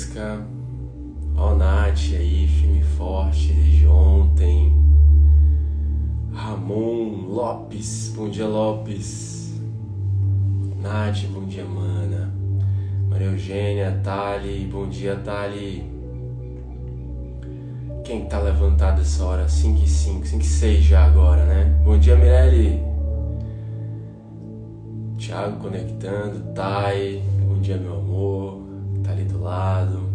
Valesca, 0.00 0.40
ó 1.36 1.54
Nath 1.54 2.14
aí, 2.14 2.48
firme 2.48 2.80
e 2.80 2.82
forte 2.82 3.52
desde 3.52 3.86
ontem. 3.86 4.72
Ramon 6.32 7.26
Lopes, 7.28 8.12
bom 8.16 8.30
dia 8.30 8.46
Lopes. 8.46 9.60
Nath, 10.80 11.26
bom 11.32 11.44
dia 11.44 11.64
mana. 11.64 12.32
Maria 13.10 13.26
Eugênia, 13.26 14.00
Tali, 14.02 14.66
bom 14.72 14.88
dia 14.88 15.16
Tali. 15.16 15.84
Quem 18.02 18.24
tá 18.24 18.40
levantado 18.40 19.02
essa 19.02 19.22
hora? 19.24 19.48
5 19.48 19.84
e 19.84 19.86
5, 19.86 20.26
5 20.26 20.42
e 20.42 20.46
6 20.46 20.84
já 20.84 21.04
agora, 21.04 21.44
né? 21.44 21.78
Bom 21.84 21.98
dia 21.98 22.16
Mirelle. 22.16 22.82
Thiago 25.18 25.58
conectando, 25.58 26.54
Thay, 26.54 27.22
bom 27.46 27.60
dia 27.60 27.76
meu 27.76 27.99
lado. 29.50 30.08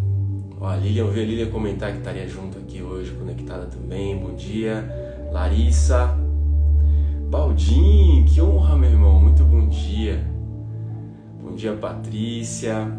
A 0.62 0.76
Lilian, 0.76 1.04
eu 1.04 1.12
vi 1.12 1.20
a 1.20 1.24
Lilian 1.24 1.50
comentar 1.50 1.92
que 1.92 1.98
estaria 1.98 2.26
junto 2.26 2.58
aqui 2.58 2.82
hoje, 2.82 3.12
conectada 3.12 3.66
também, 3.66 4.16
bom 4.16 4.34
dia. 4.34 5.28
Larissa, 5.30 6.16
Baldin, 7.30 8.24
que 8.24 8.40
honra 8.40 8.76
meu 8.76 8.90
irmão, 8.90 9.20
muito 9.20 9.44
bom 9.44 9.68
dia. 9.68 10.26
Bom 11.42 11.54
dia 11.54 11.74
Patrícia, 11.74 12.90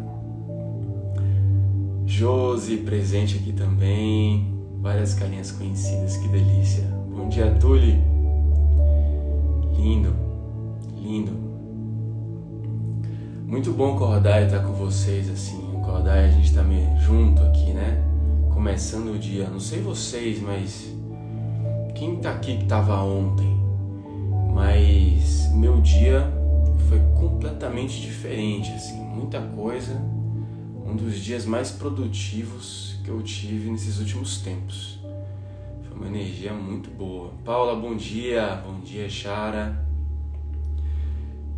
Josi 2.06 2.78
presente 2.78 3.36
aqui 3.36 3.52
também, 3.52 4.56
várias 4.80 5.14
carinhas 5.14 5.50
conhecidas, 5.50 6.16
que 6.16 6.28
delícia. 6.28 6.84
Bom 7.10 7.28
dia 7.28 7.50
Tuli, 7.56 8.00
lindo, 9.76 10.14
lindo. 10.96 11.32
Muito 13.44 13.72
bom 13.72 13.94
acordar 13.96 14.40
e 14.42 14.46
estar 14.46 14.60
com 14.60 14.72
vocês 14.72 15.28
assim. 15.28 15.67
Acordar 15.88 16.18
e 16.18 16.26
a 16.26 16.30
gente 16.30 16.48
estar 16.50 16.62
tá 16.64 16.98
junto 16.98 17.42
aqui, 17.44 17.72
né? 17.72 18.04
Começando 18.52 19.14
o 19.14 19.18
dia. 19.18 19.48
Não 19.48 19.58
sei 19.58 19.80
vocês, 19.80 20.38
mas 20.38 20.94
quem 21.94 22.16
tá 22.16 22.32
aqui 22.32 22.58
que 22.58 22.66
tava 22.66 23.02
ontem? 23.02 23.58
Mas 24.52 25.50
meu 25.54 25.80
dia 25.80 26.30
foi 26.90 27.00
completamente 27.18 28.02
diferente, 28.02 28.70
assim, 28.72 29.00
muita 29.00 29.40
coisa. 29.40 29.98
Um 30.84 30.94
dos 30.94 31.18
dias 31.20 31.46
mais 31.46 31.70
produtivos 31.70 33.00
que 33.02 33.08
eu 33.08 33.22
tive 33.22 33.70
nesses 33.70 33.98
últimos 33.98 34.42
tempos. 34.42 34.98
Foi 35.84 35.96
uma 35.96 36.06
energia 36.06 36.52
muito 36.52 36.90
boa. 36.90 37.30
Paula, 37.46 37.74
bom 37.74 37.96
dia. 37.96 38.62
Bom 38.62 38.78
dia, 38.80 39.08
Chara. 39.08 39.86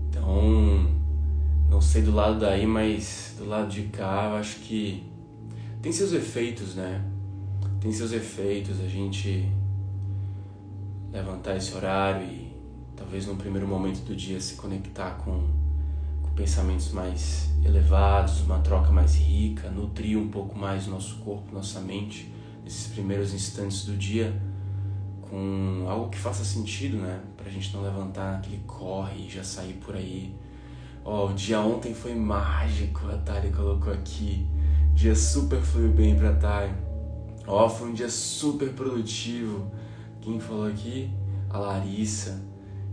Então, 0.08 0.99
não 1.70 1.80
sei 1.80 2.02
do 2.02 2.12
lado 2.12 2.40
daí, 2.40 2.66
mas 2.66 3.36
do 3.38 3.48
lado 3.48 3.70
de 3.70 3.84
cá 3.84 4.28
eu 4.32 4.36
acho 4.36 4.56
que 4.56 5.04
tem 5.80 5.92
seus 5.92 6.12
efeitos, 6.12 6.74
né? 6.74 7.00
Tem 7.80 7.92
seus 7.92 8.10
efeitos 8.12 8.80
a 8.80 8.88
gente 8.88 9.48
levantar 11.12 11.56
esse 11.56 11.72
horário 11.74 12.26
e 12.26 12.52
talvez 12.96 13.26
num 13.26 13.36
primeiro 13.36 13.68
momento 13.68 14.00
do 14.00 14.16
dia 14.16 14.40
se 14.40 14.56
conectar 14.56 15.12
com, 15.12 15.48
com 16.22 16.30
pensamentos 16.34 16.90
mais 16.90 17.48
elevados, 17.64 18.40
uma 18.40 18.58
troca 18.58 18.90
mais 18.90 19.14
rica, 19.14 19.70
nutrir 19.70 20.18
um 20.18 20.28
pouco 20.28 20.58
mais 20.58 20.88
nosso 20.88 21.18
corpo, 21.18 21.54
nossa 21.54 21.80
mente 21.80 22.30
nesses 22.64 22.88
primeiros 22.88 23.32
instantes 23.32 23.84
do 23.84 23.96
dia 23.96 24.34
com 25.22 25.86
algo 25.88 26.08
que 26.08 26.18
faça 26.18 26.44
sentido, 26.44 26.96
né? 26.96 27.20
Pra 27.36 27.48
gente 27.48 27.72
não 27.72 27.82
levantar 27.82 28.38
aquele 28.38 28.60
corre 28.66 29.26
e 29.26 29.30
já 29.30 29.44
sair 29.44 29.74
por 29.74 29.94
aí 29.94 30.34
Ó, 31.04 31.26
oh, 31.26 31.30
o 31.30 31.34
dia 31.34 31.60
ontem 31.60 31.94
foi 31.94 32.14
mágico, 32.14 33.06
a 33.08 33.16
Thalia 33.16 33.50
colocou 33.50 33.92
aqui. 33.92 34.46
Dia 34.94 35.14
super 35.14 35.60
fluiu 35.60 35.90
bem 35.90 36.14
pra 36.14 36.32
Thalia. 36.34 36.74
Ó, 37.46 37.64
oh, 37.64 37.68
foi 37.68 37.88
um 37.88 37.92
dia 37.92 38.08
super 38.08 38.70
produtivo. 38.74 39.70
Quem 40.20 40.38
falou 40.38 40.66
aqui? 40.66 41.10
A 41.48 41.58
Larissa. 41.58 42.42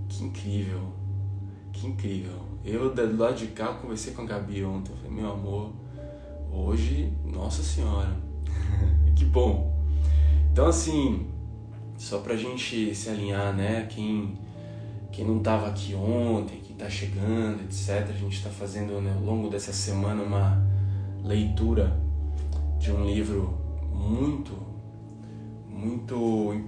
Que 0.07 0.23
incrível. 0.23 0.93
Que 1.73 1.87
incrível. 1.87 2.39
Eu, 2.63 2.93
do 2.93 3.17
lado 3.17 3.35
de 3.35 3.47
cá, 3.47 3.73
conversei 3.73 4.13
com 4.13 4.21
a 4.23 4.25
Gabi 4.25 4.63
ontem. 4.63 4.91
Eu 4.91 4.97
falei, 4.97 5.11
meu 5.11 5.31
amor, 5.31 5.71
hoje, 6.51 7.13
nossa 7.25 7.61
senhora. 7.61 8.15
que 9.15 9.25
bom. 9.25 9.77
Então, 10.51 10.67
assim, 10.67 11.27
só 11.97 12.19
pra 12.19 12.35
gente 12.35 12.95
se 12.95 13.09
alinhar, 13.09 13.55
né? 13.55 13.85
Quem, 13.89 14.37
quem 15.11 15.25
não 15.25 15.39
tava 15.39 15.67
aqui 15.67 15.93
ontem, 15.93 16.61
está 16.77 16.89
chegando, 16.89 17.63
etc. 17.63 18.07
A 18.07 18.13
gente 18.13 18.37
está 18.37 18.51
fazendo 18.51 19.01
né, 19.01 19.11
ao 19.15 19.23
longo 19.23 19.49
dessa 19.49 19.73
semana 19.73 20.21
uma 20.21 20.63
leitura 21.23 21.99
de 22.77 22.91
um 22.91 23.03
livro 23.03 23.57
muito, 23.91 24.55
muito 25.67 26.61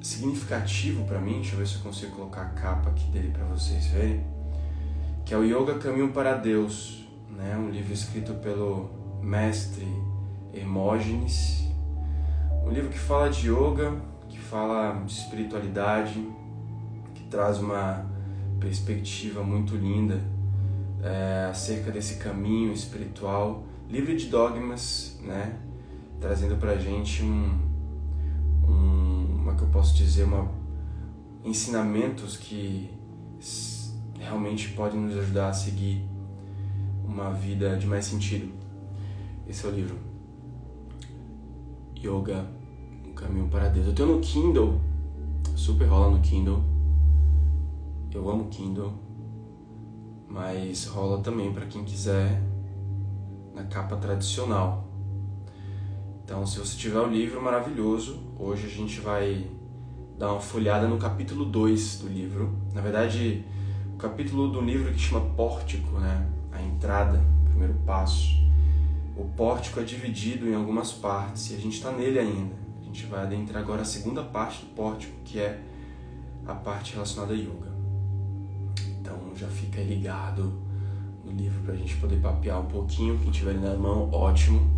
significativo 0.00 1.04
para 1.04 1.20
mim. 1.20 1.34
Deixa 1.34 1.54
eu 1.54 1.58
ver 1.58 1.68
se 1.68 1.74
eu 1.76 1.82
consigo 1.82 2.16
colocar 2.16 2.42
a 2.42 2.50
capa 2.50 2.88
aqui 2.88 3.04
dele 3.10 3.30
para 3.30 3.44
vocês 3.44 3.86
verem. 3.88 4.24
Que 5.26 5.34
é 5.34 5.36
o 5.36 5.44
Yoga 5.44 5.78
Caminho 5.78 6.10
para 6.10 6.34
Deus, 6.34 7.06
né? 7.28 7.54
Um 7.54 7.68
livro 7.68 7.92
escrito 7.92 8.32
pelo 8.34 8.90
mestre 9.22 9.86
Hermógenes. 10.54 11.68
Um 12.64 12.70
livro 12.70 12.88
que 12.88 12.98
fala 12.98 13.28
de 13.28 13.48
yoga, 13.48 13.94
que 14.28 14.38
fala 14.38 15.02
de 15.04 15.12
espiritualidade, 15.12 16.26
que 17.14 17.24
traz 17.24 17.58
uma 17.58 18.06
perspectiva 18.58 19.42
muito 19.42 19.76
linda 19.76 20.20
é, 21.02 21.48
acerca 21.50 21.90
desse 21.90 22.16
caminho 22.16 22.72
espiritual, 22.72 23.64
livre 23.88 24.16
de 24.16 24.26
dogmas, 24.26 25.18
né? 25.22 25.56
Trazendo 26.20 26.56
pra 26.56 26.76
gente 26.76 27.22
um, 27.22 27.58
um 28.68 29.26
como 29.38 29.50
é 29.52 29.54
que 29.54 29.62
eu 29.62 29.68
posso 29.68 29.96
dizer, 29.96 30.24
uma, 30.24 30.50
ensinamentos 31.44 32.36
que 32.36 32.90
realmente 34.18 34.70
podem 34.70 35.00
nos 35.00 35.16
ajudar 35.16 35.48
a 35.48 35.52
seguir 35.52 36.04
uma 37.04 37.32
vida 37.32 37.76
de 37.76 37.86
mais 37.86 38.04
sentido. 38.04 38.52
Esse 39.48 39.64
é 39.64 39.68
o 39.68 39.72
livro. 39.72 39.96
Yoga, 41.96 42.46
um 43.06 43.12
caminho 43.12 43.48
para 43.48 43.68
Deus. 43.68 43.86
Eu 43.86 43.94
tenho 43.94 44.16
no 44.16 44.20
Kindle, 44.20 44.80
super 45.56 45.86
rola 45.86 46.10
no 46.10 46.20
Kindle 46.20 46.62
eu 48.16 48.28
amo 48.30 48.48
Kindle, 48.48 48.92
mas 50.28 50.86
rola 50.86 51.20
também 51.20 51.52
para 51.52 51.66
quem 51.66 51.84
quiser 51.84 52.42
na 53.54 53.64
capa 53.64 53.96
tradicional. 53.96 54.88
Então, 56.24 56.46
se 56.46 56.58
você 56.58 56.76
tiver 56.76 57.00
o 57.00 57.08
livro, 57.08 57.42
maravilhoso. 57.42 58.20
Hoje 58.38 58.66
a 58.66 58.70
gente 58.70 59.00
vai 59.00 59.46
dar 60.18 60.32
uma 60.32 60.40
folhada 60.40 60.86
no 60.86 60.98
capítulo 60.98 61.44
2 61.44 62.00
do 62.00 62.08
livro. 62.08 62.54
Na 62.74 62.80
verdade, 62.80 63.44
o 63.94 63.96
capítulo 63.96 64.48
do 64.48 64.60
livro 64.60 64.92
que 64.92 64.98
chama 64.98 65.24
Pórtico, 65.34 65.98
né? 65.98 66.28
A 66.52 66.62
entrada, 66.62 67.24
o 67.42 67.48
primeiro 67.48 67.74
passo. 67.86 68.36
O 69.16 69.24
pórtico 69.24 69.80
é 69.80 69.82
dividido 69.82 70.48
em 70.48 70.54
algumas 70.54 70.92
partes 70.92 71.50
e 71.50 71.54
a 71.54 71.58
gente 71.58 71.74
está 71.74 71.90
nele 71.90 72.18
ainda. 72.18 72.54
A 72.80 72.84
gente 72.84 73.06
vai 73.06 73.22
adentrar 73.22 73.62
agora 73.62 73.82
a 73.82 73.84
segunda 73.84 74.22
parte 74.22 74.64
do 74.64 74.74
pórtico, 74.74 75.12
que 75.24 75.40
é 75.40 75.60
a 76.46 76.54
parte 76.54 76.92
relacionada 76.92 77.32
a 77.32 77.36
yoga. 77.36 77.67
Já 79.38 79.46
fica 79.46 79.80
ligado 79.80 80.52
no 81.24 81.30
livro 81.30 81.62
para 81.62 81.74
a 81.74 81.76
gente 81.76 81.94
poder 81.96 82.16
papear 82.16 82.60
um 82.60 82.66
pouquinho. 82.66 83.16
Quem 83.20 83.30
tiver 83.30 83.54
na 83.54 83.76
mão, 83.76 84.10
ótimo. 84.10 84.68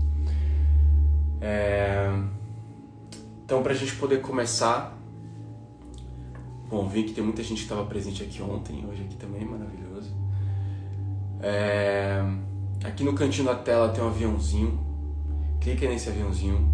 É... 1.41 2.11
Então, 3.43 3.62
para 3.62 3.73
a 3.73 3.75
gente 3.75 3.97
poder 3.97 4.21
começar. 4.21 4.99
Bom, 6.69 6.87
vi 6.87 7.05
que 7.05 7.15
tem 7.15 7.25
muita 7.25 7.43
gente 7.43 7.57
que 7.57 7.62
estava 7.62 7.85
presente 7.87 8.23
aqui 8.23 8.43
ontem, 8.43 8.87
hoje 8.87 9.03
aqui 9.03 9.17
também, 9.17 9.45
maravilhoso. 9.47 10.15
É... 11.41 12.23
Aqui 12.85 13.03
no 13.03 13.15
cantinho 13.15 13.47
da 13.47 13.55
tela 13.55 13.89
tem 13.89 14.05
um 14.05 14.09
aviãozinho. 14.09 14.79
Clica 15.59 15.89
nesse 15.89 16.11
aviãozinho. 16.11 16.71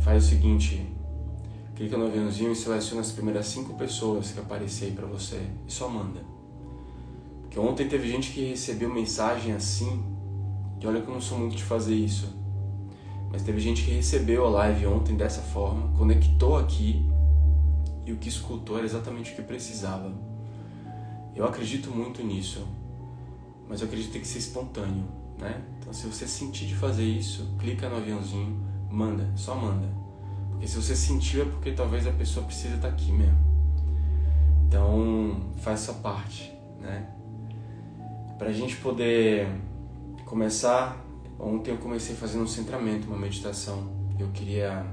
Faz 0.00 0.26
o 0.26 0.28
seguinte: 0.28 0.86
clica 1.74 1.96
no 1.96 2.06
aviãozinho 2.06 2.52
e 2.52 2.54
seleciona 2.54 3.00
as 3.00 3.10
primeiras 3.10 3.46
cinco 3.46 3.72
pessoas 3.74 4.32
que 4.32 4.40
aparecer 4.40 4.92
para 4.92 5.06
você 5.06 5.40
e 5.66 5.72
só 5.72 5.88
manda. 5.88 6.33
Que 7.54 7.60
ontem 7.60 7.86
teve 7.86 8.08
gente 8.08 8.32
que 8.32 8.44
recebeu 8.46 8.92
mensagem 8.92 9.52
assim, 9.52 10.02
e 10.80 10.86
olha 10.88 11.00
que 11.00 11.06
eu 11.06 11.14
não 11.14 11.20
sou 11.20 11.38
muito 11.38 11.54
de 11.54 11.62
fazer 11.62 11.94
isso. 11.94 12.36
Mas 13.30 13.42
teve 13.42 13.60
gente 13.60 13.84
que 13.84 13.92
recebeu 13.92 14.44
a 14.44 14.50
live 14.50 14.88
ontem 14.88 15.16
dessa 15.16 15.40
forma, 15.40 15.96
conectou 15.96 16.58
aqui 16.58 17.08
e 18.04 18.10
o 18.10 18.16
que 18.16 18.28
escutou 18.28 18.76
era 18.76 18.84
exatamente 18.84 19.30
o 19.30 19.36
que 19.36 19.42
precisava. 19.42 20.12
Eu 21.32 21.44
acredito 21.44 21.92
muito 21.92 22.24
nisso, 22.24 22.66
mas 23.68 23.80
eu 23.80 23.86
acredito 23.86 24.08
que 24.08 24.12
tem 24.14 24.22
que 24.22 24.26
ser 24.26 24.38
espontâneo, 24.38 25.04
né? 25.38 25.62
Então 25.78 25.92
se 25.92 26.08
você 26.08 26.26
sentir 26.26 26.66
de 26.66 26.74
fazer 26.74 27.04
isso, 27.04 27.54
clica 27.60 27.88
no 27.88 27.98
aviãozinho, 27.98 28.60
manda, 28.90 29.30
só 29.36 29.54
manda. 29.54 29.86
Porque 30.50 30.66
se 30.66 30.74
você 30.74 30.96
sentiu 30.96 31.42
é 31.42 31.44
porque 31.44 31.70
talvez 31.70 32.04
a 32.04 32.12
pessoa 32.12 32.44
precisa 32.44 32.74
estar 32.74 32.88
aqui 32.88 33.12
mesmo. 33.12 33.38
Então 34.66 35.52
faz 35.58 35.82
essa 35.82 35.92
parte, 35.92 36.52
né? 36.80 37.14
Para 38.38 38.48
a 38.48 38.52
gente 38.52 38.76
poder 38.76 39.48
começar, 40.24 40.96
ontem 41.38 41.70
eu 41.70 41.78
comecei 41.78 42.16
fazendo 42.16 42.42
um 42.42 42.46
centramento, 42.48 43.06
uma 43.06 43.16
meditação. 43.16 43.88
Eu 44.18 44.28
queria 44.32 44.84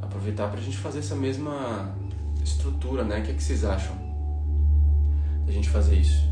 aproveitar 0.00 0.48
para 0.48 0.58
a 0.58 0.62
gente 0.62 0.78
fazer 0.78 1.00
essa 1.00 1.14
mesma 1.14 1.94
estrutura, 2.42 3.04
né? 3.04 3.20
O 3.20 3.22
que, 3.22 3.30
é 3.32 3.34
que 3.34 3.42
vocês 3.42 3.64
acham 3.64 3.94
da 5.44 5.52
gente 5.52 5.68
fazer 5.68 5.96
isso? 5.96 6.26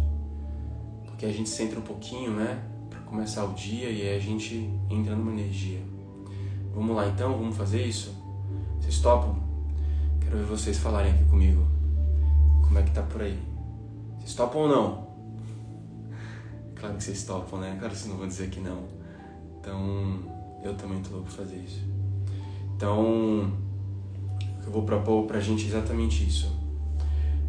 Porque 1.05 1.27
a 1.27 1.33
gente 1.33 1.51
centra 1.51 1.79
um 1.79 1.83
pouquinho, 1.83 2.31
né? 2.31 2.63
Para 2.89 3.01
começar 3.01 3.45
o 3.45 3.53
dia 3.53 3.91
e 3.91 4.01
aí 4.09 4.17
a 4.17 4.21
gente 4.21 4.71
entra 4.89 5.15
numa 5.15 5.33
energia. 5.33 5.81
Vamos 6.75 6.97
lá 6.97 7.09
então, 7.09 7.37
vamos 7.37 7.57
fazer 7.57 7.85
isso? 7.85 8.17
Vocês 8.81 8.99
topam? 9.01 9.37
Quero 10.21 10.39
ver 10.39 10.47
vocês 10.47 10.79
falarem 10.79 11.13
aqui 11.13 11.25
comigo. 11.25 11.67
Como 12.63 12.79
é 12.79 12.83
que 12.83 12.91
tá 12.91 13.03
por 13.03 13.21
aí? 13.21 13.39
Vocês 14.19 14.35
topam 14.35 14.63
ou 14.63 14.69
não? 14.69 15.12
Claro 16.83 16.97
que 16.97 17.05
vocês 17.05 17.23
topam, 17.23 17.61
né? 17.61 17.77
Claro 17.79 17.95
que 17.95 18.01
vocês 18.01 18.11
não 18.11 18.19
vão 18.19 18.27
dizer 18.27 18.51
que 18.51 18.59
não. 18.59 18.83
Então, 19.61 20.19
eu 20.65 20.75
também 20.75 21.01
tô 21.01 21.11
louco 21.11 21.29
pra 21.29 21.45
fazer 21.45 21.55
isso. 21.55 21.81
Então, 22.75 23.53
eu 24.65 24.73
vou 24.73 24.83
propor 24.83 25.25
pra 25.29 25.39
gente 25.39 25.65
exatamente 25.65 26.27
isso. 26.27 26.53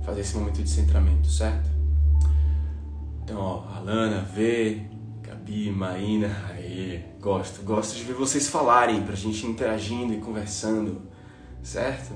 Fazer 0.05 0.21
esse 0.21 0.37
momento 0.37 0.61
de 0.61 0.69
centramento, 0.69 1.27
certo? 1.27 1.67
Então, 3.23 3.39
ó, 3.39 3.63
Alana, 3.75 4.21
Vê, 4.21 4.83
Gabi, 5.23 5.71
Maína, 5.71 6.29
aí, 6.51 7.03
gosto, 7.19 7.63
gosto 7.63 7.95
de 7.95 8.03
ver 8.03 8.13
vocês 8.13 8.47
falarem, 8.47 9.01
pra 9.01 9.15
gente 9.15 9.47
interagindo 9.47 10.13
e 10.13 10.17
conversando, 10.17 11.01
certo? 11.63 12.13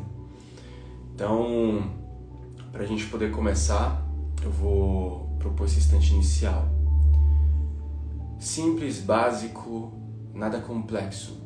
Então, 1.16 1.94
pra 2.72 2.86
gente 2.86 3.08
poder 3.08 3.32
começar, 3.32 4.06
eu 4.44 4.52
vou 4.52 5.36
propor 5.40 5.66
esse 5.66 5.80
instante 5.80 6.14
inicial. 6.14 6.77
Simples, 8.40 9.00
básico, 9.00 9.92
nada 10.34 10.62
complexo. 10.62 11.42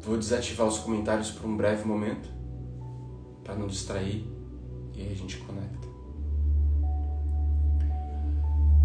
Vou 0.00 0.16
desativar 0.16 0.66
os 0.66 0.78
comentários 0.78 1.30
por 1.30 1.46
um 1.46 1.56
breve 1.56 1.84
momento, 1.84 2.28
para 3.42 3.54
não 3.54 3.66
distrair, 3.66 4.24
e 4.94 5.00
aí 5.00 5.12
a 5.12 5.16
gente 5.16 5.38
conecta. 5.38 5.88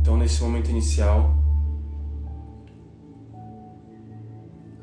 Então, 0.02 0.18
nesse 0.18 0.42
momento 0.42 0.70
inicial, 0.72 1.36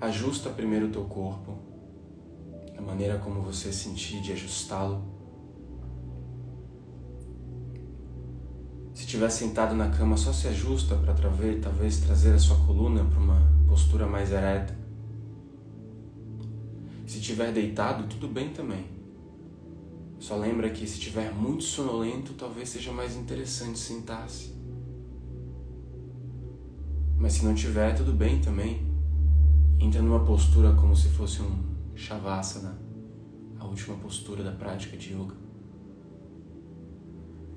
ajusta 0.00 0.50
primeiro 0.50 0.86
o 0.86 0.90
teu 0.90 1.04
corpo, 1.04 1.54
a 2.78 2.80
maneira 2.80 3.18
como 3.18 3.40
você 3.40 3.72
sentir 3.72 4.20
de 4.20 4.32
ajustá-lo. 4.32 5.15
Se 8.96 9.02
estiver 9.02 9.28
sentado 9.28 9.74
na 9.74 9.90
cama, 9.90 10.16
só 10.16 10.32
se 10.32 10.48
ajusta 10.48 10.94
para 10.96 11.12
talvez 11.12 11.98
trazer 11.98 12.32
a 12.32 12.38
sua 12.38 12.56
coluna 12.64 13.04
para 13.04 13.20
uma 13.20 13.42
postura 13.68 14.06
mais 14.06 14.32
ereta. 14.32 14.74
Se 17.06 17.18
estiver 17.18 17.52
deitado, 17.52 18.08
tudo 18.08 18.26
bem 18.26 18.54
também. 18.54 18.86
Só 20.18 20.34
lembra 20.38 20.70
que 20.70 20.86
se 20.86 20.94
estiver 20.94 21.30
muito 21.30 21.62
sonolento, 21.62 22.32
talvez 22.32 22.70
seja 22.70 22.90
mais 22.90 23.14
interessante 23.14 23.78
sentar-se. 23.78 24.54
Mas 27.18 27.34
se 27.34 27.44
não 27.44 27.54
tiver, 27.54 27.94
tudo 27.94 28.14
bem 28.14 28.40
também. 28.40 28.80
Entra 29.78 30.00
numa 30.00 30.24
postura 30.24 30.72
como 30.72 30.96
se 30.96 31.08
fosse 31.08 31.42
um 31.42 31.62
Shavasana, 31.94 32.80
a 33.58 33.66
última 33.66 33.94
postura 33.98 34.42
da 34.42 34.52
prática 34.52 34.96
de 34.96 35.12
yoga. 35.12 35.45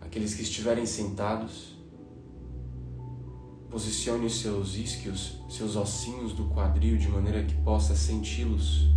Aqueles 0.10 0.34
que 0.34 0.42
estiverem 0.42 0.88
sentados, 0.88 1.78
posicione 3.70 4.26
os 4.26 4.42
seus 4.42 4.76
isquios, 4.76 5.40
seus 5.48 5.76
ossinhos 5.76 6.34
do 6.34 6.46
quadril 6.46 6.98
de 6.98 7.08
maneira 7.08 7.44
que 7.44 7.54
possa 7.58 7.96
senti-los, 7.96 8.88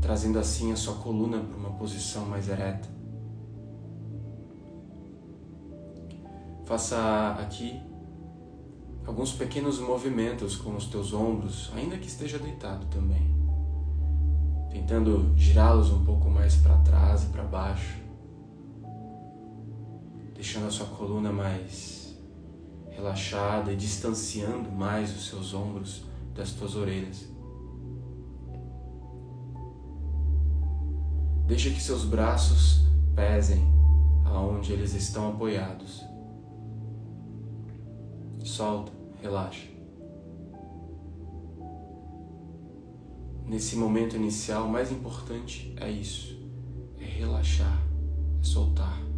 trazendo 0.00 0.38
assim 0.38 0.70
a 0.70 0.76
sua 0.76 0.94
coluna 0.94 1.40
para 1.40 1.56
uma 1.56 1.70
posição 1.70 2.24
mais 2.24 2.48
ereta. 2.48 2.88
Faça 6.64 7.36
aqui 7.40 7.80
alguns 9.04 9.32
pequenos 9.32 9.80
movimentos 9.80 10.54
com 10.54 10.76
os 10.76 10.86
teus 10.86 11.12
ombros, 11.12 11.72
ainda 11.74 11.98
que 11.98 12.06
esteja 12.06 12.38
deitado 12.38 12.86
também. 12.86 13.34
Tentando 14.70 15.36
girá-los 15.36 15.90
um 15.90 16.04
pouco 16.04 16.30
mais 16.30 16.54
para 16.54 16.78
trás 16.78 17.24
e 17.24 17.26
para 17.26 17.42
baixo, 17.42 18.01
deixando 20.42 20.66
a 20.66 20.70
sua 20.72 20.86
coluna 20.86 21.32
mais 21.32 22.18
relaxada 22.90 23.72
e 23.72 23.76
distanciando 23.76 24.72
mais 24.72 25.14
os 25.14 25.28
seus 25.28 25.54
ombros 25.54 26.02
das 26.34 26.50
tuas 26.50 26.74
orelhas. 26.74 27.28
Deixa 31.46 31.70
que 31.70 31.80
seus 31.80 32.04
braços 32.04 32.80
pesem 33.14 33.62
aonde 34.24 34.72
eles 34.72 34.94
estão 34.94 35.30
apoiados 35.30 36.02
solta, 38.42 38.90
relaxa. 39.22 39.68
Nesse 43.46 43.76
momento 43.76 44.16
inicial, 44.16 44.66
o 44.66 44.72
mais 44.72 44.90
importante 44.90 45.72
é 45.76 45.88
isso: 45.88 46.36
é 46.98 47.04
relaxar, 47.04 47.80
é 48.40 48.44
soltar. 48.44 49.11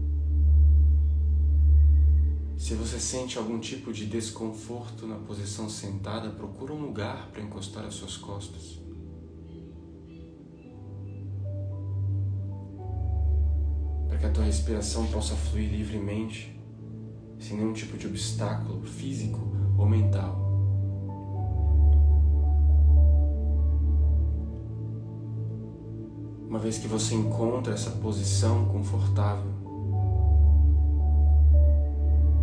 Se 2.57 2.75
você 2.75 2.99
sente 2.99 3.37
algum 3.37 3.59
tipo 3.59 3.93
de 3.93 4.07
desconforto 4.07 5.07
na 5.07 5.17
posição 5.17 5.69
sentada, 5.69 6.31
procura 6.31 6.73
um 6.73 6.81
lugar 6.81 7.29
para 7.31 7.43
encostar 7.43 7.85
as 7.85 7.95
suas 7.95 8.17
costas. 8.17 8.79
Para 14.09 14.19
que 14.19 14.27
a 14.27 14.31
tua 14.31 14.45
respiração 14.45 15.07
possa 15.09 15.35
fluir 15.35 15.71
livremente 15.71 16.59
sem 17.39 17.59
nenhum 17.59 17.73
tipo 17.73 17.99
de 17.99 18.07
obstáculo 18.07 18.83
físico 18.87 19.41
ou 19.77 19.87
mental. 19.87 20.45
Uma 26.49 26.59
vez 26.59 26.79
que 26.79 26.87
você 26.87 27.15
encontra 27.17 27.75
essa 27.75 27.91
posição 27.91 28.67
confortável, 28.67 29.54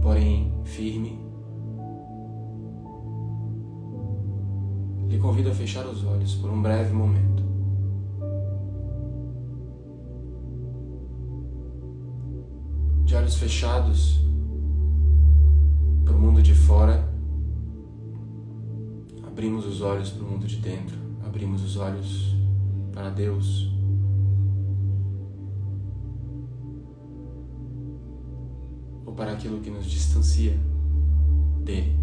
porém 0.01 0.53
firme, 0.63 1.19
lhe 5.07 5.17
convido 5.17 5.49
a 5.49 5.53
fechar 5.53 5.85
os 5.85 6.03
olhos 6.03 6.35
por 6.35 6.49
um 6.49 6.61
breve 6.61 6.93
momento. 6.93 7.43
De 13.05 13.15
olhos 13.15 13.35
fechados, 13.35 14.21
mundo 16.21 16.43
de 16.43 16.53
fora, 16.53 17.11
abrimos 19.27 19.65
os 19.65 19.81
olhos 19.81 20.11
para 20.11 20.23
o 20.23 20.29
mundo 20.29 20.47
de 20.47 20.57
dentro, 20.57 20.95
abrimos 21.25 21.63
os 21.63 21.75
olhos 21.75 22.35
para 22.93 23.09
Deus. 23.09 23.80
Ou 29.11 29.15
para 29.15 29.33
aquilo 29.33 29.59
que 29.59 29.69
nos 29.69 29.85
distancia 29.87 30.57
dele. 31.65 31.93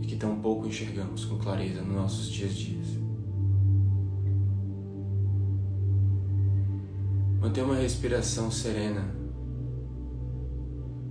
E 0.00 0.06
que 0.08 0.16
tão 0.16 0.40
pouco 0.40 0.66
enxergamos 0.66 1.24
com 1.24 1.38
clareza 1.38 1.82
nos 1.82 1.94
nossos 1.94 2.28
dias 2.28 2.50
a 2.50 2.54
dias. 2.54 2.86
Manter 7.40 7.62
uma 7.62 7.76
respiração 7.76 8.50
serena 8.50 9.08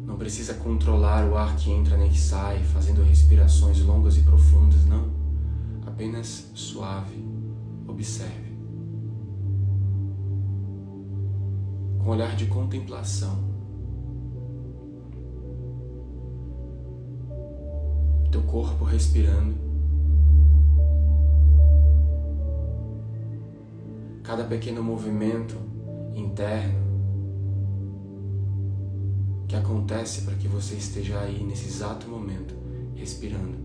não 0.05 0.17
precisa 0.17 0.55
controlar 0.55 1.25
o 1.29 1.37
ar 1.37 1.55
que 1.55 1.71
entra 1.71 1.95
nem 1.95 2.09
que 2.09 2.19
sai, 2.19 2.61
fazendo 2.61 3.01
respirações 3.03 3.79
longas 3.79 4.17
e 4.17 4.21
profundas, 4.21 4.85
não. 4.85 5.09
Apenas 5.87 6.51
suave. 6.53 7.23
Observe. 7.87 8.44
Com 12.05 12.11
olhar 12.11 12.35
de 12.35 12.45
contemplação. 12.45 13.35
Teu 18.31 18.43
corpo 18.43 18.85
respirando. 18.85 19.55
Cada 24.21 24.43
pequeno 24.43 24.83
movimento 24.83 25.55
interno 26.13 26.85
que 29.47 29.55
acontece 29.55 30.21
para 30.21 30.35
que 30.35 30.47
você 30.47 30.75
esteja 30.75 31.19
aí 31.19 31.43
nesse 31.43 31.65
exato 31.65 32.07
momento, 32.07 32.53
respirando, 32.93 33.57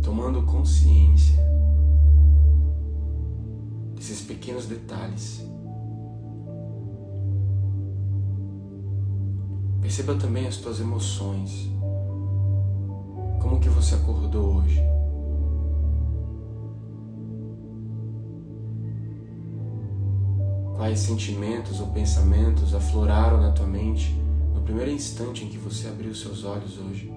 tomando 0.00 0.44
consciência 0.44 1.49
esses 4.00 4.22
pequenos 4.22 4.64
detalhes. 4.64 5.46
Perceba 9.82 10.14
também 10.14 10.46
as 10.46 10.56
tuas 10.56 10.80
emoções. 10.80 11.68
Como 13.38 13.60
que 13.60 13.68
você 13.68 13.94
acordou 13.94 14.56
hoje? 14.56 14.80
Quais 20.76 20.98
sentimentos 21.00 21.78
ou 21.78 21.88
pensamentos 21.88 22.74
afloraram 22.74 23.38
na 23.38 23.52
tua 23.52 23.66
mente 23.66 24.14
no 24.54 24.62
primeiro 24.62 24.90
instante 24.90 25.44
em 25.44 25.48
que 25.48 25.58
você 25.58 25.88
abriu 25.88 26.14
seus 26.14 26.42
olhos 26.42 26.78
hoje? 26.78 27.12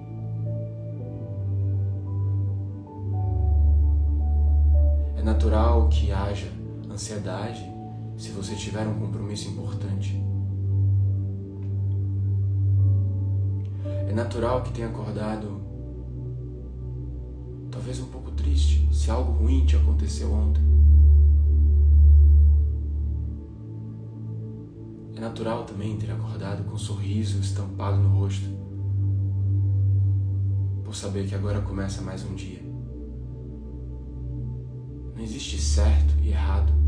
É 5.16 5.24
natural 5.24 5.88
que 5.88 6.12
haja 6.12 6.63
ansiedade 6.94 7.64
se 8.18 8.30
você 8.30 8.56
tiver 8.56 8.88
um 8.88 9.00
compromisso 9.00 9.50
importante. 9.50 10.22
É 14.08 14.14
natural 14.14 14.62
que 14.62 14.72
tenha 14.72 14.88
acordado 14.88 15.62
talvez 17.72 18.00
um 18.00 18.06
pouco 18.06 18.32
triste 18.32 18.88
se 18.94 19.10
algo 19.10 19.32
ruim 19.32 19.66
te 19.66 19.76
aconteceu 19.76 20.32
ontem. 20.32 20.62
É 25.16 25.20
natural 25.20 25.64
também 25.64 25.98
ter 25.98 26.12
acordado 26.12 26.64
com 26.64 26.76
um 26.76 26.78
sorriso 26.78 27.40
estampado 27.40 27.98
no 27.98 28.10
rosto, 28.10 28.48
por 30.84 30.96
saber 30.96 31.28
que 31.28 31.34
agora 31.34 31.62
começa 31.62 32.02
mais 32.02 32.24
um 32.24 32.36
dia. 32.36 32.62
Não 35.16 35.22
existe 35.24 35.60
certo 35.60 36.14
e 36.22 36.30
errado. 36.30 36.83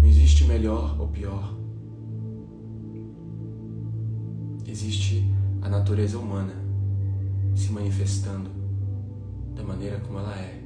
Não 0.00 0.08
existe 0.08 0.44
melhor 0.44 1.00
ou 1.00 1.08
pior. 1.08 1.60
existe 4.70 5.24
a 5.60 5.68
natureza 5.68 6.18
humana 6.18 6.54
se 7.54 7.70
manifestando 7.72 8.50
da 9.54 9.62
maneira 9.62 10.00
como 10.00 10.18
ela 10.18 10.34
é. 10.34 10.62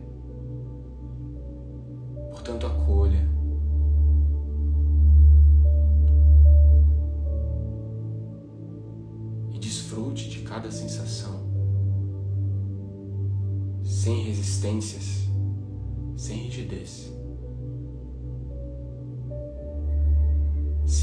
Portanto, 2.31 2.67
acolha. 2.67 3.35
E 9.53 9.59
desfrute 9.59 10.29
de 10.29 10.41
cada 10.41 10.71
sensação, 10.71 11.41
sem 13.83 14.25
resistências, 14.25 15.29
sem 16.17 16.45
rigidez. 16.45 17.13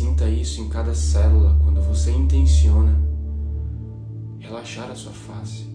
Sinta 0.01 0.27
isso 0.27 0.59
em 0.61 0.67
cada 0.67 0.95
célula 0.95 1.55
quando 1.63 1.79
você 1.79 2.09
intenciona 2.09 2.99
relaxar 4.39 4.89
a 4.89 4.95
sua 4.95 5.11
face. 5.11 5.69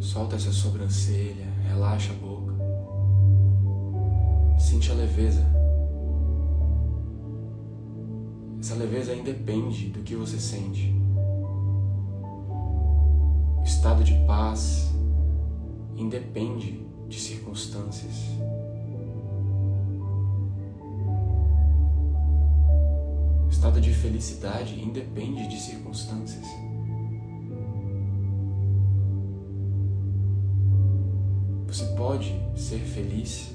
Solta 0.00 0.36
essa 0.36 0.50
sobrancelha, 0.50 1.44
relaxa 1.68 2.14
a 2.14 2.16
boca. 2.16 2.54
Sente 4.58 4.90
a 4.90 4.94
leveza. 4.94 5.46
Essa 8.60 8.76
leveza 8.76 9.14
independe 9.14 9.90
do 9.90 10.02
que 10.02 10.16
você 10.16 10.40
sente. 10.40 10.90
O 13.58 13.62
estado 13.62 14.02
de 14.02 14.14
paz 14.26 14.90
independe 15.98 16.82
de 17.10 17.20
circunstâncias. 17.20 18.49
Estado 23.60 23.78
de 23.78 23.92
felicidade 23.92 24.82
independe 24.82 25.46
de 25.46 25.60
circunstâncias. 25.60 26.46
Você 31.66 31.84
pode 31.94 32.34
ser 32.56 32.78
feliz 32.78 33.54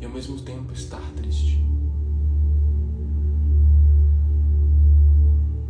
e 0.00 0.04
ao 0.06 0.10
mesmo 0.10 0.40
tempo 0.40 0.72
estar 0.72 1.02
triste. 1.14 1.62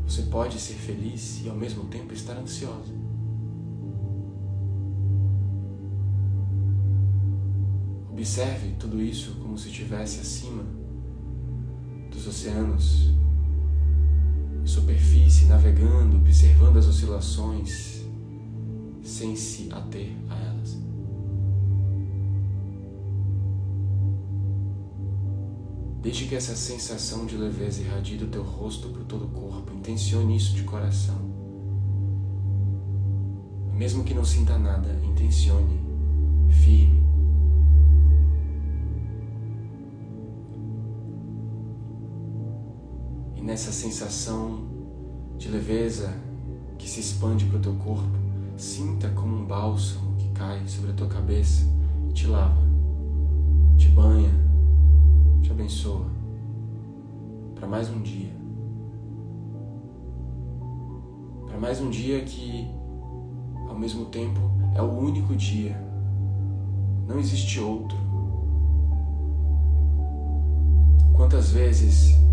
Você 0.06 0.22
pode 0.22 0.60
ser 0.60 0.74
feliz 0.74 1.44
e 1.44 1.48
ao 1.48 1.56
mesmo 1.56 1.82
tempo 1.86 2.14
estar 2.14 2.36
ansioso. 2.36 2.94
Observe 8.12 8.76
tudo 8.78 9.02
isso 9.02 9.34
como 9.42 9.58
se 9.58 9.66
estivesse 9.66 10.20
acima 10.20 10.87
dos 12.18 12.26
oceanos, 12.26 13.10
superfície, 14.64 15.46
navegando, 15.46 16.16
observando 16.16 16.76
as 16.76 16.88
oscilações, 16.88 18.04
sem 19.02 19.36
se 19.36 19.68
ater 19.72 20.10
a 20.28 20.36
elas. 20.36 20.76
Desde 26.02 26.26
que 26.26 26.34
essa 26.34 26.56
sensação 26.56 27.24
de 27.24 27.36
leveza 27.36 27.82
irradie 27.82 28.16
do 28.16 28.26
teu 28.26 28.42
rosto 28.42 28.88
para 28.88 29.04
todo 29.04 29.26
o 29.26 29.28
corpo, 29.28 29.72
intencione 29.72 30.36
isso 30.36 30.54
de 30.54 30.64
coração. 30.64 31.18
Mesmo 33.72 34.02
que 34.02 34.12
não 34.12 34.24
sinta 34.24 34.58
nada, 34.58 34.92
intencione 35.04 35.78
firme 36.50 36.97
nessa 43.48 43.72
sensação 43.72 44.58
de 45.38 45.48
leveza 45.48 46.12
que 46.76 46.86
se 46.86 47.00
expande 47.00 47.46
para 47.46 47.56
o 47.56 47.60
teu 47.62 47.74
corpo, 47.76 48.18
sinta 48.58 49.08
como 49.08 49.34
um 49.34 49.46
bálsamo 49.46 50.14
que 50.18 50.28
cai 50.32 50.68
sobre 50.68 50.90
a 50.90 50.92
tua 50.92 51.06
cabeça 51.06 51.64
e 52.10 52.12
te 52.12 52.26
lava, 52.26 52.60
te 53.78 53.88
banha, 53.88 54.28
te 55.40 55.50
abençoa 55.50 56.04
para 57.54 57.66
mais 57.66 57.88
um 57.88 58.02
dia. 58.02 58.36
Para 61.46 61.58
mais 61.58 61.80
um 61.80 61.88
dia 61.88 62.20
que, 62.26 62.68
ao 63.66 63.78
mesmo 63.78 64.04
tempo, 64.04 64.40
é 64.74 64.82
o 64.82 64.90
único 64.90 65.34
dia. 65.34 65.74
Não 67.08 67.18
existe 67.18 67.58
outro. 67.60 67.96
Quantas 71.14 71.50
vezes 71.50 72.27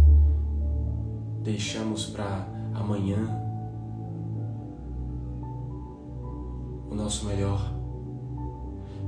deixamos 1.45 2.07
para 2.07 2.47
amanhã 2.73 3.39
o 6.89 6.95
nosso 6.95 7.27
melhor. 7.27 7.71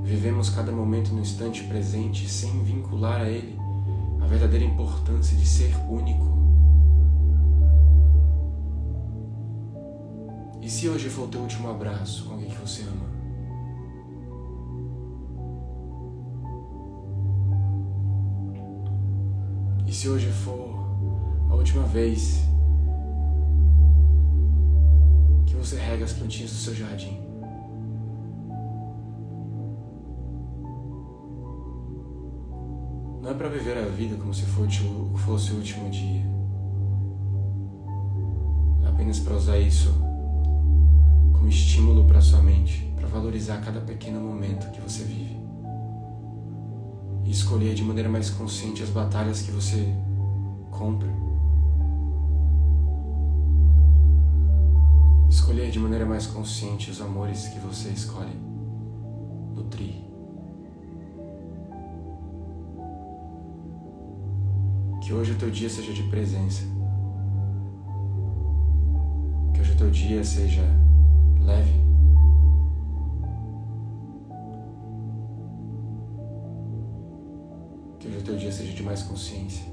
Vivemos 0.04 0.48
cada 0.48 0.70
momento 0.70 1.12
no 1.12 1.20
instante 1.20 1.64
presente 1.64 2.28
sem 2.28 2.62
vincular 2.62 3.22
a 3.22 3.28
ele 3.28 3.58
a 4.22 4.26
verdadeira 4.26 4.64
importância 4.64 5.36
de 5.36 5.44
ser 5.44 5.74
único. 5.90 6.38
E 10.62 10.70
se 10.70 10.88
hoje 10.88 11.08
for 11.08 11.24
o 11.24 11.28
teu 11.28 11.40
último 11.40 11.68
abraço 11.68 12.24
com 12.24 12.34
alguém 12.34 12.48
que 12.48 12.60
você 12.60 12.82
ama? 12.82 13.08
E 19.86 19.92
se 19.92 20.08
hoje 20.08 20.30
for 20.30 20.77
última 21.68 21.84
vez 21.84 22.40
que 25.44 25.54
você 25.54 25.76
rega 25.76 26.02
as 26.02 26.14
plantinhas 26.14 26.50
do 26.50 26.56
seu 26.56 26.74
jardim. 26.74 27.20
Não 33.20 33.30
é 33.30 33.34
para 33.34 33.48
viver 33.50 33.76
a 33.76 33.82
vida 33.82 34.16
como 34.16 34.32
se 34.32 34.46
fosse 34.46 34.82
o 34.82 35.56
último 35.56 35.90
dia. 35.90 36.24
É 38.84 38.88
apenas 38.88 39.18
para 39.18 39.34
usar 39.34 39.58
isso 39.58 39.92
como 41.34 41.48
estímulo 41.48 42.06
para 42.06 42.22
sua 42.22 42.40
mente, 42.40 42.90
para 42.96 43.06
valorizar 43.08 43.60
cada 43.60 43.80
pequeno 43.82 44.20
momento 44.20 44.70
que 44.70 44.80
você 44.80 45.04
vive. 45.04 45.36
E 47.26 47.30
escolher 47.30 47.74
de 47.74 47.82
maneira 47.82 48.08
mais 48.08 48.30
consciente 48.30 48.82
as 48.82 48.88
batalhas 48.88 49.42
que 49.42 49.50
você 49.50 49.94
compra 50.70 51.27
Escolher 55.38 55.70
de 55.70 55.78
maneira 55.78 56.04
mais 56.04 56.26
consciente 56.26 56.90
os 56.90 57.00
amores 57.00 57.46
que 57.46 57.60
você 57.60 57.90
escolhe. 57.90 58.36
Nutrir. 59.54 59.94
Que 65.00 65.12
hoje 65.14 65.32
o 65.32 65.38
teu 65.38 65.48
dia 65.48 65.70
seja 65.70 65.92
de 65.92 66.02
presença. 66.10 66.64
Que 69.54 69.60
hoje 69.60 69.72
o 69.72 69.76
teu 69.76 69.90
dia 69.92 70.24
seja 70.24 70.64
leve. 71.40 71.80
Que 78.00 78.08
hoje 78.08 78.18
o 78.18 78.22
teu 78.22 78.36
dia 78.36 78.50
seja 78.50 78.72
de 78.72 78.82
mais 78.82 79.04
consciência. 79.04 79.64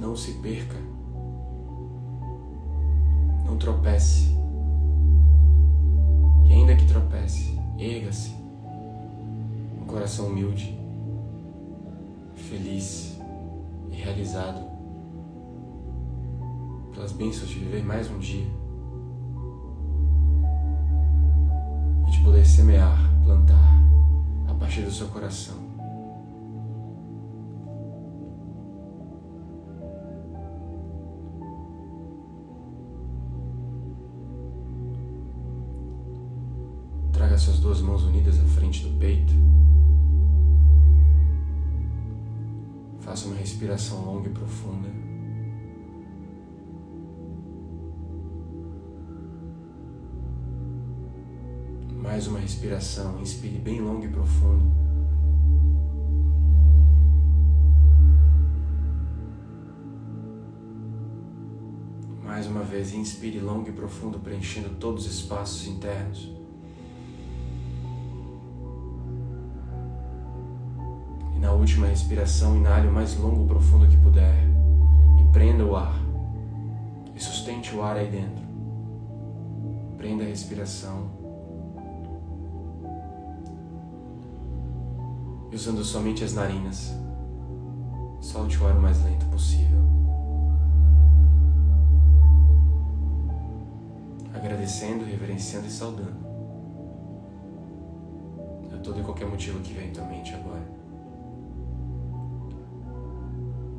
Não 0.00 0.16
se 0.16 0.32
perca 0.42 0.97
não 3.48 3.56
tropece. 3.56 4.36
E 6.44 6.52
ainda 6.52 6.76
que 6.76 6.86
tropece, 6.86 7.58
erga-se. 7.78 8.34
Um 9.80 9.86
coração 9.86 10.26
humilde, 10.26 10.78
feliz 12.34 13.18
e 13.90 13.96
realizado 13.96 14.68
pelas 16.92 17.12
bênçãos 17.12 17.48
de 17.48 17.58
viver 17.58 17.82
mais 17.82 18.10
um 18.10 18.18
dia 18.18 18.46
e 22.06 22.10
de 22.10 22.20
poder 22.20 22.44
semear, 22.44 22.98
plantar 23.24 23.78
a 24.46 24.54
partir 24.54 24.82
do 24.82 24.90
seu 24.90 25.08
coração 25.08 25.57
Respiração 43.58 44.04
longa 44.04 44.28
e 44.28 44.32
profunda. 44.32 44.88
Mais 52.00 52.28
uma 52.28 52.38
respiração. 52.38 53.20
Inspire 53.20 53.58
bem 53.58 53.80
longo 53.80 54.04
e 54.04 54.08
profundo. 54.10 54.64
Mais 62.22 62.46
uma 62.46 62.62
vez, 62.62 62.94
inspire 62.94 63.40
longo 63.40 63.68
e 63.68 63.72
profundo, 63.72 64.20
preenchendo 64.20 64.76
todos 64.76 65.04
os 65.04 65.18
espaços 65.18 65.66
internos. 65.66 66.37
Última 71.68 71.88
respiração, 71.88 72.56
inale 72.56 72.88
o 72.88 72.92
mais 72.92 73.14
longo 73.18 73.44
e 73.44 73.46
profundo 73.46 73.86
que 73.86 73.96
puder 73.98 74.34
e 75.20 75.24
prenda 75.32 75.66
o 75.66 75.76
ar. 75.76 75.94
E 77.14 77.20
sustente 77.20 77.76
o 77.76 77.82
ar 77.82 77.96
aí 77.96 78.10
dentro. 78.10 78.42
Prenda 79.98 80.24
a 80.24 80.26
respiração. 80.26 81.10
E 85.50 85.54
usando 85.54 85.84
somente 85.84 86.24
as 86.24 86.32
narinas, 86.32 86.94
solte 88.22 88.56
o 88.58 88.66
ar 88.66 88.74
o 88.74 88.80
mais 88.80 89.04
lento 89.04 89.26
possível. 89.26 89.82
Agradecendo, 94.32 95.04
reverenciando 95.04 95.66
e 95.66 95.70
saudando 95.70 96.28
a 98.72 98.78
todo 98.78 99.00
e 99.00 99.02
qualquer 99.02 99.28
motivo 99.28 99.60
que 99.60 99.74
vem 99.74 99.88
em 99.88 99.92
tua 99.92 100.04
mente 100.04 100.32
agora. 100.34 100.87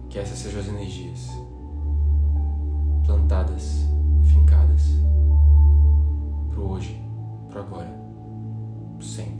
Que 0.10 0.18
essas 0.18 0.40
sejam 0.40 0.60
as 0.60 0.68
energias 0.68 1.30
plantadas, 3.06 3.86
fincadas 4.26 4.84
pro 6.50 6.72
hoje, 6.72 7.00
pro 7.48 7.60
agora, 7.60 7.92
pro 8.98 9.06
sempre. 9.06 9.39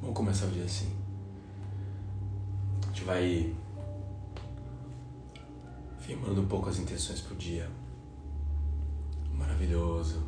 Vamos 0.00 0.16
começar 0.16 0.46
o 0.46 0.50
dia 0.50 0.64
assim. 0.64 0.90
A 2.82 2.86
gente 2.86 3.04
vai 3.04 3.54
firmando 5.98 6.40
um 6.40 6.46
pouco 6.46 6.70
as 6.70 6.78
intenções 6.78 7.20
pro 7.20 7.36
dia. 7.36 7.70
Maravilhoso. 9.34 10.22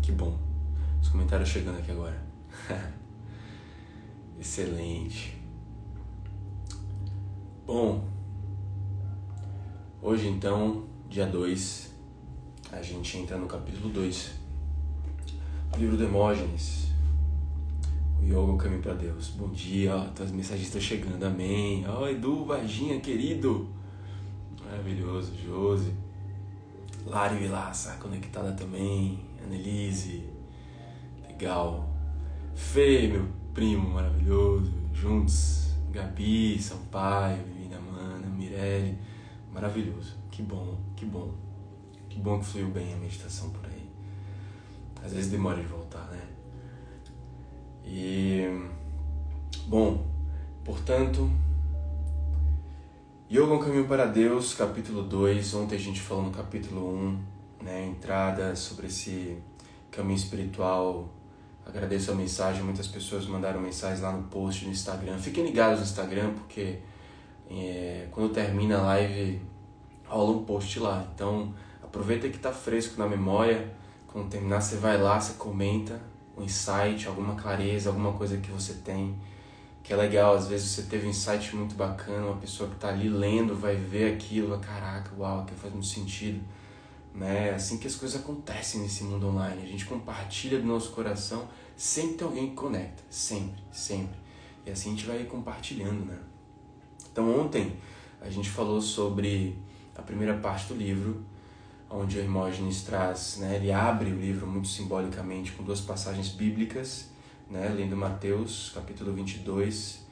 Que 0.00 0.10
bom. 0.10 0.38
Os 1.02 1.08
comentários 1.08 1.50
chegando 1.50 1.78
aqui 1.78 1.90
agora. 1.90 2.20
Excelente. 4.40 5.38
Bom, 7.66 8.08
hoje 10.00 10.28
então, 10.28 10.84
dia 11.08 11.26
2, 11.26 11.94
a 12.72 12.82
gente 12.82 13.18
entra 13.18 13.36
no 13.36 13.46
capítulo 13.46 13.90
2 13.90 14.32
do 15.72 15.78
livro 15.78 15.96
do 15.96 16.04
Demógenes. 16.04 16.93
Yoga, 18.26 18.52
o 18.52 18.56
caminho 18.56 18.80
para 18.80 18.94
Deus. 18.94 19.28
Bom 19.36 19.50
dia, 19.50 19.94
ó, 19.94 20.04
tuas 20.06 20.30
mensagens 20.30 20.66
estão 20.66 20.80
chegando, 20.80 21.22
amém. 21.24 21.84
Ó, 21.86 22.08
Edu, 22.08 22.46
Varginha, 22.46 22.98
querido. 22.98 23.68
Maravilhoso, 24.64 25.34
Josi. 25.36 25.92
Lari 27.06 27.36
Vilaça, 27.36 27.96
conectada 28.00 28.52
também. 28.52 29.20
Annelise. 29.44 30.24
Legal. 31.28 31.86
Fê, 32.54 33.08
meu 33.08 33.28
primo 33.52 33.90
maravilhoso. 33.90 34.72
Juntos. 34.94 35.74
Gabi, 35.92 36.60
Sampaio, 36.60 37.44
Vivina 37.44 37.78
Mana, 37.78 38.26
Mirelle. 38.26 38.98
Maravilhoso. 39.52 40.16
Que 40.30 40.42
bom, 40.42 40.78
que 40.96 41.04
bom. 41.04 41.30
Que 42.08 42.18
bom 42.18 42.38
que 42.38 42.46
fluiu 42.46 42.68
bem 42.68 42.94
a 42.94 42.96
meditação 42.96 43.50
por 43.50 43.66
aí. 43.66 43.86
Às 45.04 45.12
vezes 45.12 45.30
demora 45.30 45.60
de 45.60 45.66
voltar, 45.66 46.06
né? 46.10 46.33
E. 47.84 48.48
Bom, 49.66 50.06
portanto, 50.64 51.30
Yoga, 53.30 53.54
um 53.54 53.58
caminho 53.58 53.86
para 53.86 54.06
Deus, 54.06 54.54
capítulo 54.54 55.02
2. 55.02 55.54
Ontem 55.54 55.76
a 55.76 55.78
gente 55.78 56.00
falou 56.00 56.24
no 56.24 56.30
capítulo 56.30 56.86
1, 56.86 56.96
um, 56.96 57.18
né, 57.62 57.86
entrada 57.86 58.54
sobre 58.54 58.86
esse 58.86 59.38
caminho 59.90 60.16
espiritual. 60.16 61.08
Agradeço 61.66 62.12
a 62.12 62.14
mensagem, 62.14 62.62
muitas 62.62 62.86
pessoas 62.86 63.26
mandaram 63.26 63.60
mensagens 63.60 64.00
lá 64.00 64.12
no 64.12 64.24
post 64.24 64.66
no 64.66 64.70
Instagram. 64.70 65.18
Fiquem 65.18 65.44
ligados 65.44 65.80
no 65.80 65.84
Instagram, 65.84 66.34
porque 66.34 66.78
é, 67.50 68.06
quando 68.10 68.32
termina 68.32 68.78
a 68.78 68.82
live 68.82 69.40
rola 70.06 70.36
um 70.36 70.44
post 70.44 70.78
lá. 70.78 71.06
Então 71.14 71.54
aproveita 71.82 72.28
que 72.28 72.36
está 72.36 72.52
fresco 72.52 72.98
na 72.98 73.08
memória. 73.08 73.74
Quando 74.06 74.28
terminar, 74.28 74.60
você 74.60 74.76
vai 74.76 75.00
lá, 75.00 75.20
você 75.20 75.34
comenta 75.34 76.00
um 76.36 76.42
insight, 76.42 77.06
alguma 77.06 77.34
clareza, 77.34 77.88
alguma 77.88 78.12
coisa 78.12 78.38
que 78.38 78.50
você 78.50 78.74
tem 78.74 79.14
que 79.84 79.92
é 79.92 79.96
legal, 79.96 80.34
às 80.34 80.48
vezes 80.48 80.70
você 80.70 80.82
teve 80.84 81.06
um 81.06 81.10
insight 81.10 81.54
muito 81.54 81.74
bacana, 81.74 82.28
uma 82.28 82.38
pessoa 82.38 82.70
que 82.70 82.76
está 82.76 82.88
ali 82.88 83.06
lendo 83.06 83.54
vai 83.54 83.76
ver 83.76 84.14
aquilo, 84.14 84.58
caraca, 84.58 85.10
uau, 85.18 85.40
aquilo 85.40 85.58
faz 85.58 85.74
muito 85.74 85.86
sentido. 85.86 86.42
Né? 87.14 87.50
Assim 87.50 87.76
que 87.76 87.86
as 87.86 87.94
coisas 87.94 88.18
acontecem 88.18 88.80
nesse 88.80 89.04
mundo 89.04 89.28
online. 89.28 89.62
A 89.62 89.66
gente 89.66 89.84
compartilha 89.84 90.58
do 90.58 90.66
nosso 90.66 90.90
coração, 90.92 91.46
sempre 91.76 92.14
tem 92.14 92.26
alguém 92.26 92.48
que 92.48 92.54
conecta, 92.54 93.02
sempre, 93.10 93.62
sempre. 93.70 94.16
E 94.64 94.70
assim 94.70 94.88
a 94.88 94.92
gente 94.94 95.06
vai 95.06 95.22
compartilhando, 95.24 96.06
né? 96.06 96.18
Então 97.12 97.38
ontem 97.38 97.76
a 98.22 98.30
gente 98.30 98.48
falou 98.48 98.80
sobre 98.80 99.58
a 99.94 100.00
primeira 100.00 100.38
parte 100.38 100.68
do 100.68 100.74
livro, 100.74 101.22
onde 101.88 102.18
Hermógenes 102.18 102.82
traz, 102.82 103.38
né, 103.38 103.56
ele 103.56 103.72
abre 103.72 104.10
o 104.10 104.18
livro 104.18 104.46
muito 104.46 104.68
simbolicamente 104.68 105.52
com 105.52 105.62
duas 105.62 105.80
passagens 105.80 106.28
bíblicas 106.28 107.14
né, 107.50 107.72
lendo 107.74 107.96
Mateus 107.96 108.70
capítulo 108.74 109.12
22, 109.12 110.04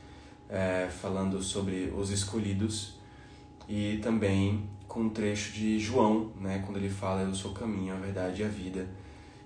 é, 0.48 0.88
falando 0.88 1.42
sobre 1.42 1.92
os 1.96 2.10
escolhidos, 2.10 2.98
e 3.68 3.98
também 4.02 4.68
com 4.86 5.02
um 5.02 5.08
trecho 5.08 5.52
de 5.52 5.78
João, 5.78 6.30
né, 6.38 6.62
quando 6.64 6.76
ele 6.76 6.90
fala 6.90 7.22
eu 7.22 7.34
sou 7.34 7.52
o 7.52 7.54
caminho, 7.54 7.94
a 7.94 7.98
verdade 7.98 8.42
e 8.42 8.44
a 8.44 8.48
vida, 8.48 8.88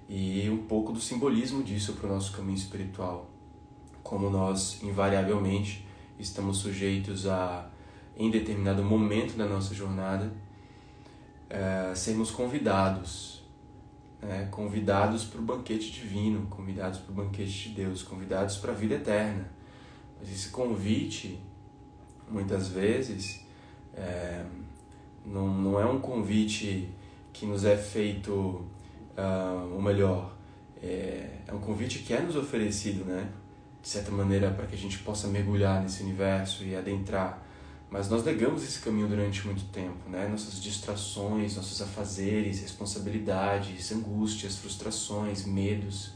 e 0.08 0.48
um 0.50 0.58
pouco 0.66 0.92
do 0.92 1.00
simbolismo 1.00 1.62
disso 1.62 1.94
para 1.94 2.08
o 2.08 2.12
nosso 2.12 2.32
caminho 2.32 2.56
espiritual, 2.56 3.30
como 4.02 4.30
nós 4.30 4.82
invariavelmente 4.82 5.86
estamos 6.18 6.58
sujeitos 6.58 7.26
a 7.26 7.70
em 8.16 8.30
determinado 8.30 8.82
momento 8.82 9.36
da 9.36 9.46
nossa 9.46 9.74
jornada, 9.74 10.32
é, 11.48 11.94
sermos 11.94 12.30
convidados, 12.30 13.42
né? 14.20 14.48
convidados 14.50 15.24
para 15.24 15.40
o 15.40 15.44
banquete 15.44 15.90
divino, 15.90 16.46
convidados 16.48 16.98
para 16.98 17.12
o 17.12 17.14
banquete 17.14 17.68
de 17.68 17.74
Deus, 17.74 18.02
convidados 18.02 18.56
para 18.56 18.72
a 18.72 18.74
vida 18.74 18.94
eterna. 18.94 19.50
Mas 20.18 20.32
esse 20.32 20.48
convite, 20.48 21.38
muitas 22.30 22.68
vezes, 22.68 23.44
é, 23.94 24.44
não, 25.24 25.48
não 25.48 25.80
é 25.80 25.84
um 25.84 26.00
convite 26.00 26.88
que 27.32 27.44
nos 27.44 27.64
é 27.64 27.76
feito, 27.76 28.32
uh, 28.32 29.74
ou 29.74 29.82
melhor, 29.82 30.34
é, 30.82 31.40
é 31.46 31.52
um 31.52 31.58
convite 31.58 31.98
que 31.98 32.14
é 32.14 32.20
nos 32.20 32.36
oferecido, 32.36 33.04
né? 33.04 33.28
De 33.82 33.88
certa 33.88 34.10
maneira, 34.10 34.50
para 34.50 34.66
que 34.66 34.74
a 34.74 34.78
gente 34.78 34.98
possa 35.00 35.28
mergulhar 35.28 35.82
nesse 35.82 36.02
universo 36.02 36.64
e 36.64 36.74
adentrar. 36.74 37.45
Mas 37.96 38.10
nós 38.10 38.22
negamos 38.22 38.62
esse 38.62 38.80
caminho 38.80 39.08
durante 39.08 39.46
muito 39.46 39.64
tempo, 39.72 40.10
né? 40.10 40.28
Nossas 40.28 40.60
distrações, 40.60 41.56
nossos 41.56 41.80
afazeres, 41.80 42.60
responsabilidades, 42.60 43.90
angústias, 43.90 44.56
frustrações, 44.56 45.46
medos, 45.46 46.12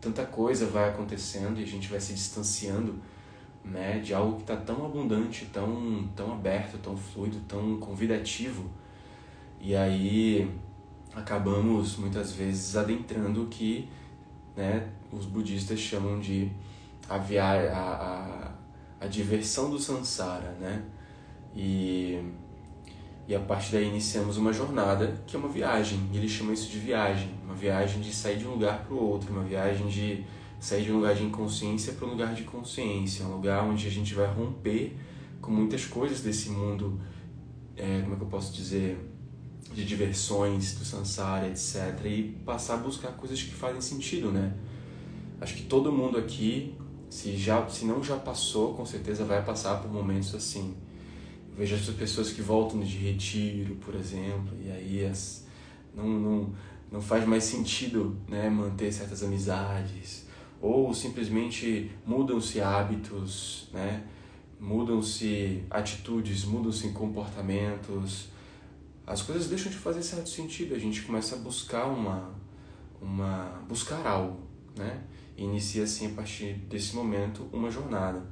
tanta 0.00 0.24
coisa 0.24 0.64
vai 0.66 0.90
acontecendo 0.90 1.58
e 1.58 1.64
a 1.64 1.66
gente 1.66 1.88
vai 1.88 2.00
se 2.00 2.14
distanciando, 2.14 3.02
né? 3.64 3.98
De 3.98 4.14
algo 4.14 4.36
que 4.36 4.42
está 4.42 4.54
tão 4.54 4.86
abundante, 4.86 5.46
tão, 5.46 6.08
tão 6.14 6.34
aberto, 6.34 6.78
tão 6.78 6.96
fluido, 6.96 7.40
tão 7.48 7.80
convidativo. 7.80 8.70
E 9.60 9.74
aí 9.74 10.48
acabamos 11.16 11.96
muitas 11.96 12.30
vezes 12.30 12.76
adentrando 12.76 13.42
o 13.42 13.46
que 13.48 13.88
né, 14.56 14.88
os 15.10 15.26
budistas 15.26 15.80
chamam 15.80 16.20
de 16.20 16.48
a, 17.08 17.18
via 17.18 17.42
a, 17.42 18.52
a, 19.00 19.04
a 19.04 19.06
diversão 19.08 19.68
do 19.68 19.80
samsara, 19.80 20.52
né? 20.60 20.93
E, 21.54 22.20
e 23.28 23.34
a 23.34 23.40
partir 23.40 23.72
daí 23.72 23.88
iniciamos 23.88 24.36
uma 24.36 24.52
jornada 24.52 25.22
que 25.26 25.36
é 25.36 25.38
uma 25.38 25.48
viagem, 25.48 25.98
e 26.12 26.16
eles 26.16 26.30
chamam 26.30 26.52
isso 26.52 26.70
de 26.70 26.78
viagem, 26.78 27.30
uma 27.44 27.54
viagem 27.54 28.00
de 28.00 28.12
sair 28.12 28.38
de 28.38 28.46
um 28.46 28.52
lugar 28.52 28.84
para 28.84 28.94
o 28.94 29.02
outro, 29.02 29.32
uma 29.32 29.44
viagem 29.44 29.86
de 29.86 30.24
sair 30.58 30.84
de 30.84 30.92
um 30.92 30.96
lugar 30.96 31.14
de 31.14 31.22
inconsciência 31.22 31.92
para 31.92 32.06
um 32.06 32.10
lugar 32.10 32.34
de 32.34 32.42
consciência, 32.44 33.24
um 33.26 33.32
lugar 33.32 33.64
onde 33.64 33.86
a 33.86 33.90
gente 33.90 34.14
vai 34.14 34.26
romper 34.26 34.96
com 35.40 35.50
muitas 35.50 35.84
coisas 35.84 36.20
desse 36.20 36.48
mundo, 36.48 36.98
é, 37.76 38.00
como 38.00 38.14
é 38.14 38.16
que 38.16 38.22
eu 38.22 38.28
posso 38.28 38.52
dizer, 38.52 38.98
de 39.74 39.84
diversões 39.84 40.74
do 40.74 40.84
Sansara, 40.84 41.48
etc. 41.48 42.00
E 42.06 42.36
passar 42.44 42.74
a 42.74 42.76
buscar 42.78 43.12
coisas 43.12 43.42
que 43.42 43.52
fazem 43.52 43.80
sentido, 43.80 44.30
né? 44.30 44.54
Acho 45.40 45.54
que 45.54 45.62
todo 45.64 45.92
mundo 45.92 46.16
aqui, 46.16 46.74
se, 47.10 47.36
já, 47.36 47.68
se 47.68 47.84
não 47.84 48.02
já 48.02 48.16
passou, 48.16 48.74
com 48.74 48.86
certeza 48.86 49.24
vai 49.24 49.44
passar 49.44 49.82
por 49.82 49.92
momentos 49.92 50.34
assim. 50.34 50.74
Vejo 51.56 51.74
as 51.76 51.88
pessoas 51.90 52.30
que 52.30 52.42
voltam 52.42 52.80
de 52.80 52.96
retiro, 52.96 53.76
por 53.76 53.94
exemplo, 53.94 54.56
e 54.60 54.70
aí 54.70 55.06
as, 55.06 55.46
não, 55.94 56.06
não, 56.06 56.54
não 56.90 57.00
faz 57.00 57.26
mais 57.26 57.44
sentido 57.44 58.16
né, 58.28 58.50
manter 58.50 58.92
certas 58.92 59.22
amizades, 59.22 60.26
ou 60.60 60.92
simplesmente 60.92 61.90
mudam-se 62.04 62.60
hábitos, 62.60 63.68
né? 63.72 64.02
mudam-se 64.58 65.62
atitudes, 65.70 66.44
mudam-se 66.44 66.88
comportamentos, 66.88 68.28
as 69.06 69.20
coisas 69.20 69.48
deixam 69.48 69.70
de 69.70 69.76
fazer 69.76 70.02
certo 70.02 70.30
sentido, 70.30 70.74
a 70.74 70.78
gente 70.78 71.02
começa 71.02 71.36
a 71.36 71.38
buscar 71.38 71.86
uma, 71.86 72.30
uma 73.00 73.62
buscar 73.68 74.06
algo, 74.06 74.40
né? 74.74 75.02
E 75.36 75.44
inicia 75.44 75.82
assim 75.84 76.06
a 76.06 76.14
partir 76.14 76.54
desse 76.54 76.96
momento 76.96 77.46
uma 77.52 77.70
jornada. 77.70 78.24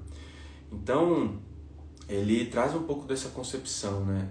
Então, 0.70 1.38
ele 2.08 2.46
traz 2.46 2.74
um 2.74 2.82
pouco 2.82 3.06
dessa 3.06 3.30
concepção, 3.30 4.04
né? 4.04 4.28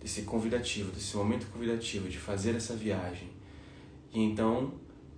Desse 0.00 0.22
convidativo, 0.22 0.92
desse 0.92 1.16
momento 1.16 1.46
convidativo 1.50 2.08
de 2.08 2.18
fazer 2.18 2.54
essa 2.54 2.74
viagem. 2.74 3.28
E 4.12 4.20
então 4.20 4.72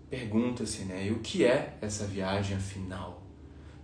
pergunta-se, 0.08 0.84
né? 0.84 1.06
E 1.06 1.12
o 1.12 1.20
que 1.20 1.44
é 1.44 1.78
essa 1.80 2.06
viagem 2.06 2.56
afinal, 2.56 3.22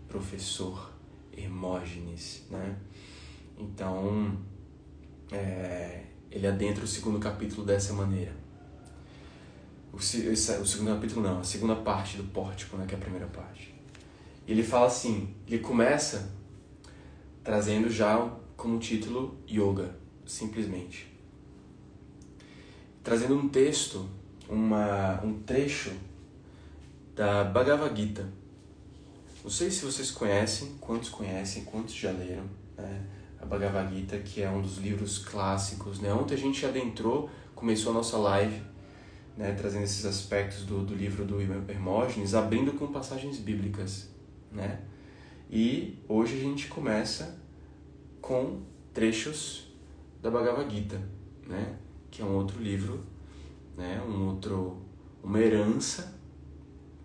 professor 0.09 0.93
Hermógenes, 1.37 2.45
né? 2.51 2.77
Então, 3.59 4.37
é, 5.31 6.03
ele 6.31 6.47
adentra 6.47 6.85
o 6.85 6.87
segundo 6.87 7.19
capítulo 7.19 7.65
dessa 7.65 7.93
maneira. 7.93 8.33
O, 9.93 9.97
o 9.97 10.01
segundo 10.67 10.95
capítulo 10.95 11.23
não, 11.23 11.41
a 11.41 11.45
segunda 11.45 11.77
parte 11.77 12.17
do 12.17 12.25
pórtico, 12.25 12.77
né, 12.77 12.85
que 12.87 12.95
é 12.95 12.99
a 12.99 13.01
primeira 13.01 13.27
parte. 13.27 13.75
Ele 14.47 14.63
fala 14.63 14.87
assim, 14.87 15.35
ele 15.47 15.59
começa 15.59 16.36
trazendo 17.47 17.89
já 17.89 18.29
como 18.57 18.77
título 18.81 19.39
Yoga, 19.49 19.95
simplesmente. 20.27 21.07
Trazendo 23.05 23.37
um 23.37 23.49
texto, 23.49 24.05
uma, 24.49 25.23
um 25.23 25.39
trecho 25.45 25.93
da 27.15 27.45
Bhagavad 27.45 27.95
Gita. 27.95 28.29
Não 29.45 29.51
sei 29.51 29.71
se 29.71 29.85
vocês 29.85 30.11
conhecem, 30.11 30.75
quantos 30.81 31.09
conhecem, 31.09 31.65
quantos 31.65 31.95
já 31.95 32.11
leram. 32.11 32.45
Né? 32.77 33.07
a 33.41 33.47
Bhagavad 33.47 33.95
Gita, 33.95 34.19
que 34.19 34.43
é 34.43 34.51
um 34.51 34.61
dos 34.61 34.79
livros 34.79 35.19
clássicos. 35.19 36.01
Né? 36.01 36.13
Ontem 36.13 36.35
a 36.35 36.39
gente 36.39 36.67
adentrou, 36.67 37.31
começou 37.55 37.93
a 37.93 37.95
nossa 37.95 38.17
live, 38.17 38.61
né, 39.37 39.53
trazendo 39.53 39.85
esses 39.85 40.05
aspectos 40.05 40.65
do, 40.65 40.85
do 40.85 40.97
livro 40.97 41.25
do 41.25 41.41
Hermógenes, 41.41 42.35
abrindo 42.35 42.73
com 42.73 42.89
passagens 42.89 43.39
bíblicas. 43.39 44.09
Né? 44.51 44.81
E 45.51 45.99
hoje 46.09 46.37
a 46.37 46.41
gente 46.41 46.69
começa 46.69 47.39
com 48.21 48.63
trechos 48.93 49.73
da 50.21 50.31
Bhagavad 50.31 50.73
Gita, 50.75 51.01
né? 51.47 51.77
que 52.11 52.23
é 52.23 52.25
um 52.25 52.35
outro 52.35 52.61
livro, 52.61 53.05
né? 53.77 54.03
um 54.03 54.27
outro, 54.27 54.79
uma 55.23 55.39
herança 55.39 56.19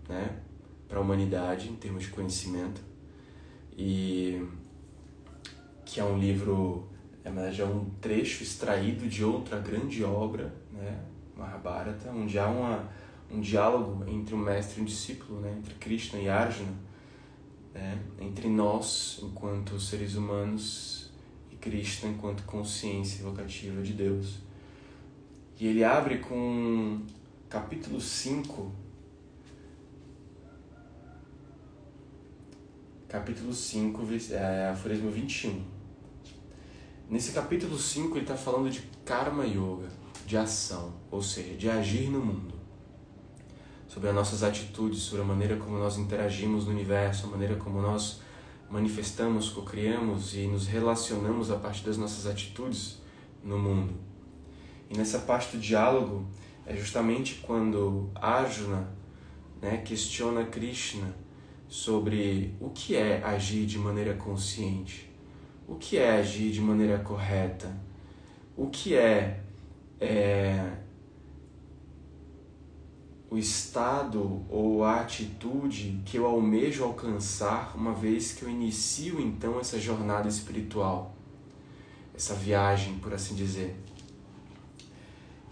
né? 0.10 0.40
para 0.88 0.98
a 0.98 1.02
humanidade 1.02 1.70
em 1.70 1.76
termos 1.76 2.04
de 2.04 2.10
conhecimento. 2.10 2.82
E 3.78 4.46
que 5.92 6.00
é 6.00 6.04
um 6.04 6.18
livro, 6.18 6.88
é, 7.22 7.30
na 7.30 7.42
verdade 7.42 7.62
é 7.62 7.66
um 7.66 7.86
trecho 8.00 8.44
extraído 8.44 9.08
de 9.08 9.26
outra 9.26 9.60
grande 9.60 10.04
obra, 10.06 10.54
né, 10.72 11.02
Mahabharata, 11.36 12.10
onde 12.12 12.40
há 12.40 12.48
uma, 12.48 12.90
um 13.30 13.42
diálogo 13.42 14.10
entre 14.10 14.34
um 14.34 14.38
mestre 14.38 14.80
e 14.80 14.84
um 14.84 14.86
discípulo, 14.86 15.42
né, 15.42 15.54
entre 15.58 15.74
Krishna 15.74 16.18
e 16.20 16.30
Arjuna, 16.30 16.72
né, 17.74 18.00
entre 18.20 18.50
nós 18.50 19.20
enquanto 19.24 19.80
seres 19.80 20.16
humanos 20.16 21.12
e 21.52 21.56
Krishna 21.56 22.10
enquanto 22.10 22.44
consciência 22.44 23.22
evocativa 23.22 23.82
de 23.82 23.94
Deus. 23.94 24.40
E 25.60 25.68
ele 25.68 25.84
abre 25.84 26.20
com 26.20 27.02
capítulo 27.50 28.02
5 28.02 28.82
capítulo 33.12 33.54
5, 33.54 34.08
é, 34.32 34.70
aforismo 34.70 35.12
21. 35.12 35.62
Nesse 37.10 37.34
capítulo 37.34 37.78
5 37.78 38.16
ele 38.16 38.22
está 38.22 38.38
falando 38.38 38.72
de 38.72 38.82
Karma 39.04 39.46
Yoga, 39.46 39.90
de 40.26 40.38
ação, 40.38 40.94
ou 41.12 41.22
seja, 41.22 41.54
de 41.58 41.70
agir 41.70 42.10
no 42.10 42.22
mundo. 42.22 42.61
Sobre 43.92 44.10
as 44.10 44.16
nossas 44.16 44.44
atitudes, 44.44 45.00
sobre 45.00 45.24
a 45.24 45.26
maneira 45.26 45.58
como 45.58 45.78
nós 45.78 45.98
interagimos 45.98 46.66
no 46.66 46.72
universo, 46.72 47.26
a 47.26 47.30
maneira 47.30 47.56
como 47.56 47.82
nós 47.82 48.22
manifestamos, 48.70 49.50
cocriamos 49.50 50.34
e 50.34 50.48
nos 50.48 50.66
relacionamos 50.66 51.52
a 51.52 51.58
partir 51.58 51.84
das 51.84 51.98
nossas 51.98 52.26
atitudes 52.26 53.02
no 53.44 53.58
mundo. 53.60 53.94
E 54.90 54.98
nessa 54.98 55.20
parte 55.20 55.58
do 55.58 55.62
diálogo 55.62 56.26
é 56.66 56.76
justamente 56.76 57.42
quando 57.44 58.10
Arjuna 58.16 58.88
né, 59.62 59.78
questiona 59.78 60.46
Krishna 60.46 61.14
sobre 61.68 62.56
o 62.62 62.70
que 62.70 62.96
é 62.96 63.22
agir 63.24 63.66
de 63.66 63.78
maneira 63.78 64.14
consciente 64.14 65.12
o 65.72 65.76
que 65.76 65.98
é 65.98 66.12
agir 66.12 66.52
de 66.52 66.60
maneira 66.60 67.00
correta? 67.00 67.74
O 68.58 68.68
que 68.68 68.94
é, 68.94 69.40
é 70.02 70.70
o 73.32 73.38
estado 73.38 74.46
ou 74.50 74.84
a 74.84 75.00
atitude 75.00 76.02
que 76.06 76.18
eu 76.18 76.26
almejo 76.26 76.84
alcançar 76.84 77.74
uma 77.78 77.94
vez 77.94 78.34
que 78.34 78.44
eu 78.44 78.50
inicio 78.50 79.22
então 79.22 79.58
essa 79.58 79.80
jornada 79.80 80.28
espiritual, 80.28 81.16
essa 82.14 82.34
viagem, 82.34 83.00
por 83.00 83.14
assim 83.14 83.34
dizer. 83.34 83.74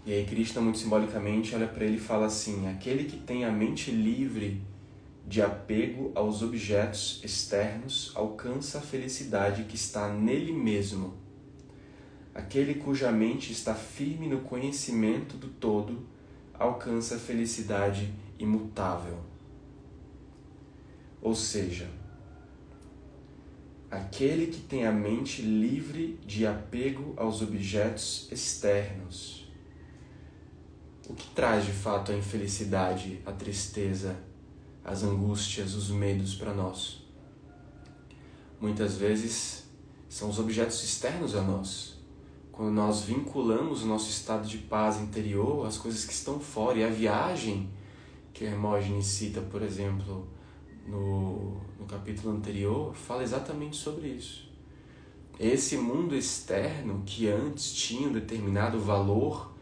E 0.04 0.12
aí 0.12 0.26
Krishna 0.26 0.60
muito 0.60 0.78
simbolicamente 0.78 1.54
olha 1.54 1.66
para 1.66 1.86
ele 1.86 1.96
e 1.96 2.00
fala 2.00 2.26
assim: 2.26 2.68
aquele 2.68 3.04
que 3.04 3.16
tem 3.16 3.46
a 3.46 3.50
mente 3.50 3.90
livre 3.90 4.60
de 5.26 5.40
apego 5.40 6.12
aos 6.14 6.42
objetos 6.42 7.22
externos 7.24 8.12
alcança 8.14 8.76
a 8.76 8.82
felicidade 8.82 9.64
que 9.64 9.76
está 9.76 10.06
nele 10.12 10.52
mesmo. 10.52 11.14
Aquele 12.34 12.74
cuja 12.74 13.10
mente 13.10 13.52
está 13.52 13.74
firme 13.74 14.28
no 14.28 14.40
conhecimento 14.40 15.38
do 15.38 15.48
todo 15.48 16.09
alcança 16.60 17.14
a 17.14 17.18
felicidade 17.18 18.12
imutável. 18.38 19.18
Ou 21.22 21.34
seja, 21.34 21.88
aquele 23.90 24.48
que 24.48 24.60
tem 24.60 24.86
a 24.86 24.92
mente 24.92 25.40
livre 25.40 26.20
de 26.26 26.46
apego 26.46 27.14
aos 27.16 27.40
objetos 27.40 28.28
externos. 28.30 29.50
O 31.08 31.14
que 31.14 31.28
traz 31.30 31.64
de 31.64 31.72
fato 31.72 32.12
a 32.12 32.14
infelicidade, 32.14 33.20
a 33.24 33.32
tristeza, 33.32 34.16
as 34.84 35.02
angústias, 35.02 35.74
os 35.74 35.90
medos 35.90 36.34
para 36.34 36.52
nós? 36.52 37.02
Muitas 38.60 38.96
vezes 38.96 39.64
são 40.10 40.28
os 40.28 40.38
objetos 40.38 40.84
externos 40.84 41.34
a 41.34 41.40
nós. 41.40 41.99
Quando 42.52 42.72
nós 42.72 43.02
vinculamos 43.02 43.82
o 43.82 43.86
nosso 43.86 44.10
estado 44.10 44.46
de 44.46 44.58
paz 44.58 45.00
interior 45.00 45.66
às 45.66 45.78
coisas 45.78 46.04
que 46.04 46.12
estão 46.12 46.38
fora. 46.38 46.78
E 46.78 46.84
a 46.84 46.90
viagem 46.90 47.68
que 48.32 48.44
Hermógenes 48.44 49.06
cita, 49.06 49.40
por 49.40 49.62
exemplo, 49.62 50.26
no, 50.86 51.60
no 51.78 51.86
capítulo 51.86 52.34
anterior, 52.34 52.94
fala 52.94 53.22
exatamente 53.22 53.76
sobre 53.76 54.08
isso. 54.08 54.48
Esse 55.38 55.76
mundo 55.76 56.14
externo 56.14 57.02
que 57.06 57.28
antes 57.28 57.72
tinha 57.72 58.08
um 58.08 58.12
determinado 58.12 58.78
valor, 58.78 59.54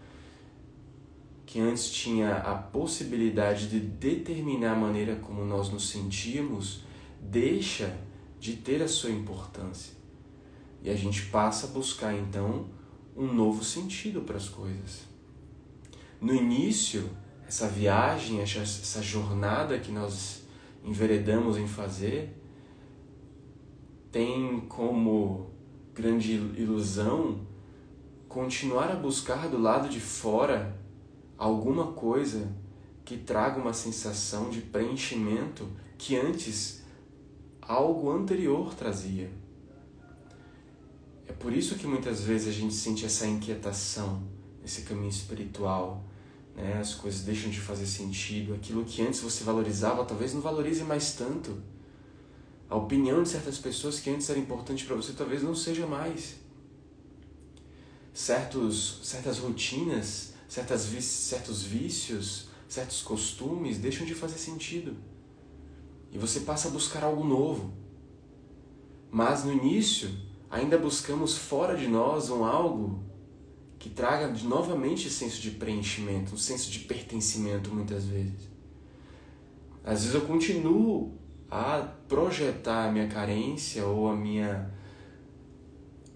que 1.47 1.61
antes 1.61 1.91
tinha 1.91 2.37
a 2.39 2.55
possibilidade 2.55 3.69
de 3.69 3.79
determinar 3.79 4.73
a 4.73 4.77
maneira 4.77 5.17
como 5.17 5.45
nós 5.45 5.71
nos 5.71 5.89
sentimos, 5.89 6.83
deixa 7.21 7.97
de 8.41 8.55
ter 8.55 8.83
a 8.83 8.89
sua 8.89 9.11
importância. 9.11 9.95
E 10.83 10.91
a 10.91 10.97
gente 10.97 11.27
passa 11.27 11.67
a 11.67 11.71
buscar 11.71 12.15
então 12.15 12.67
um 13.19 13.35
novo 13.35 13.65
sentido 13.65 14.21
para 14.23 14.37
as 14.37 14.49
coisas. 14.49 15.09
No 16.21 16.33
início, 16.33 17.11
essa 17.47 17.67
viagem, 17.67 18.41
essa 18.41 19.03
jornada 19.03 19.79
que 19.81 19.91
nós 19.91 20.45
enveredamos 20.85 21.57
em 21.57 21.67
fazer, 21.67 22.33
tem 24.13 24.61
como 24.69 25.51
grande 25.93 26.33
ilusão 26.33 27.47
continuar 28.29 28.91
a 28.91 28.95
buscar 28.95 29.49
do 29.49 29.59
lado 29.59 29.89
de 29.89 30.01
fora 30.01 30.79
alguma 31.37 31.93
coisa 31.93 32.55
que 33.05 33.17
traga 33.17 33.61
uma 33.61 33.73
sensação 33.73 34.49
de 34.49 34.61
preenchimento 34.61 35.69
que 35.97 36.17
antes 36.17 36.85
algo 37.61 38.11
anterior 38.11 38.75
trazia. 38.75 39.31
É 41.29 41.33
por 41.33 41.53
isso 41.53 41.75
que 41.75 41.87
muitas 41.87 42.23
vezes 42.23 42.49
a 42.49 42.53
gente 42.53 42.73
sente 42.75 43.05
essa 43.05 43.27
inquietação 43.27 44.23
nesse 44.63 44.83
caminho 44.83 45.11
espiritual. 45.11 46.03
Né? 46.57 46.79
As 46.81 46.95
coisas 46.95 47.21
deixam 47.21 47.51
de 47.51 47.61
fazer 47.61 47.87
sentido. 47.87 48.55
Aquilo 48.55 48.85
que 48.85 49.03
antes 49.03 49.21
você 49.21 49.45
valorizava, 49.45 50.05
talvez 50.07 50.33
não 50.33 50.41
valorize 50.41 50.83
mais 50.83 51.13
tanto. 51.13 51.63
A 52.69 52.77
opinião 52.77 53.23
de 53.23 53.29
certas 53.29 53.59
pessoas 53.59 54.01
que 54.01 54.11
antes 54.11 54.29
era 54.29 54.39
importante 54.39 54.85
para 54.85 54.97
você, 54.97 55.13
talvez 55.13 55.43
não 55.43 55.55
seja 55.55 55.87
mais. 55.87 56.37
Certos, 58.13 59.01
certas 59.03 59.39
rotinas, 59.39 60.33
certas, 60.49 60.81
certos 60.81 61.63
vícios, 61.63 62.49
certos 62.69 63.03
costumes 63.03 63.79
deixam 63.79 64.07
de 64.07 64.15
fazer 64.15 64.39
sentido. 64.39 64.97
E 66.11 66.19
você 66.19 66.41
passa 66.41 66.69
a 66.69 66.71
buscar 66.71 67.05
algo 67.05 67.23
novo. 67.23 67.73
Mas 69.11 69.45
no 69.45 69.53
início, 69.53 70.11
ainda 70.51 70.79
buscamos 70.79 71.37
fora 71.37 71.77
de 71.77 71.87
nós 71.89 72.31
um 72.31 72.45
algo 72.45 73.03
que 73.79 73.89
traga 73.89 74.29
novamente 74.43 75.09
senso 75.09 75.41
de 75.41 75.53
preenchimento, 75.53 76.35
um 76.35 76.39
senso 76.39 76.71
de 76.71 76.81
pertencimento 76.81 77.73
muitas 77.73 78.05
vezes. 78.05 78.49
Às 79.85 80.01
vezes 80.01 80.15
eu 80.15 80.23
continuo 80.23 81.15
a 81.51 81.87
projetar 82.09 82.89
a 82.89 82.93
minha 82.93 83.07
carência 83.07 83.87
ou 83.87 84.09
a 84.09 84.17
minha 84.17 84.71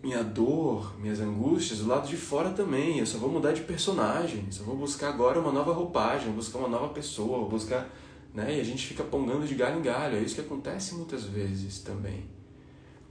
minha 0.03 0.25
dor, 0.25 0.99
minhas 0.99 1.21
angústias 1.21 1.79
do 1.79 1.87
lado 1.87 2.09
de 2.09 2.17
fora 2.17 2.51
também. 2.51 2.99
Eu 2.99 3.07
só 3.07 3.19
vou 3.19 3.31
mudar 3.31 3.53
de 3.53 3.61
personagem, 3.61 4.51
só 4.51 4.65
vou 4.65 4.77
buscar 4.77 5.11
agora 5.11 5.39
uma 5.39 5.53
nova 5.53 5.73
roupagem, 5.73 6.33
buscar 6.33 6.59
uma 6.59 6.69
nova 6.69 6.89
pessoa, 6.89 7.49
buscar, 7.49 7.89
né? 8.35 8.57
E 8.57 8.61
a 8.61 8.65
gente 8.65 8.85
fica 8.85 9.05
pongando 9.05 9.47
de 9.47 9.55
galho 9.55 9.79
em 9.79 9.83
galho. 9.83 10.17
É 10.17 10.21
isso 10.21 10.35
que 10.35 10.41
acontece 10.41 10.97
muitas 10.97 11.23
vezes 11.23 11.79
também. 11.79 12.25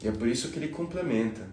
E 0.03 0.07
é 0.07 0.11
por 0.11 0.27
isso 0.27 0.49
que 0.49 0.57
ele 0.57 0.69
complementa. 0.69 1.47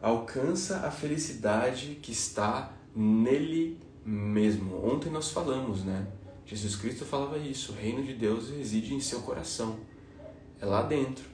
Alcança 0.00 0.86
a 0.86 0.90
felicidade 0.90 1.98
que 2.00 2.12
está 2.12 2.72
nele 2.94 3.78
mesmo. 4.04 4.84
Ontem 4.84 5.10
nós 5.10 5.30
falamos, 5.30 5.84
né? 5.84 6.06
Jesus 6.46 6.76
Cristo 6.76 7.04
falava 7.04 7.38
isso. 7.38 7.72
O 7.72 7.74
reino 7.74 8.02
de 8.02 8.14
Deus 8.14 8.50
reside 8.50 8.94
em 8.94 9.00
seu 9.00 9.20
coração. 9.20 9.78
É 10.60 10.66
lá 10.66 10.82
dentro. 10.82 11.24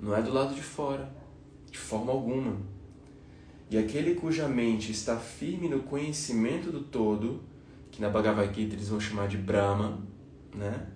Não 0.00 0.14
é 0.14 0.22
do 0.22 0.32
lado 0.32 0.54
de 0.54 0.62
fora. 0.62 1.12
De 1.70 1.78
forma 1.78 2.12
alguma. 2.12 2.56
E 3.68 3.76
aquele 3.76 4.14
cuja 4.14 4.48
mente 4.48 4.92
está 4.92 5.16
firme 5.16 5.68
no 5.68 5.80
conhecimento 5.80 6.70
do 6.70 6.84
todo, 6.84 7.42
que 7.90 8.00
na 8.00 8.08
Bhagavad 8.08 8.54
Gita 8.54 8.74
eles 8.74 8.88
vão 8.88 9.00
chamar 9.00 9.26
de 9.26 9.36
Brahma, 9.36 9.98
né? 10.54 10.86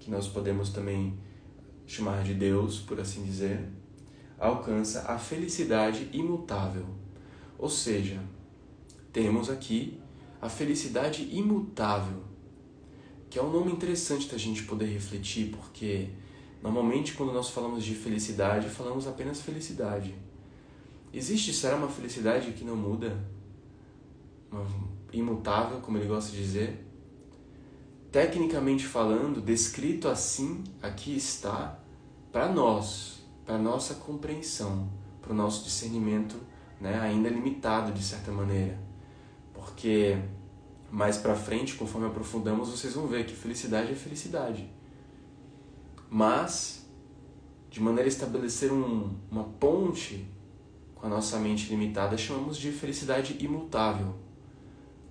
Que 0.00 0.10
nós 0.10 0.26
podemos 0.26 0.70
também 0.70 1.16
chamar 1.86 2.22
de 2.22 2.34
Deus, 2.34 2.80
por 2.80 2.98
assim 3.00 3.24
dizer, 3.24 3.68
alcança 4.38 5.02
a 5.02 5.18
felicidade 5.18 6.08
imutável. 6.12 6.86
Ou 7.58 7.70
seja, 7.70 8.20
temos 9.12 9.48
aqui 9.48 9.98
a 10.40 10.48
felicidade 10.48 11.28
imutável, 11.32 12.22
que 13.30 13.38
é 13.38 13.42
um 13.42 13.50
nome 13.50 13.72
interessante 13.72 14.28
da 14.28 14.36
gente 14.36 14.64
poder 14.64 14.86
refletir, 14.86 15.50
porque 15.50 16.08
normalmente 16.62 17.14
quando 17.14 17.32
nós 17.32 17.50
falamos 17.50 17.84
de 17.84 17.94
felicidade, 17.94 18.68
falamos 18.68 19.06
apenas 19.06 19.40
felicidade. 19.40 20.14
Existe, 21.12 21.52
será 21.52 21.76
uma 21.76 21.88
felicidade 21.88 22.52
que 22.52 22.64
não 22.64 22.76
muda? 22.76 23.16
Uma 24.50 24.66
imutável, 25.12 25.80
como 25.80 25.96
ele 25.96 26.06
gosta 26.06 26.30
de 26.30 26.38
dizer? 26.38 26.85
Tecnicamente 28.16 28.86
falando, 28.86 29.42
descrito 29.42 30.08
assim, 30.08 30.64
aqui 30.80 31.14
está 31.14 31.78
para 32.32 32.48
nós, 32.48 33.20
para 33.44 33.58
nossa 33.58 33.96
compreensão, 33.96 34.88
para 35.20 35.34
o 35.34 35.36
nosso 35.36 35.62
discernimento, 35.62 36.34
né, 36.80 36.98
ainda 36.98 37.28
limitado 37.28 37.92
de 37.92 38.02
certa 38.02 38.32
maneira. 38.32 38.80
Porque 39.52 40.16
mais 40.90 41.18
para 41.18 41.34
frente, 41.34 41.74
conforme 41.74 42.06
aprofundamos, 42.06 42.70
vocês 42.70 42.94
vão 42.94 43.06
ver 43.06 43.26
que 43.26 43.34
felicidade 43.34 43.92
é 43.92 43.94
felicidade. 43.94 44.66
Mas 46.08 46.88
de 47.68 47.82
maneira 47.82 48.08
a 48.08 48.08
estabelecer 48.08 48.72
um, 48.72 49.14
uma 49.30 49.44
ponte 49.44 50.26
com 50.94 51.06
a 51.06 51.10
nossa 51.10 51.38
mente 51.38 51.68
limitada, 51.68 52.16
chamamos 52.16 52.56
de 52.56 52.72
felicidade 52.72 53.36
imutável 53.44 54.14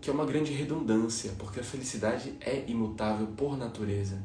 que 0.05 0.11
é 0.11 0.13
uma 0.13 0.23
grande 0.23 0.53
redundância, 0.53 1.33
porque 1.35 1.59
a 1.59 1.63
felicidade 1.63 2.35
é 2.39 2.63
imutável 2.67 3.25
por 3.35 3.57
natureza. 3.57 4.21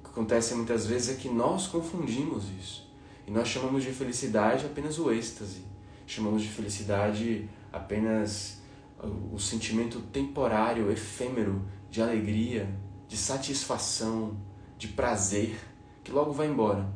O 0.00 0.04
que 0.04 0.08
acontece 0.08 0.54
muitas 0.54 0.86
vezes 0.86 1.10
é 1.10 1.20
que 1.20 1.28
nós 1.28 1.66
confundimos 1.66 2.44
isso. 2.58 2.90
E 3.26 3.30
nós 3.30 3.48
chamamos 3.48 3.84
de 3.84 3.90
felicidade 3.90 4.64
apenas 4.64 4.98
o 4.98 5.12
êxtase. 5.12 5.60
Chamamos 6.06 6.40
de 6.40 6.48
felicidade 6.48 7.50
apenas 7.70 8.62
o 9.30 9.38
sentimento 9.38 10.00
temporário, 10.10 10.90
efêmero, 10.90 11.68
de 11.90 12.00
alegria, 12.00 12.74
de 13.06 13.16
satisfação, 13.18 14.38
de 14.78 14.88
prazer, 14.88 15.54
que 16.02 16.10
logo 16.10 16.32
vai 16.32 16.48
embora. 16.48 16.90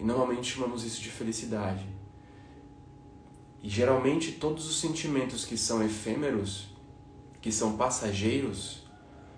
E 0.00 0.02
normalmente 0.02 0.52
chamamos 0.52 0.82
isso 0.82 1.00
de 1.00 1.10
felicidade. 1.10 1.86
E 3.62 3.68
geralmente 3.68 4.32
todos 4.32 4.68
os 4.68 4.80
sentimentos 4.80 5.44
que 5.44 5.56
são 5.56 5.80
efêmeros 5.80 6.74
que 7.46 7.52
são 7.52 7.76
passageiros, 7.76 8.82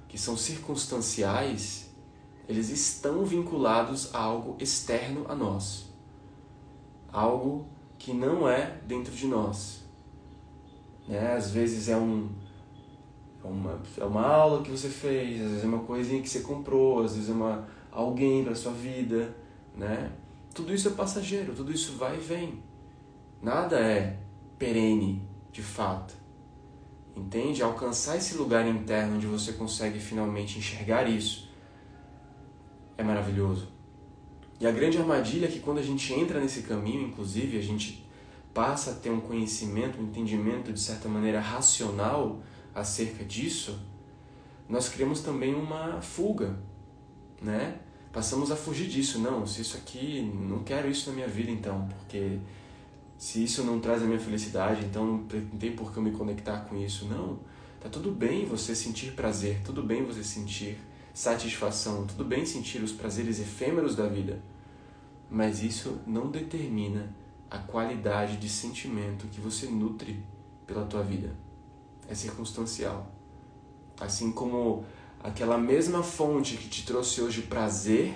que 0.08 0.16
são 0.16 0.34
circunstanciais, 0.34 1.90
eles 2.48 2.70
estão 2.70 3.22
vinculados 3.22 4.14
a 4.14 4.18
algo 4.18 4.56
externo 4.58 5.26
a 5.28 5.34
nós. 5.34 5.90
Algo 7.12 7.66
que 7.98 8.14
não 8.14 8.48
é 8.48 8.80
dentro 8.86 9.14
de 9.14 9.26
nós. 9.26 9.84
Né? 11.06 11.34
Às 11.34 11.50
vezes 11.50 11.90
é 11.90 11.98
um 11.98 12.30
é 13.44 13.46
uma, 13.46 13.78
é 13.98 14.04
uma 14.06 14.26
aula 14.26 14.62
que 14.62 14.70
você 14.70 14.88
fez, 14.88 15.42
às 15.42 15.48
vezes 15.48 15.64
é 15.64 15.66
uma 15.66 15.84
coisinha 15.84 16.22
que 16.22 16.30
você 16.30 16.40
comprou, 16.40 17.02
às 17.02 17.14
vezes 17.14 17.28
é 17.28 17.32
uma, 17.34 17.68
alguém 17.92 18.42
para 18.42 18.54
sua 18.54 18.72
vida, 18.72 19.36
né? 19.76 20.10
Tudo 20.54 20.72
isso 20.72 20.88
é 20.88 20.92
passageiro, 20.92 21.54
tudo 21.54 21.70
isso 21.70 21.98
vai 21.98 22.16
e 22.16 22.20
vem. 22.20 22.62
Nada 23.42 23.78
é 23.78 24.18
perene, 24.58 25.28
de 25.52 25.62
fato. 25.62 26.17
Entende? 27.18 27.62
Alcançar 27.62 28.16
esse 28.16 28.36
lugar 28.36 28.66
interno 28.66 29.16
onde 29.16 29.26
você 29.26 29.52
consegue 29.52 29.98
finalmente 29.98 30.58
enxergar 30.58 31.08
isso 31.08 31.48
é 32.96 33.02
maravilhoso. 33.02 33.68
E 34.60 34.66
a 34.66 34.72
grande 34.72 34.98
armadilha 34.98 35.46
é 35.46 35.50
que 35.50 35.60
quando 35.60 35.78
a 35.78 35.82
gente 35.82 36.12
entra 36.12 36.40
nesse 36.40 36.62
caminho, 36.62 37.02
inclusive, 37.02 37.58
a 37.58 37.62
gente 37.62 38.06
passa 38.54 38.92
a 38.92 38.94
ter 38.94 39.10
um 39.10 39.20
conhecimento, 39.20 40.00
um 40.00 40.04
entendimento 40.04 40.72
de 40.72 40.80
certa 40.80 41.08
maneira 41.08 41.40
racional 41.40 42.40
acerca 42.74 43.24
disso, 43.24 43.78
nós 44.68 44.88
criamos 44.88 45.20
também 45.20 45.54
uma 45.54 46.00
fuga, 46.00 46.58
né? 47.40 47.78
passamos 48.12 48.50
a 48.50 48.56
fugir 48.56 48.88
disso. 48.88 49.18
Não, 49.20 49.46
se 49.46 49.60
isso 49.62 49.76
aqui, 49.76 50.20
não 50.22 50.62
quero 50.64 50.88
isso 50.90 51.08
na 51.10 51.16
minha 51.16 51.28
vida 51.28 51.50
então, 51.50 51.88
porque 51.88 52.38
se 53.18 53.42
isso 53.42 53.64
não 53.64 53.80
traz 53.80 54.00
a 54.00 54.06
minha 54.06 54.20
felicidade, 54.20 54.86
então 54.86 55.04
não 55.04 55.58
tem 55.58 55.74
por 55.74 55.92
que 55.92 55.98
eu 55.98 56.02
me 56.02 56.12
conectar 56.12 56.60
com 56.60 56.76
isso. 56.76 57.04
Não, 57.06 57.40
tá 57.80 57.88
tudo 57.88 58.12
bem 58.12 58.46
você 58.46 58.76
sentir 58.76 59.12
prazer, 59.12 59.60
tudo 59.64 59.82
bem 59.82 60.04
você 60.04 60.22
sentir 60.22 60.78
satisfação, 61.12 62.06
tudo 62.06 62.24
bem 62.24 62.46
sentir 62.46 62.80
os 62.80 62.92
prazeres 62.92 63.40
efêmeros 63.40 63.96
da 63.96 64.06
vida, 64.06 64.40
mas 65.28 65.64
isso 65.64 65.98
não 66.06 66.30
determina 66.30 67.12
a 67.50 67.58
qualidade 67.58 68.36
de 68.36 68.48
sentimento 68.48 69.26
que 69.26 69.40
você 69.40 69.66
nutre 69.66 70.22
pela 70.64 70.84
tua 70.84 71.02
vida. 71.02 71.34
É 72.08 72.14
circunstancial. 72.14 73.10
Assim 73.98 74.30
como 74.30 74.84
aquela 75.20 75.58
mesma 75.58 76.04
fonte 76.04 76.56
que 76.56 76.68
te 76.68 76.86
trouxe 76.86 77.20
hoje 77.20 77.42
prazer, 77.42 78.14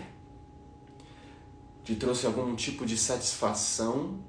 te 1.82 1.96
trouxe 1.96 2.24
algum 2.24 2.54
tipo 2.54 2.86
de 2.86 2.96
satisfação, 2.96 4.20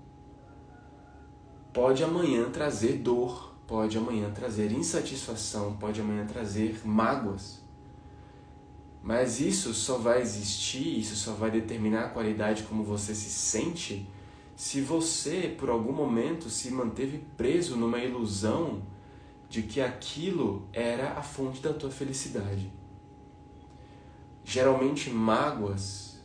pode 1.73 2.03
amanhã 2.03 2.49
trazer 2.51 2.99
dor, 2.99 3.53
pode 3.65 3.97
amanhã 3.97 4.31
trazer 4.31 4.71
insatisfação, 4.71 5.75
pode 5.77 5.99
amanhã 5.99 6.25
trazer 6.25 6.81
mágoas. 6.85 7.61
Mas 9.01 9.41
isso 9.41 9.73
só 9.73 9.97
vai 9.97 10.21
existir, 10.21 10.99
isso 10.99 11.15
só 11.15 11.33
vai 11.33 11.51
determinar 11.51 12.05
a 12.05 12.09
qualidade 12.09 12.63
como 12.63 12.83
você 12.83 13.13
se 13.13 13.29
sente 13.29 14.07
se 14.55 14.81
você, 14.81 15.53
por 15.57 15.69
algum 15.69 15.91
momento, 15.91 16.49
se 16.49 16.69
manteve 16.69 17.23
preso 17.35 17.75
numa 17.75 17.97
ilusão 17.97 18.83
de 19.49 19.63
que 19.63 19.81
aquilo 19.81 20.67
era 20.71 21.13
a 21.13 21.23
fonte 21.23 21.61
da 21.61 21.73
tua 21.73 21.89
felicidade. 21.89 22.71
Geralmente, 24.43 25.09
mágoas, 25.09 26.21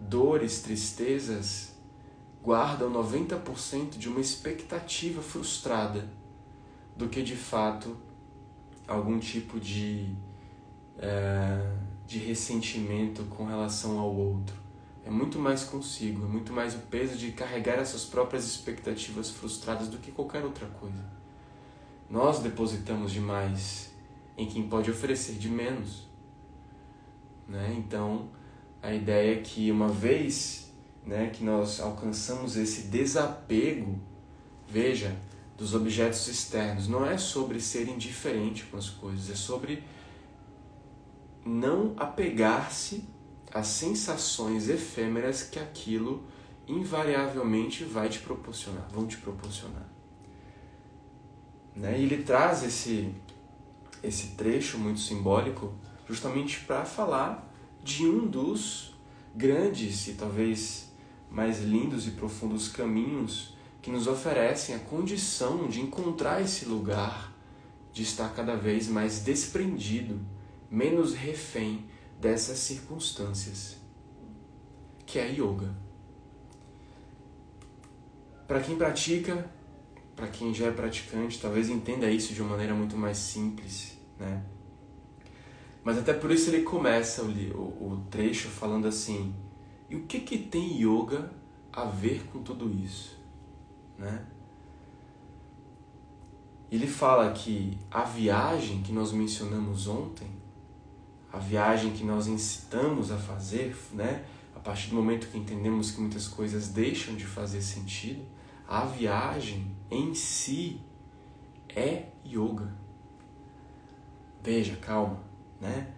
dores, 0.00 0.62
tristezas 0.62 1.69
guardam 2.42 2.90
90% 2.90 3.98
de 3.98 4.08
uma 4.08 4.20
expectativa 4.20 5.20
frustrada 5.20 6.08
do 6.96 7.08
que 7.08 7.22
de 7.22 7.36
fato 7.36 7.96
algum 8.86 9.18
tipo 9.18 9.60
de, 9.60 10.14
é, 10.98 11.76
de 12.06 12.18
ressentimento 12.18 13.24
com 13.24 13.44
relação 13.44 13.98
ao 13.98 14.14
outro. 14.14 14.56
É 15.04 15.10
muito 15.10 15.38
mais 15.38 15.64
consigo, 15.64 16.24
é 16.24 16.28
muito 16.28 16.52
mais 16.52 16.74
o 16.74 16.78
peso 16.78 17.16
de 17.16 17.32
carregar 17.32 17.78
essas 17.78 18.04
próprias 18.04 18.44
expectativas 18.44 19.30
frustradas 19.30 19.88
do 19.88 19.98
que 19.98 20.10
qualquer 20.10 20.44
outra 20.44 20.66
coisa. 20.66 21.04
Nós 22.08 22.40
depositamos 22.40 23.12
demais 23.12 23.92
em 24.36 24.46
quem 24.46 24.68
pode 24.68 24.90
oferecer 24.90 25.34
de 25.34 25.48
menos. 25.48 26.08
Né? 27.48 27.74
Então, 27.78 28.28
a 28.82 28.92
ideia 28.92 29.38
é 29.38 29.42
que 29.42 29.70
uma 29.70 29.88
vez 29.88 30.69
né, 31.04 31.30
que 31.32 31.42
nós 31.42 31.80
alcançamos 31.80 32.56
esse 32.56 32.82
desapego, 32.82 33.98
veja, 34.68 35.16
dos 35.56 35.74
objetos 35.74 36.26
externos, 36.26 36.88
não 36.88 37.04
é 37.04 37.18
sobre 37.18 37.60
ser 37.60 37.88
indiferente 37.88 38.64
com 38.64 38.76
as 38.76 38.88
coisas, 38.88 39.30
é 39.30 39.34
sobre 39.34 39.82
não 41.44 41.94
apegar-se 41.96 43.04
às 43.52 43.66
sensações 43.66 44.68
efêmeras 44.68 45.42
que 45.42 45.58
aquilo 45.58 46.24
invariavelmente 46.66 47.84
vai 47.84 48.08
te 48.08 48.20
proporcionar, 48.20 48.88
vão 48.90 49.06
te 49.06 49.16
proporcionar. 49.16 49.86
Né? 51.74 51.98
E 51.98 52.04
ele 52.04 52.22
traz 52.22 52.62
esse, 52.62 53.12
esse 54.02 54.28
trecho 54.28 54.78
muito 54.78 55.00
simbólico 55.00 55.74
justamente 56.08 56.60
para 56.60 56.84
falar 56.84 57.52
de 57.82 58.06
um 58.06 58.26
dos 58.26 58.94
grandes 59.34 60.08
e 60.08 60.14
talvez 60.14 60.89
mais 61.30 61.60
lindos 61.60 62.06
e 62.06 62.12
profundos 62.12 62.68
caminhos 62.68 63.54
que 63.80 63.90
nos 63.90 64.06
oferecem 64.06 64.74
a 64.74 64.78
condição 64.78 65.68
de 65.68 65.80
encontrar 65.80 66.42
esse 66.42 66.64
lugar, 66.66 67.32
de 67.92 68.02
estar 68.02 68.28
cada 68.34 68.56
vez 68.56 68.88
mais 68.88 69.20
desprendido, 69.20 70.20
menos 70.70 71.14
refém 71.14 71.86
dessas 72.20 72.58
circunstâncias, 72.58 73.76
que 75.06 75.18
é 75.18 75.22
a 75.22 75.26
yoga. 75.26 75.74
Para 78.46 78.60
quem 78.60 78.76
pratica, 78.76 79.48
para 80.14 80.28
quem 80.28 80.52
já 80.52 80.66
é 80.66 80.70
praticante, 80.70 81.40
talvez 81.40 81.68
entenda 81.70 82.10
isso 82.10 82.34
de 82.34 82.42
uma 82.42 82.50
maneira 82.50 82.74
muito 82.74 82.96
mais 82.96 83.16
simples, 83.16 83.96
né? 84.18 84.42
Mas 85.82 85.96
até 85.96 86.12
por 86.12 86.30
isso 86.30 86.50
ele 86.50 86.62
começa 86.62 87.22
o, 87.22 87.26
o, 87.26 87.92
o 87.92 88.06
trecho 88.10 88.48
falando 88.48 88.86
assim: 88.86 89.34
e 89.90 89.96
o 89.96 90.04
que 90.06 90.20
que 90.20 90.38
tem 90.38 90.80
yoga 90.80 91.30
a 91.72 91.84
ver 91.84 92.24
com 92.32 92.42
tudo 92.42 92.72
isso, 92.72 93.18
né? 93.98 94.24
Ele 96.70 96.86
fala 96.86 97.32
que 97.32 97.76
a 97.90 98.04
viagem 98.04 98.80
que 98.82 98.92
nós 98.92 99.12
mencionamos 99.12 99.88
ontem, 99.88 100.30
a 101.32 101.38
viagem 101.38 101.92
que 101.92 102.04
nós 102.04 102.28
incitamos 102.28 103.10
a 103.10 103.18
fazer, 103.18 103.76
né? 103.92 104.24
A 104.54 104.60
partir 104.60 104.90
do 104.90 104.96
momento 104.96 105.26
que 105.28 105.36
entendemos 105.36 105.90
que 105.90 106.00
muitas 106.00 106.28
coisas 106.28 106.68
deixam 106.68 107.16
de 107.16 107.24
fazer 107.26 107.60
sentido, 107.60 108.24
a 108.68 108.84
viagem 108.84 109.74
em 109.90 110.14
si 110.14 110.80
é 111.74 112.06
yoga. 112.24 112.72
Veja, 114.40 114.76
calma, 114.76 115.20
né? 115.60 115.92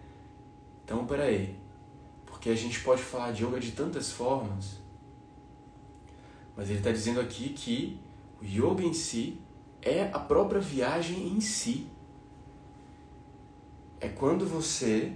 Então, 0.83 1.05
peraí. 1.05 1.62
Porque 2.43 2.51
a 2.51 2.61
gente 2.61 2.81
pode 2.81 3.01
falar 3.01 3.31
de 3.31 3.45
yoga 3.45 3.57
de 3.57 3.71
tantas 3.71 4.11
formas. 4.11 4.81
Mas 6.57 6.69
ele 6.69 6.79
está 6.79 6.91
dizendo 6.91 7.21
aqui 7.21 7.53
que 7.53 7.97
o 8.41 8.43
yoga 8.43 8.83
em 8.83 8.93
si 8.93 9.39
é 9.81 10.11
a 10.11 10.19
própria 10.19 10.59
viagem 10.59 11.25
em 11.29 11.39
si. 11.39 11.87
É 13.97 14.09
quando 14.09 14.45
você, 14.45 15.13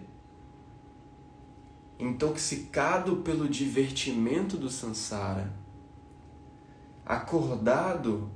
intoxicado 2.00 3.18
pelo 3.18 3.50
divertimento 3.50 4.56
do 4.56 4.70
sansara, 4.70 5.52
acordado 7.06 8.32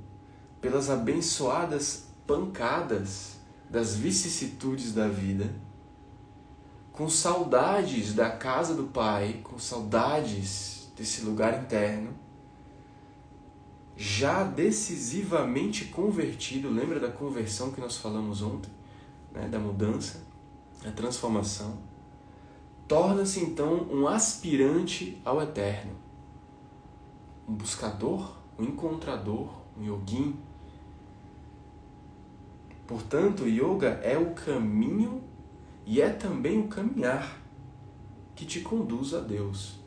pelas 0.60 0.90
abençoadas 0.90 2.08
pancadas 2.26 3.38
das 3.70 3.96
vicissitudes 3.96 4.92
da 4.92 5.08
vida, 5.08 5.50
com 6.92 7.08
saudades 7.08 8.14
da 8.14 8.30
casa 8.30 8.74
do 8.74 8.84
Pai, 8.84 9.40
com 9.42 9.58
saudades 9.58 10.92
desse 10.96 11.22
lugar 11.22 11.62
interno, 11.62 12.10
já 13.96 14.44
decisivamente 14.44 15.86
convertido, 15.86 16.70
lembra 16.70 17.00
da 17.00 17.10
conversão 17.10 17.70
que 17.72 17.80
nós 17.80 17.96
falamos 17.96 18.42
ontem, 18.42 18.70
né, 19.32 19.48
da 19.48 19.58
mudança, 19.58 20.24
da 20.82 20.90
transformação, 20.92 21.78
torna-se 22.86 23.40
então 23.40 23.88
um 23.90 24.06
aspirante 24.06 25.20
ao 25.24 25.42
eterno, 25.42 25.92
um 27.48 27.54
buscador 27.54 28.42
um 28.58 28.64
encontrador, 28.64 29.48
um 29.78 29.84
yogin. 29.84 30.36
Portanto, 32.86 33.46
yoga 33.46 34.00
é 34.02 34.18
o 34.18 34.34
caminho 34.34 35.22
e 35.84 36.00
é 36.00 36.10
também 36.10 36.60
o 36.60 36.68
caminhar 36.68 37.40
que 38.34 38.44
te 38.44 38.60
conduz 38.60 39.14
a 39.14 39.20
Deus. 39.20 39.80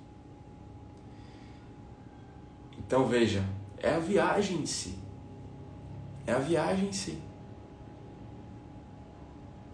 Então 2.78 3.08
veja, 3.08 3.43
é 3.78 3.93
a 3.93 4.00
viagem 4.00 4.62
em 4.62 4.66
si. 4.66 4.98
É 6.28 6.34
a 6.34 6.39
viagem 6.39 6.89
em 6.89 6.93
si. 6.93 7.18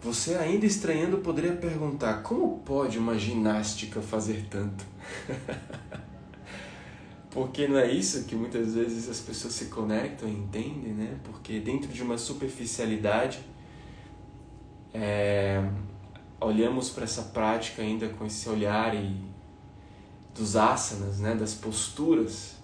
Você 0.01 0.35
ainda 0.35 0.65
estranhando 0.65 1.19
poderia 1.19 1.53
perguntar: 1.53 2.23
como 2.23 2.59
pode 2.59 2.97
uma 2.97 3.19
ginástica 3.19 4.01
fazer 4.01 4.47
tanto? 4.49 4.83
Porque 7.29 7.67
não 7.67 7.77
é 7.77 7.89
isso 7.89 8.25
que 8.25 8.35
muitas 8.35 8.73
vezes 8.73 9.07
as 9.07 9.19
pessoas 9.19 9.53
se 9.53 9.65
conectam 9.65 10.27
e 10.27 10.33
entendem, 10.33 10.93
né? 10.93 11.17
Porque 11.23 11.61
dentro 11.61 11.87
de 11.87 12.03
uma 12.03 12.17
superficialidade, 12.17 13.39
é, 14.93 15.63
olhamos 16.41 16.89
para 16.89 17.03
essa 17.03 17.21
prática 17.21 17.81
ainda 17.81 18.09
com 18.09 18.25
esse 18.25 18.49
olhar 18.49 18.95
e, 18.95 19.15
dos 20.35 20.55
asanas, 20.55 21.19
né? 21.19 21.35
Das 21.35 21.53
posturas, 21.53 22.55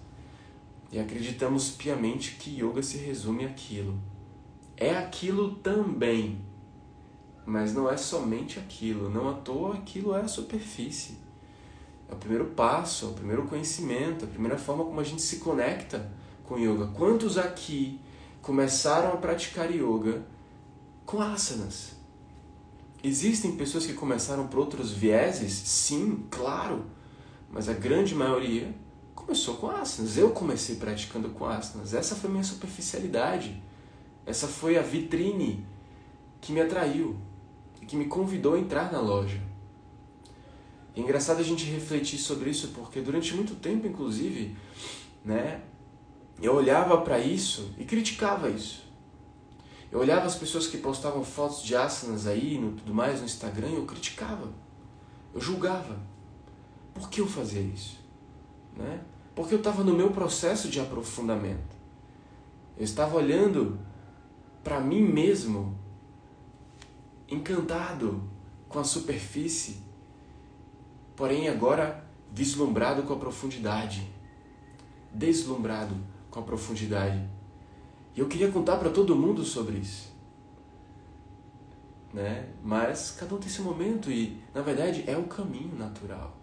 e 0.90 0.98
acreditamos 0.98 1.70
piamente 1.70 2.32
que 2.32 2.50
yoga 2.62 2.82
se 2.82 2.98
resume 2.98 3.44
àquilo. 3.44 3.98
É 4.76 4.96
aquilo 4.96 5.54
também, 5.56 6.40
mas 7.46 7.74
não 7.74 7.90
é 7.90 7.96
somente 7.96 8.58
aquilo. 8.58 9.10
Não 9.10 9.28
à 9.28 9.34
toa 9.34 9.74
aquilo 9.74 10.14
é 10.14 10.22
a 10.22 10.28
superfície. 10.28 11.18
É 12.08 12.14
o 12.14 12.16
primeiro 12.16 12.46
passo, 12.46 13.06
é 13.06 13.08
o 13.08 13.12
primeiro 13.12 13.46
conhecimento, 13.46 14.24
a 14.24 14.28
primeira 14.28 14.56
forma 14.56 14.84
como 14.84 14.98
a 14.98 15.04
gente 15.04 15.20
se 15.20 15.36
conecta 15.36 16.10
com 16.44 16.58
yoga. 16.58 16.86
Quantos 16.86 17.36
aqui 17.36 18.00
começaram 18.40 19.12
a 19.12 19.16
praticar 19.18 19.70
yoga 19.70 20.24
com 21.04 21.20
asanas? 21.20 21.97
Existem 23.02 23.52
pessoas 23.52 23.86
que 23.86 23.92
começaram 23.92 24.48
por 24.48 24.58
outros 24.58 24.90
vieses? 24.90 25.52
Sim, 25.52 26.24
claro. 26.30 26.86
Mas 27.50 27.68
a 27.68 27.72
grande 27.72 28.14
maioria 28.14 28.74
começou 29.14 29.56
com 29.56 29.70
asanas. 29.70 30.16
Eu 30.16 30.30
comecei 30.30 30.76
praticando 30.76 31.28
com 31.30 31.44
asanas. 31.44 31.94
Essa 31.94 32.16
foi 32.16 32.28
minha 32.28 32.42
superficialidade. 32.42 33.62
Essa 34.26 34.48
foi 34.48 34.76
a 34.76 34.82
vitrine 34.82 35.64
que 36.40 36.52
me 36.52 36.60
atraiu 36.60 37.16
e 37.80 37.86
que 37.86 37.96
me 37.96 38.06
convidou 38.06 38.54
a 38.54 38.58
entrar 38.58 38.90
na 38.90 39.00
loja. 39.00 39.40
É 40.96 41.00
engraçado 41.00 41.38
a 41.38 41.44
gente 41.44 41.64
refletir 41.64 42.18
sobre 42.18 42.50
isso 42.50 42.68
porque 42.74 43.00
durante 43.00 43.32
muito 43.34 43.54
tempo, 43.54 43.86
inclusive, 43.86 44.56
né, 45.24 45.60
eu 46.42 46.54
olhava 46.54 47.00
para 47.02 47.20
isso 47.20 47.70
e 47.78 47.84
criticava 47.84 48.50
isso. 48.50 48.87
Eu 49.90 50.00
olhava 50.00 50.26
as 50.26 50.36
pessoas 50.36 50.66
que 50.66 50.78
postavam 50.78 51.24
fotos 51.24 51.62
de 51.62 51.74
asanas 51.74 52.26
aí, 52.26 52.58
no 52.58 52.72
tudo 52.72 52.94
mais 52.94 53.20
no 53.20 53.26
Instagram, 53.26 53.68
e 53.68 53.76
eu 53.76 53.86
criticava. 53.86 54.52
Eu 55.34 55.40
julgava. 55.40 55.96
Por 56.92 57.08
que 57.08 57.20
eu 57.20 57.26
fazia 57.26 57.60
isso? 57.60 57.98
Né? 58.76 59.00
Porque 59.34 59.54
eu 59.54 59.58
estava 59.58 59.82
no 59.82 59.94
meu 59.94 60.10
processo 60.10 60.68
de 60.68 60.80
aprofundamento. 60.80 61.76
Eu 62.76 62.84
estava 62.84 63.16
olhando 63.16 63.78
para 64.62 64.80
mim 64.80 65.02
mesmo, 65.02 65.76
encantado 67.28 68.22
com 68.68 68.78
a 68.78 68.84
superfície, 68.84 69.80
porém 71.16 71.48
agora 71.48 72.04
vislumbrado 72.30 73.02
com 73.04 73.14
a 73.14 73.16
profundidade, 73.16 74.06
deslumbrado 75.12 75.94
com 76.30 76.40
a 76.40 76.42
profundidade. 76.42 77.37
E 78.18 78.20
eu 78.20 78.26
queria 78.26 78.50
contar 78.50 78.78
para 78.78 78.90
todo 78.90 79.14
mundo 79.14 79.44
sobre 79.44 79.76
isso. 79.76 80.12
Né? 82.12 82.48
Mas 82.64 83.12
cada 83.12 83.32
um 83.32 83.38
tem 83.38 83.48
seu 83.48 83.62
momento 83.62 84.10
e, 84.10 84.42
na 84.52 84.60
verdade, 84.60 85.04
é 85.06 85.16
um 85.16 85.28
caminho 85.28 85.78
natural. 85.78 86.36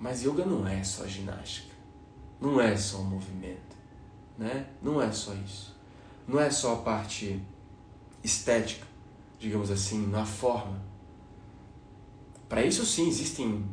Mas 0.00 0.22
yoga 0.22 0.46
não 0.46 0.66
é 0.66 0.82
só 0.82 1.06
ginástica. 1.06 1.74
Não 2.40 2.58
é 2.58 2.74
só 2.78 3.00
um 3.00 3.04
movimento, 3.04 3.76
né? 4.38 4.68
Não 4.80 5.02
é 5.02 5.12
só 5.12 5.34
isso. 5.34 5.76
Não 6.26 6.40
é 6.40 6.50
só 6.50 6.76
a 6.76 6.78
parte 6.78 7.38
estética, 8.24 8.86
digamos 9.38 9.70
assim, 9.70 10.06
na 10.06 10.24
forma. 10.24 10.80
Para 12.48 12.64
isso 12.64 12.86
sim 12.86 13.06
existem 13.06 13.66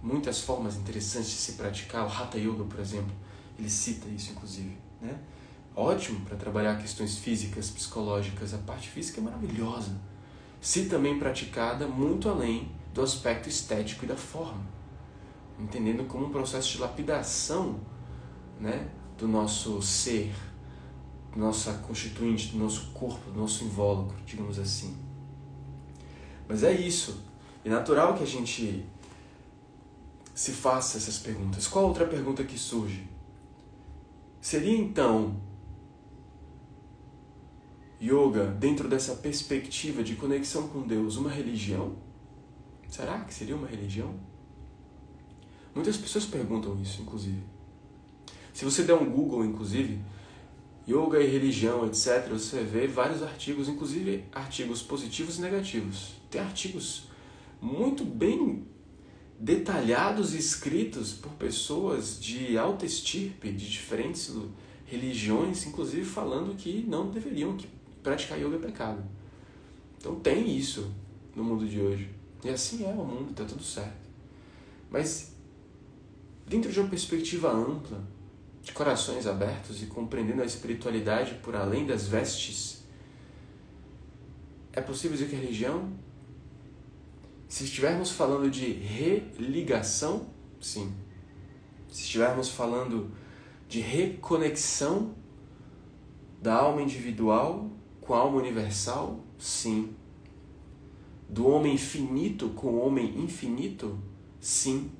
muitas 0.00 0.40
formas 0.40 0.76
interessantes 0.76 1.30
de 1.30 1.36
se 1.36 1.52
praticar. 1.54 2.06
O 2.06 2.08
Hatha 2.08 2.38
Yoga, 2.38 2.62
por 2.62 2.78
exemplo, 2.78 3.12
ele 3.58 3.68
cita 3.68 4.06
isso 4.08 4.30
inclusive, 4.30 4.78
né? 5.02 5.18
Ótimo 5.74 6.20
para 6.26 6.36
trabalhar 6.36 6.78
questões 6.78 7.16
físicas, 7.16 7.70
psicológicas. 7.70 8.52
A 8.54 8.58
parte 8.58 8.88
física 8.88 9.20
é 9.20 9.24
maravilhosa. 9.24 9.96
Se 10.60 10.86
também 10.86 11.18
praticada 11.18 11.86
muito 11.86 12.28
além 12.28 12.70
do 12.92 13.02
aspecto 13.02 13.48
estético 13.48 14.04
e 14.04 14.08
da 14.08 14.16
forma 14.16 14.80
entendendo 15.62 16.04
como 16.04 16.26
um 16.26 16.30
processo 16.30 16.72
de 16.72 16.78
lapidação 16.78 17.80
né, 18.58 18.88
do 19.18 19.28
nosso 19.28 19.80
ser, 19.82 20.32
do 21.32 21.38
nossa 21.38 21.74
constituinte, 21.74 22.48
do 22.48 22.58
nosso 22.58 22.90
corpo, 22.92 23.30
do 23.30 23.40
nosso 23.40 23.64
invólucro, 23.64 24.16
digamos 24.24 24.58
assim. 24.58 24.96
Mas 26.48 26.62
é 26.62 26.72
isso. 26.72 27.22
É 27.64 27.68
natural 27.68 28.14
que 28.14 28.22
a 28.22 28.26
gente 28.26 28.84
se 30.34 30.52
faça 30.52 30.96
essas 30.96 31.18
perguntas. 31.18 31.66
Qual 31.66 31.86
outra 31.86 32.06
pergunta 32.06 32.42
que 32.42 32.58
surge? 32.58 33.06
Seria 34.40 34.76
então 34.76 35.36
yoga 38.00 38.46
dentro 38.46 38.88
dessa 38.88 39.14
perspectiva 39.14 40.02
de 40.02 40.16
conexão 40.16 40.68
com 40.68 40.82
Deus 40.82 41.16
uma 41.16 41.30
religião? 41.30 41.96
Será 42.88 43.20
que 43.20 43.34
seria 43.34 43.54
uma 43.54 43.68
religião? 43.68 44.14
Muitas 45.74 45.96
pessoas 45.96 46.24
perguntam 46.24 46.80
isso, 46.80 47.02
inclusive. 47.02 47.42
Se 48.52 48.64
você 48.64 48.82
der 48.82 48.94
um 48.94 49.08
Google, 49.08 49.44
inclusive, 49.44 50.00
yoga 50.88 51.20
e 51.20 51.30
religião, 51.30 51.86
etc., 51.86 52.28
você 52.30 52.64
ver 52.64 52.88
vários 52.88 53.22
artigos, 53.22 53.68
inclusive 53.68 54.24
artigos 54.32 54.82
positivos 54.82 55.38
e 55.38 55.42
negativos. 55.42 56.14
Tem 56.30 56.40
artigos 56.40 57.08
muito 57.60 58.04
bem 58.04 58.66
detalhados 59.38 60.34
e 60.34 60.38
escritos 60.38 61.12
por 61.12 61.32
pessoas 61.32 62.20
de 62.20 62.58
alta 62.58 62.84
estirpe, 62.84 63.52
de 63.52 63.70
diferentes 63.70 64.34
religiões, 64.84 65.66
inclusive 65.66 66.04
falando 66.04 66.56
que 66.56 66.84
não 66.88 67.10
deveriam 67.10 67.56
que 67.56 67.68
praticar 68.02 68.38
yoga 68.38 68.56
é 68.56 68.58
pecado. 68.58 69.02
Então 69.98 70.18
tem 70.20 70.56
isso 70.56 70.92
no 71.34 71.44
mundo 71.44 71.68
de 71.68 71.80
hoje. 71.80 72.10
E 72.44 72.48
assim 72.48 72.84
é 72.84 72.88
o 72.88 73.04
mundo, 73.04 73.30
está 73.30 73.44
tudo 73.44 73.62
certo. 73.62 74.08
Mas 74.90 75.34
dentro 76.46 76.72
de 76.72 76.80
uma 76.80 76.88
perspectiva 76.88 77.52
ampla, 77.52 78.02
de 78.62 78.72
corações 78.72 79.26
abertos 79.26 79.82
e 79.82 79.86
compreendendo 79.86 80.42
a 80.42 80.44
espiritualidade 80.44 81.34
por 81.36 81.54
além 81.54 81.86
das 81.86 82.06
vestes, 82.06 82.82
é 84.72 84.80
possível 84.80 85.16
dizer 85.16 85.28
que 85.28 85.36
a 85.36 85.38
religião, 85.38 85.92
se 87.48 87.64
estivermos 87.64 88.10
falando 88.10 88.50
de 88.50 88.72
religação, 88.72 90.28
sim. 90.60 90.94
Se 91.88 92.02
estivermos 92.02 92.48
falando 92.48 93.10
de 93.68 93.80
reconexão 93.80 95.14
da 96.40 96.54
alma 96.54 96.82
individual 96.82 97.70
com 98.10 98.14
a 98.14 98.18
alma 98.18 98.38
universal, 98.38 99.20
sim. 99.38 99.94
Do 101.28 101.46
homem 101.46 101.78
finito 101.78 102.48
com 102.48 102.66
o 102.72 102.84
homem 102.84 103.22
infinito, 103.22 103.96
sim 104.40 104.90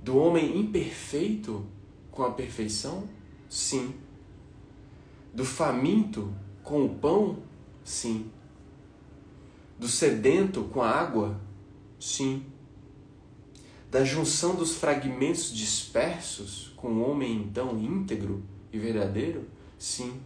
do 0.00 0.16
homem 0.16 0.56
imperfeito 0.56 1.66
com 2.12 2.22
a 2.22 2.30
perfeição? 2.30 3.08
Sim. 3.48 3.92
Do 5.34 5.44
faminto 5.44 6.32
com 6.62 6.84
o 6.84 6.94
pão? 6.94 7.38
Sim. 7.82 8.30
Do 9.76 9.88
sedento 9.88 10.62
com 10.62 10.80
a 10.80 10.88
água? 10.88 11.40
Sim. 11.98 12.46
Da 13.90 14.04
junção 14.04 14.54
dos 14.54 14.76
fragmentos 14.76 15.52
dispersos 15.52 16.72
com 16.76 16.92
o 16.92 17.10
homem 17.10 17.34
então 17.34 17.76
íntegro 17.76 18.44
e 18.72 18.78
verdadeiro? 18.78 19.44
Sim. 19.76 20.20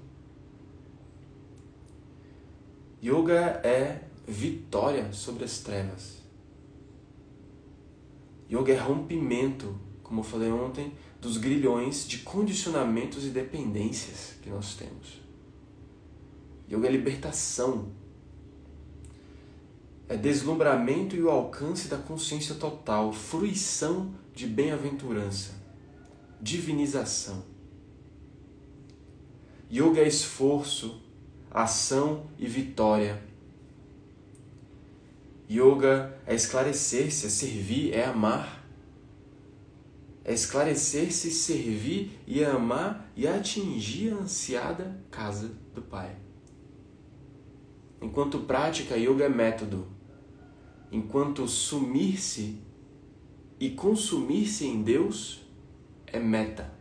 Yoga 3.04 3.60
é 3.64 4.00
vitória 4.28 5.12
sobre 5.12 5.44
as 5.44 5.58
trevas. 5.58 6.18
Yoga 8.48 8.72
é 8.72 8.76
rompimento, 8.76 9.76
como 10.04 10.20
eu 10.20 10.24
falei 10.24 10.52
ontem, 10.52 10.92
dos 11.20 11.36
grilhões 11.36 12.06
de 12.06 12.18
condicionamentos 12.18 13.24
e 13.24 13.30
dependências 13.30 14.34
que 14.40 14.48
nós 14.48 14.76
temos. 14.76 15.20
Yoga 16.70 16.86
é 16.86 16.92
libertação. 16.92 17.90
É 20.08 20.16
deslumbramento 20.16 21.16
e 21.16 21.22
o 21.22 21.30
alcance 21.30 21.88
da 21.88 21.96
consciência 21.96 22.54
total, 22.54 23.12
fruição 23.12 24.14
de 24.34 24.46
bem-aventurança, 24.46 25.54
divinização. 26.40 27.42
Yoga 29.72 30.02
é 30.02 30.06
esforço, 30.06 31.01
ação 31.52 32.26
e 32.38 32.46
vitória 32.46 33.32
Yoga 35.52 36.18
é 36.26 36.34
esclarecer-se, 36.34 37.26
é 37.26 37.28
servir, 37.28 37.92
é 37.92 38.06
amar. 38.06 38.64
É 40.24 40.32
esclarecer-se, 40.32 41.30
servir 41.30 42.18
e 42.26 42.42
amar 42.42 43.12
e 43.14 43.28
atingir 43.28 44.14
a 44.14 44.16
ansiada 44.16 44.98
casa 45.10 45.50
do 45.74 45.82
Pai. 45.82 46.16
Enquanto 48.00 48.40
prática, 48.40 48.96
yoga 48.96 49.26
é 49.26 49.28
método. 49.28 49.86
Enquanto 50.90 51.46
sumir-se 51.46 52.58
e 53.60 53.70
consumir-se 53.70 54.64
em 54.64 54.82
Deus 54.82 55.42
é 56.06 56.18
meta. 56.18 56.72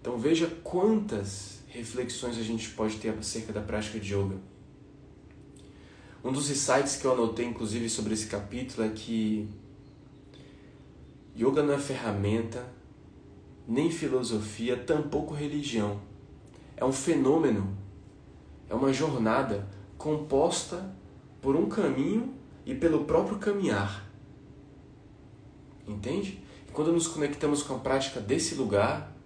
Então 0.00 0.18
veja 0.18 0.46
quantas 0.62 1.61
reflexões 1.72 2.36
a 2.38 2.42
gente 2.42 2.68
pode 2.70 2.96
ter 2.96 3.08
acerca 3.08 3.52
da 3.52 3.60
prática 3.60 3.98
de 3.98 4.14
yoga. 4.14 4.36
Um 6.22 6.30
dos 6.30 6.50
insights 6.50 6.96
que 6.96 7.04
eu 7.06 7.12
anotei, 7.12 7.46
inclusive, 7.46 7.88
sobre 7.88 8.12
esse 8.12 8.26
capítulo 8.26 8.86
é 8.86 8.90
que 8.90 9.48
yoga 11.34 11.62
não 11.62 11.72
é 11.72 11.78
ferramenta, 11.78 12.64
nem 13.66 13.90
filosofia, 13.90 14.76
tampouco 14.76 15.34
religião. 15.34 16.00
É 16.76 16.84
um 16.84 16.92
fenômeno, 16.92 17.76
é 18.68 18.74
uma 18.74 18.92
jornada 18.92 19.66
composta 19.96 20.94
por 21.40 21.56
um 21.56 21.68
caminho 21.68 22.34
e 22.66 22.74
pelo 22.74 23.04
próprio 23.04 23.38
caminhar. 23.38 24.06
Entende? 25.88 26.44
E 26.68 26.70
quando 26.70 26.92
nos 26.92 27.08
conectamos 27.08 27.62
com 27.62 27.76
a 27.76 27.78
prática 27.78 28.20
desse 28.20 28.54
lugar, 28.54 29.16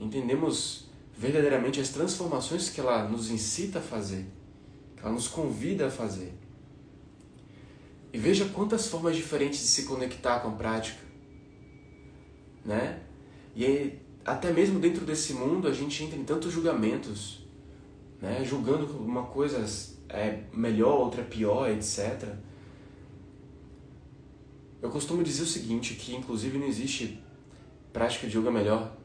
entendemos 0.00 0.87
verdadeiramente 1.18 1.80
as 1.80 1.88
transformações 1.88 2.70
que 2.70 2.80
ela 2.80 3.08
nos 3.08 3.28
incita 3.28 3.80
a 3.80 3.82
fazer 3.82 4.24
Ela 5.02 5.12
nos 5.12 5.26
convida 5.26 5.88
a 5.88 5.90
fazer. 5.90 6.32
E 8.12 8.18
veja 8.18 8.46
quantas 8.46 8.86
formas 8.86 9.16
diferentes 9.16 9.58
de 9.60 9.66
se 9.66 9.82
conectar 9.84 10.40
com 10.40 10.48
a 10.48 10.52
prática. 10.52 11.00
Né? 12.64 13.00
E 13.54 13.94
até 14.24 14.52
mesmo 14.52 14.78
dentro 14.78 15.04
desse 15.04 15.34
mundo 15.34 15.68
a 15.68 15.72
gente 15.72 16.02
entra 16.02 16.18
em 16.18 16.24
tantos 16.24 16.52
julgamentos, 16.52 17.46
né? 18.20 18.44
julgando 18.44 18.86
que 18.86 18.94
uma 18.94 19.24
coisa 19.24 19.64
é 20.08 20.44
melhor, 20.52 20.98
outra 21.00 21.20
é 21.20 21.24
pior, 21.24 21.70
etc. 21.70 22.34
Eu 24.80 24.90
costumo 24.90 25.22
dizer 25.22 25.42
o 25.42 25.46
seguinte, 25.46 25.94
que 25.94 26.14
inclusive 26.14 26.58
não 26.58 26.66
existe 26.66 27.22
prática 27.92 28.26
de 28.26 28.38
yoga 28.38 28.50
melhor. 28.50 28.97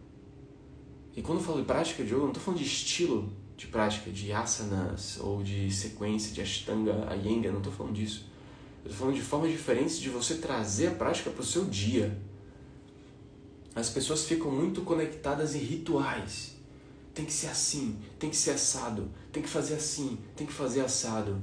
E 1.16 1.22
quando 1.22 1.40
eu 1.40 1.44
falo 1.44 1.60
de 1.60 1.66
prática 1.66 2.04
de 2.04 2.10
yoga, 2.10 2.18
eu 2.18 2.22
não 2.22 2.28
estou 2.30 2.44
falando 2.44 2.60
de 2.60 2.66
estilo 2.66 3.32
de 3.56 3.68
prática, 3.68 4.12
de 4.12 4.32
asanas 4.32 5.20
ou 5.20 5.44
de 5.44 5.72
sequência 5.72 6.34
de 6.34 6.42
ashtanga, 6.42 7.16
iyengar, 7.16 7.52
não 7.52 7.60
estou 7.60 7.72
falando 7.72 7.94
disso. 7.94 8.26
Eu 8.84 8.90
estou 8.90 9.00
falando 9.00 9.16
de 9.16 9.22
formas 9.22 9.52
diferentes 9.52 10.00
de 10.00 10.10
você 10.10 10.36
trazer 10.36 10.88
a 10.88 10.92
prática 10.92 11.30
para 11.30 11.42
o 11.42 11.46
seu 11.46 11.66
dia. 11.66 12.20
As 13.76 13.90
pessoas 13.90 14.26
ficam 14.26 14.52
muito 14.52 14.82
conectadas 14.82 15.56
em 15.56 15.60
rituais. 15.60 16.56
Tem 17.14 17.26
que 17.26 17.34
ser 17.34 17.48
assim, 17.48 17.98
tem 18.18 18.30
que 18.30 18.36
ser 18.36 18.52
assado, 18.52 19.10
tem 19.32 19.42
que 19.42 19.50
fazer 19.50 19.76
assim, 19.76 20.18
tem 20.36 20.48
que 20.48 20.54
fazer 20.54 20.82
assado. 20.82 21.42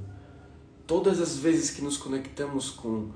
Todas 0.85 1.19
as 1.21 1.37
vezes 1.37 1.71
que 1.71 1.81
nos 1.81 1.95
conectamos 1.97 2.69
com, 2.69 3.11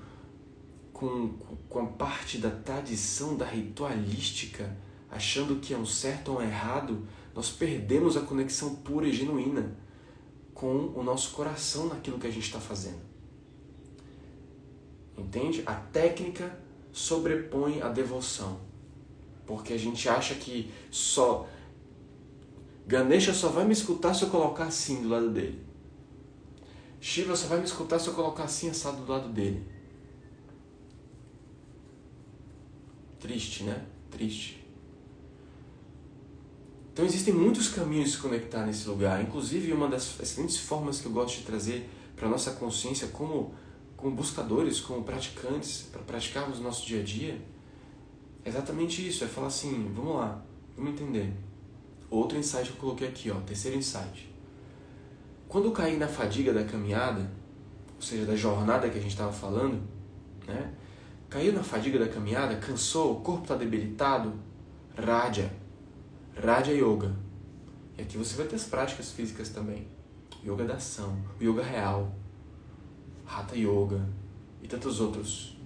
com, 0.93 1.33
com 1.67 1.79
a 1.79 1.85
parte 1.85 2.37
da 2.37 2.49
tradição, 2.49 3.35
da 3.35 3.45
ritualística, 3.45 4.75
achando 5.09 5.59
que 5.59 5.73
é 5.73 5.77
um 5.77 5.85
certo 5.85 6.31
ou 6.31 6.39
um 6.39 6.41
errado, 6.41 7.07
nós 7.33 7.49
perdemos 7.49 8.15
a 8.15 8.21
conexão 8.21 8.75
pura 8.75 9.07
e 9.07 9.13
genuína 9.13 9.75
com 10.53 10.93
o 10.95 11.03
nosso 11.03 11.31
coração 11.31 11.87
naquilo 11.87 12.17
que 12.17 12.27
a 12.27 12.31
gente 12.31 12.45
está 12.45 12.59
fazendo. 12.59 13.01
Entende? 15.17 15.63
A 15.65 15.73
técnica 15.73 16.57
sobrepõe 16.91 17.81
a 17.81 17.89
devoção. 17.89 18.59
Porque 19.45 19.73
a 19.73 19.77
gente 19.77 20.07
acha 20.09 20.35
que 20.35 20.71
só. 20.89 21.47
Ganesha 22.87 23.33
só 23.33 23.49
vai 23.49 23.65
me 23.65 23.73
escutar 23.73 24.13
se 24.13 24.23
eu 24.23 24.29
colocar 24.29 24.65
assim 24.65 25.01
do 25.01 25.09
lado 25.09 25.29
dele. 25.29 25.63
Shiva 26.99 27.35
só 27.35 27.47
vai 27.47 27.59
me 27.59 27.65
escutar 27.65 27.99
se 27.99 28.07
eu 28.07 28.13
colocar 28.13 28.45
assim 28.45 28.69
assado 28.69 29.03
do 29.03 29.11
lado 29.11 29.29
dele. 29.29 29.65
Triste, 33.19 33.63
né? 33.63 33.85
Triste. 34.09 34.64
Então 36.95 37.03
existem 37.03 37.33
muitos 37.33 37.67
caminhos 37.67 38.05
de 38.05 38.15
se 38.15 38.21
conectar 38.21 38.65
nesse 38.65 38.87
lugar. 38.87 39.21
Inclusive, 39.21 39.73
uma 39.73 39.89
das 39.89 40.17
excelentes 40.17 40.57
formas 40.57 41.01
que 41.01 41.07
eu 41.07 41.11
gosto 41.11 41.39
de 41.39 41.43
trazer 41.43 41.89
para 42.15 42.29
nossa 42.29 42.51
consciência 42.51 43.09
como 43.09 43.53
como 43.97 44.15
buscadores, 44.15 44.79
como 44.79 45.03
praticantes, 45.03 45.89
para 45.91 46.01
praticarmos 46.01 46.59
o 46.59 46.63
nosso 46.63 46.85
dia 46.85 47.01
a 47.01 47.03
dia, 47.03 47.41
é 48.45 48.49
exatamente 48.49 49.05
isso. 49.05 49.25
É 49.25 49.27
falar 49.27 49.47
assim, 49.47 49.91
vamos 49.93 50.15
lá, 50.15 50.41
vamos 50.77 50.93
entender. 50.93 51.33
Outro 52.09 52.37
insight 52.37 52.69
que 52.71 52.77
eu 52.77 52.79
coloquei 52.79 53.09
aqui, 53.09 53.29
ó, 53.29 53.41
terceiro 53.41 53.77
insight. 53.77 54.33
Quando 55.49 55.65
eu 55.65 55.71
caí 55.73 55.97
na 55.97 56.07
fadiga 56.07 56.53
da 56.53 56.63
caminhada, 56.63 57.29
ou 57.93 58.01
seja, 58.01 58.23
da 58.23 58.37
jornada 58.37 58.89
que 58.89 58.97
a 58.97 59.01
gente 59.01 59.11
estava 59.11 59.33
falando, 59.33 59.81
né? 60.47 60.73
Caiu 61.29 61.51
na 61.51 61.61
fadiga 61.63 61.99
da 61.99 62.07
caminhada, 62.07 62.55
cansou, 62.55 63.17
o 63.17 63.19
corpo 63.19 63.41
está 63.41 63.55
debilitado, 63.55 64.33
Raja. 64.97 65.51
Raja 66.35 66.71
Yoga. 66.71 67.15
E 67.97 68.01
aqui 68.01 68.17
você 68.17 68.35
vai 68.35 68.45
ter 68.45 68.55
as 68.55 68.65
práticas 68.65 69.11
físicas 69.11 69.49
também. 69.49 69.87
Yoga 70.45 70.65
da 70.65 70.75
ação, 70.75 71.17
yoga 71.41 71.63
real, 71.63 72.13
Hatha 73.25 73.55
Yoga 73.55 74.07
e 74.61 74.67
tantos 74.67 74.99
outros. 74.99 75.57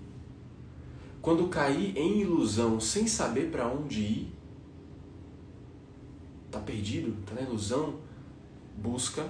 Quando 1.22 1.50
caí 1.50 1.94
em 1.98 2.22
ilusão 2.22 2.80
sem 2.80 3.06
saber 3.08 3.52
para 3.52 3.68
onde 3.68 4.00
ir, 4.00 4.36
tá 6.50 6.60
perdido, 6.60 7.16
tá 7.26 7.36
na 7.36 7.42
ilusão, 7.42 8.00
busca 8.78 9.30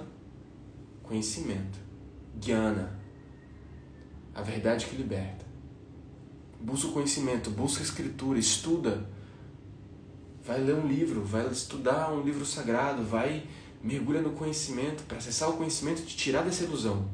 conhecimento, 1.02 1.78
Jnana, 2.40 3.00
a 4.32 4.42
verdade 4.42 4.86
que 4.86 4.94
liberta. 4.94 5.44
Busca 6.60 6.88
o 6.88 6.92
conhecimento, 6.92 7.50
busca 7.50 7.80
a 7.80 7.82
escritura, 7.82 8.38
estuda. 8.38 9.08
Vai 10.50 10.58
ler 10.58 10.74
um 10.74 10.88
livro, 10.88 11.22
vai 11.22 11.46
estudar 11.46 12.12
um 12.12 12.22
livro 12.22 12.44
sagrado, 12.44 13.04
vai 13.04 13.46
mergulha 13.80 14.20
no 14.20 14.32
conhecimento 14.32 15.04
para 15.04 15.18
acessar 15.18 15.48
o 15.48 15.56
conhecimento 15.56 16.02
e 16.02 16.04
te 16.04 16.16
tirar 16.16 16.42
dessa 16.42 16.64
ilusão. 16.64 17.08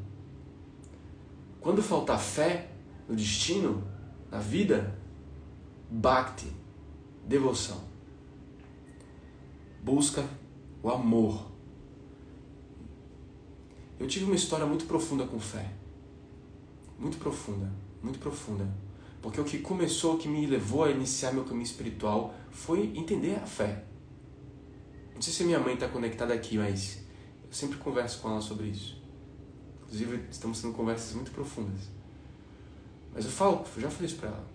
Quando 1.61 1.83
faltar 1.83 2.19
fé 2.19 2.71
no 3.07 3.15
destino, 3.15 3.87
na 4.31 4.39
vida, 4.39 4.99
bhakti, 5.91 6.51
devoção. 7.27 7.85
Busca 9.83 10.25
o 10.83 10.89
amor. 10.89 11.45
Eu 14.01 14.09
tive 14.09 14.25
uma 14.25 14.35
história 14.35 14.65
muito 14.65 14.87
profunda 14.87 15.27
com 15.27 15.39
fé. 15.39 15.75
Muito 16.99 17.19
profunda, 17.19 17.71
muito 18.03 18.19
profunda. 18.19 18.67
Porque 19.21 19.39
o 19.39 19.45
que 19.45 19.59
começou, 19.59 20.15
o 20.15 20.19
que 20.19 20.27
me 20.27 20.47
levou 20.47 20.85
a 20.85 20.91
iniciar 20.91 21.35
meu 21.35 21.45
caminho 21.45 21.65
espiritual 21.65 22.33
foi 22.57 22.93
entender 22.97 23.37
a 23.37 23.47
fé. 23.47 23.85
Não 25.15 25.23
sei 25.23 25.33
se 25.33 25.45
minha 25.45 25.61
mãe 25.61 25.75
está 25.75 25.89
conectada 25.89 26.33
aqui, 26.35 26.59
mas 26.59 27.05
eu 27.45 27.53
sempre 27.53 27.79
converso 27.79 28.21
com 28.21 28.31
ela 28.31 28.41
sobre 28.41 28.69
isso. 28.69 29.01
Inclusive, 29.83 30.25
estamos 30.31 30.61
tendo 30.61 30.75
conversas 30.75 31.15
muito 31.15 31.31
profundas. 31.31 31.83
Mas 33.15 33.25
eu 33.25 33.31
falo, 33.31 33.65
eu 33.77 33.83
já 33.83 33.91
falei 33.91 34.07
isso 34.07 34.17
para 34.17 34.31
ela. 34.31 34.47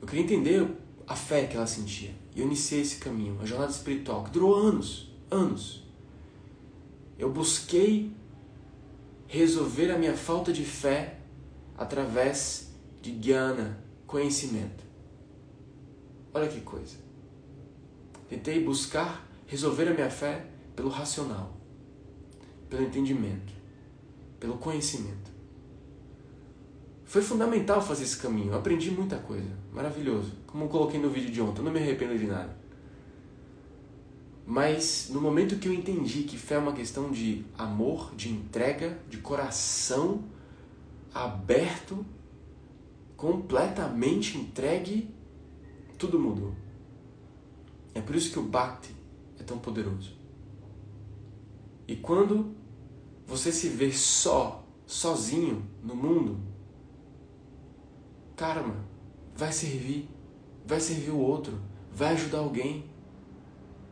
Eu 0.00 0.06
queria 0.06 0.24
entender 0.24 0.68
a 1.06 1.14
fé 1.14 1.46
que 1.46 1.56
ela 1.56 1.66
sentia. 1.66 2.14
E 2.34 2.40
eu 2.40 2.46
iniciei 2.46 2.80
esse 2.80 2.96
caminho, 2.96 3.38
a 3.40 3.44
jornada 3.44 3.70
espiritual, 3.70 4.24
que 4.24 4.30
durou 4.30 4.54
anos, 4.54 5.12
anos. 5.30 5.84
Eu 7.18 7.30
busquei 7.30 8.12
resolver 9.28 9.90
a 9.90 9.98
minha 9.98 10.16
falta 10.16 10.52
de 10.52 10.64
fé 10.64 11.18
através 11.76 12.72
de 13.00 13.12
Jnana, 13.12 13.82
conhecimento. 14.06 14.84
Olha 16.34 16.48
que 16.48 16.60
coisa. 16.60 16.96
Tentei 18.28 18.62
buscar 18.62 19.26
resolver 19.46 19.88
a 19.88 19.94
minha 19.94 20.10
fé 20.10 20.44
pelo 20.74 20.88
racional, 20.88 21.56
pelo 22.68 22.82
entendimento 22.82 23.54
pelo 24.44 24.58
conhecimento. 24.58 25.32
Foi 27.06 27.22
fundamental 27.22 27.80
fazer 27.80 28.04
esse 28.04 28.18
caminho, 28.18 28.52
eu 28.52 28.58
aprendi 28.58 28.90
muita 28.90 29.16
coisa, 29.16 29.48
maravilhoso. 29.72 30.32
Como 30.46 30.68
coloquei 30.68 31.00
no 31.00 31.08
vídeo 31.08 31.30
de 31.30 31.40
ontem, 31.40 31.60
eu 31.60 31.64
não 31.64 31.72
me 31.72 31.78
arrependo 31.78 32.18
de 32.18 32.26
nada. 32.26 32.54
Mas 34.46 35.08
no 35.10 35.22
momento 35.22 35.56
que 35.56 35.66
eu 35.66 35.72
entendi 35.72 36.24
que 36.24 36.36
fé 36.36 36.56
é 36.56 36.58
uma 36.58 36.74
questão 36.74 37.10
de 37.10 37.46
amor, 37.56 38.14
de 38.14 38.28
entrega, 38.28 38.98
de 39.08 39.16
coração 39.16 40.24
aberto, 41.14 42.04
completamente 43.16 44.36
entregue, 44.36 45.08
tudo 46.04 46.18
mudou. 46.20 46.54
É 47.94 48.00
por 48.00 48.14
isso 48.14 48.30
que 48.30 48.38
o 48.38 48.42
Bhakti 48.42 48.94
é 49.38 49.42
tão 49.42 49.58
poderoso. 49.58 50.12
E 51.88 51.96
quando 51.96 52.54
você 53.26 53.50
se 53.50 53.68
vê 53.68 53.90
só, 53.92 54.64
sozinho 54.86 55.64
no 55.82 55.94
mundo, 55.94 56.38
karma 58.36 58.84
vai 59.34 59.52
servir, 59.52 60.08
vai 60.66 60.80
servir 60.80 61.10
o 61.10 61.18
outro, 61.18 61.58
vai 61.92 62.12
ajudar 62.12 62.38
alguém. 62.38 62.84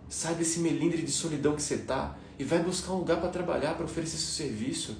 Sai 0.08 0.34
desse 0.34 0.60
melindre 0.60 1.02
de 1.02 1.10
solidão 1.10 1.56
que 1.56 1.62
você 1.62 1.78
tá 1.78 2.18
e 2.38 2.44
vai 2.44 2.62
buscar 2.62 2.92
um 2.92 2.98
lugar 2.98 3.20
para 3.20 3.30
trabalhar, 3.30 3.74
para 3.74 3.86
oferecer 3.86 4.18
seu 4.18 4.46
serviço. 4.46 4.98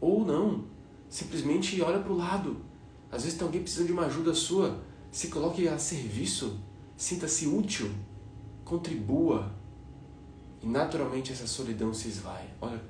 Ou 0.00 0.24
não, 0.24 0.66
simplesmente 1.08 1.80
olha 1.82 1.98
para 1.98 2.12
o 2.12 2.16
lado. 2.16 2.72
Às 3.10 3.24
vezes 3.24 3.36
tem 3.36 3.46
alguém 3.46 3.62
precisando 3.62 3.88
de 3.88 3.92
uma 3.92 4.06
ajuda 4.06 4.32
sua, 4.32 4.80
se 5.12 5.28
coloque 5.28 5.68
a 5.68 5.78
serviço, 5.78 6.58
sinta-se 6.96 7.46
útil, 7.46 7.94
contribua, 8.64 9.54
e 10.62 10.66
naturalmente 10.66 11.30
essa 11.30 11.46
solidão 11.46 11.92
se 11.92 12.08
esvai. 12.08 12.48
Olha 12.60 12.82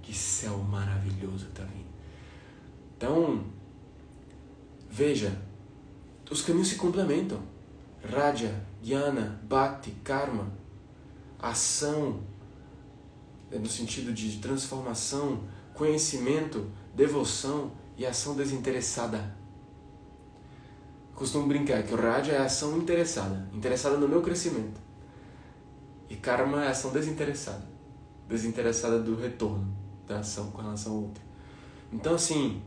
que 0.00 0.14
céu 0.14 0.58
maravilhoso 0.58 1.48
está 1.48 1.64
vindo. 1.64 1.88
Então, 2.96 3.44
veja, 4.88 5.36
os 6.30 6.40
caminhos 6.40 6.68
se 6.68 6.76
complementam. 6.76 7.42
Raja, 8.02 8.64
Jnana, 8.80 9.40
Bhakti, 9.42 9.90
Karma, 10.04 10.52
ação, 11.36 12.20
é 13.50 13.58
no 13.58 13.68
sentido 13.68 14.12
de 14.12 14.38
transformação, 14.38 15.42
conhecimento, 15.74 16.70
devoção 16.94 17.72
e 17.96 18.06
ação 18.06 18.36
desinteressada. 18.36 19.35
Costumo 21.16 21.46
brincar 21.46 21.82
que 21.82 21.94
o 21.94 21.96
Raja 21.96 22.32
é 22.32 22.38
a 22.38 22.44
ação 22.44 22.76
interessada, 22.76 23.48
interessada 23.54 23.96
no 23.96 24.06
meu 24.06 24.20
crescimento. 24.20 24.78
E 26.10 26.14
karma 26.14 26.66
é 26.66 26.68
ação 26.68 26.92
desinteressada. 26.92 27.66
desinteressada 28.28 28.98
do 29.00 29.16
retorno 29.16 29.66
da 30.06 30.18
ação 30.18 30.50
com 30.50 30.60
relação 30.60 30.92
ao 30.92 31.02
outro. 31.04 31.24
Então, 31.90 32.14
assim, 32.14 32.60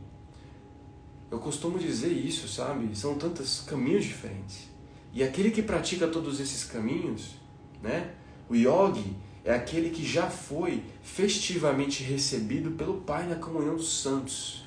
eu 1.30 1.38
costumo 1.38 1.78
dizer 1.78 2.10
isso, 2.10 2.48
sabe? 2.48 2.94
São 2.96 3.16
tantos 3.16 3.60
caminhos 3.60 4.04
diferentes. 4.04 4.68
E 5.12 5.22
aquele 5.22 5.52
que 5.52 5.62
pratica 5.62 6.08
todos 6.08 6.40
esses 6.40 6.64
caminhos, 6.64 7.36
né? 7.80 8.14
O 8.48 8.56
yogi 8.56 9.16
é 9.44 9.54
aquele 9.54 9.90
que 9.90 10.04
já 10.04 10.28
foi 10.28 10.82
festivamente 11.02 12.02
recebido 12.02 12.72
pelo 12.72 13.02
Pai 13.02 13.28
na 13.28 13.36
comunhão 13.36 13.76
dos 13.76 14.02
santos. 14.02 14.64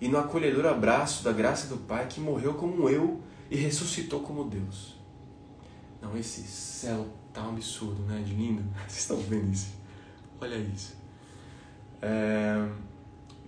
E 0.00 0.08
no 0.08 0.18
acolhedor 0.18 0.66
abraço 0.66 1.24
da 1.24 1.32
graça 1.32 1.68
do 1.68 1.78
Pai 1.78 2.06
que 2.06 2.20
morreu 2.20 2.54
como 2.54 2.88
eu 2.88 3.20
e 3.50 3.56
ressuscitou 3.56 4.20
como 4.20 4.44
Deus. 4.44 4.96
Não, 6.00 6.16
esse 6.16 6.42
céu 6.42 7.06
tá 7.32 7.42
um 7.46 7.50
absurdo, 7.50 8.02
né? 8.02 8.22
De 8.24 8.34
lindo. 8.34 8.62
Vocês 8.86 9.00
estão 9.00 9.16
vendo 9.18 9.52
isso? 9.52 9.74
Olha 10.40 10.56
isso. 10.56 10.96
É... 12.02 12.68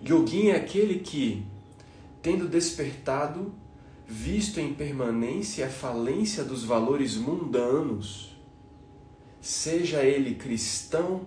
Yogin 0.07 0.49
é 0.49 0.57
aquele 0.57 1.01
que, 1.01 1.45
tendo 2.23 2.49
despertado, 2.49 3.53
visto 4.07 4.59
em 4.59 4.73
permanência 4.73 5.67
a 5.67 5.71
falência 5.71 6.45
dos 6.45 6.65
valores 6.65 7.17
mundanos, 7.17 8.37
seja 9.41 10.03
ele 10.03 10.35
cristão, 10.35 11.27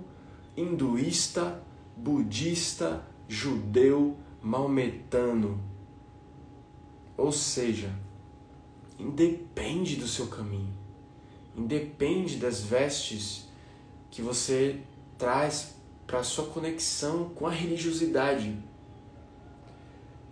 hinduísta, 0.56 1.62
budista, 1.96 3.06
judeu, 3.28 4.18
maometano. 4.42 5.62
Ou 7.18 7.32
seja, 7.32 7.94
independe 8.98 9.96
do 9.96 10.08
seu 10.08 10.28
caminho, 10.28 10.74
independe 11.56 12.38
das 12.38 12.62
vestes 12.62 13.48
que 14.10 14.22
você 14.22 14.82
traz 15.18 15.76
para 16.08 16.20
a 16.20 16.24
sua 16.24 16.48
conexão 16.48 17.30
com 17.30 17.46
a 17.46 17.52
religiosidade. 17.52 18.58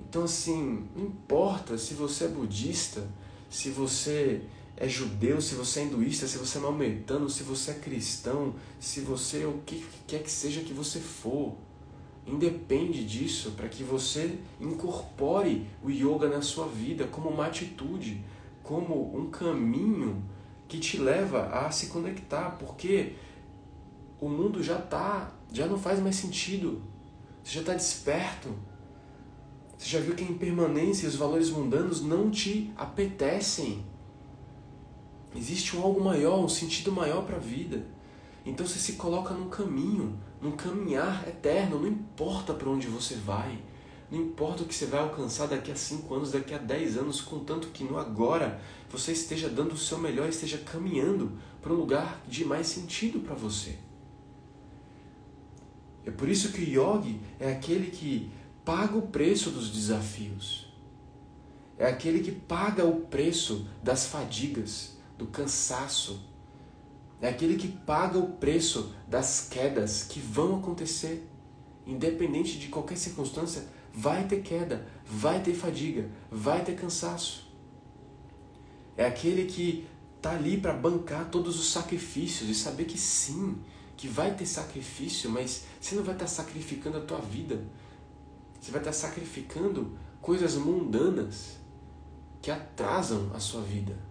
Então, 0.01 0.24
assim, 0.24 0.88
não 0.95 1.05
importa 1.05 1.78
se 1.78 1.93
você 1.93 2.26
é 2.26 2.28
budista, 2.28 3.07
se 3.49 3.70
você 3.70 4.41
é 4.76 4.88
judeu, 4.88 5.41
se 5.41 5.55
você 5.55 5.82
é 5.82 5.84
hinduísta, 5.84 6.26
se 6.26 6.38
você 6.38 6.57
é 6.57 6.62
maometano, 6.62 7.30
se 7.30 7.43
você 7.43 7.72
é 7.72 7.74
cristão, 7.76 8.55
se 8.80 9.01
você 9.01 9.43
é 9.43 9.45
o 9.45 9.62
que 9.66 9.86
quer 10.07 10.24
que 10.24 10.32
seja 10.32 10.62
que 10.62 10.74
você 10.74 10.99
for. 10.99 11.55
Independe 12.30 13.03
disso 13.03 13.51
para 13.51 13.67
que 13.67 13.84
você 13.84 14.38
incorpore 14.61 15.65
o 15.84 15.89
yoga 15.89 16.30
na 16.30 16.43
sua 16.43 16.67
vida 16.67 17.07
como 17.07 17.27
uma 17.27 17.47
atitude, 17.47 18.23
como 18.61 19.17
um 19.17 19.32
caminho 19.32 20.23
que 20.67 20.77
te 20.77 20.99
leva 20.99 21.47
a 21.47 21.71
se 21.71 21.88
conectar, 21.88 22.51
porque 22.59 23.13
o 24.21 24.30
mundo 24.30 24.61
já 24.61 24.77
tá, 24.77 25.34
já 25.51 25.65
não 25.65 25.80
faz 25.80 25.99
mais 25.99 26.17
sentido. 26.17 26.84
Você 27.43 27.55
já 27.55 27.61
está 27.61 27.73
desperto. 27.73 28.49
Você 29.75 29.89
já 29.89 29.99
viu 29.99 30.13
que 30.13 30.23
a 30.23 30.27
impermanência 30.27 31.05
e 31.05 31.09
os 31.09 31.15
valores 31.15 31.49
mundanos 31.49 32.03
não 32.03 32.30
te 32.30 32.71
apetecem. 32.77 33.84
Existe 35.36 35.75
um 35.75 35.82
algo 35.82 36.03
maior, 36.03 36.38
um 36.39 36.49
sentido 36.49 36.91
maior 36.91 37.25
para 37.25 37.38
a 37.38 37.39
vida. 37.39 37.84
Então 38.45 38.67
você 38.67 38.77
se 38.77 38.93
coloca 38.93 39.34
num 39.34 39.49
caminho, 39.49 40.19
num 40.41 40.51
caminhar 40.51 41.27
eterno, 41.27 41.79
não 41.79 41.87
importa 41.87 42.53
para 42.53 42.69
onde 42.69 42.87
você 42.87 43.15
vai, 43.15 43.61
não 44.11 44.19
importa 44.19 44.63
o 44.63 44.65
que 44.65 44.73
você 44.73 44.85
vai 44.85 44.99
alcançar 45.01 45.47
daqui 45.47 45.71
a 45.71 45.75
5 45.75 46.13
anos, 46.13 46.31
daqui 46.31 46.53
a 46.53 46.57
10 46.57 46.97
anos, 46.97 47.21
contanto 47.21 47.67
que 47.67 47.83
no 47.83 47.97
agora 47.97 48.59
você 48.89 49.11
esteja 49.11 49.47
dando 49.47 49.73
o 49.73 49.77
seu 49.77 49.99
melhor, 49.99 50.27
esteja 50.27 50.57
caminhando 50.57 51.37
para 51.61 51.71
um 51.71 51.75
lugar 51.75 52.23
de 52.27 52.43
mais 52.43 52.67
sentido 52.67 53.19
para 53.19 53.35
você. 53.35 53.77
É 56.05 56.11
por 56.11 56.27
isso 56.27 56.51
que 56.51 56.61
o 56.61 56.67
yogi 56.67 57.21
é 57.39 57.51
aquele 57.51 57.91
que 57.91 58.31
paga 58.65 58.97
o 58.97 59.03
preço 59.03 59.51
dos 59.51 59.69
desafios. 59.69 60.67
É 61.77 61.85
aquele 61.85 62.21
que 62.21 62.31
paga 62.31 62.83
o 62.83 63.01
preço 63.01 63.67
das 63.83 64.07
fadigas, 64.07 64.97
do 65.17 65.27
cansaço. 65.27 66.19
É 67.22 67.28
aquele 67.30 67.55
que 67.55 67.67
paga 67.67 68.17
o 68.17 68.34
preço 68.34 68.93
das 69.07 69.47
quedas 69.49 70.03
que 70.03 70.20
vão 70.20 70.57
acontecer. 70.57 71.28
Independente 71.86 72.57
de 72.57 72.67
qualquer 72.67 72.97
circunstância, 72.97 73.65
vai 73.93 74.26
ter 74.28 74.41
queda, 74.41 74.88
vai 75.05 75.41
ter 75.41 75.53
fadiga, 75.53 76.09
vai 76.32 76.63
ter 76.63 76.76
cansaço. 76.76 77.49
É 78.95 79.05
aquele 79.05 79.45
que 79.45 79.88
está 80.17 80.32
ali 80.32 80.57
para 80.57 80.74
bancar 80.74 81.30
todos 81.30 81.59
os 81.59 81.72
sacrifícios 81.72 82.49
e 82.49 82.55
saber 82.55 82.86
que 82.86 82.97
sim, 82.97 83.57
que 83.97 84.07
vai 84.07 84.34
ter 84.36 84.45
sacrifício, 84.45 85.30
mas 85.30 85.65
você 85.80 85.95
não 85.95 86.03
vai 86.03 86.15
estar 86.15 86.26
tá 86.26 86.32
sacrificando 86.32 86.97
a 86.97 87.01
tua 87.01 87.20
vida. 87.20 87.65
Você 88.59 88.72
vai 88.72 88.82
estar 88.82 88.91
tá 88.91 88.97
sacrificando 88.97 89.97
coisas 90.22 90.55
mundanas 90.55 91.57
que 92.41 92.51
atrasam 92.51 93.32
a 93.34 93.39
sua 93.39 93.61
vida. 93.61 94.09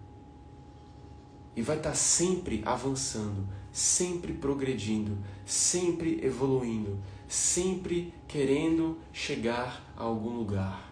E 1.59 1.61
vai 1.61 1.75
estar 1.75 1.89
tá 1.89 1.95
sempre 1.95 2.61
avançando, 2.65 3.45
sempre 3.69 4.31
progredindo, 4.31 5.17
sempre 5.45 6.25
evoluindo, 6.25 6.97
sempre 7.27 8.13
querendo 8.29 8.97
chegar 9.11 9.83
a 9.97 10.03
algum 10.03 10.37
lugar. 10.37 10.89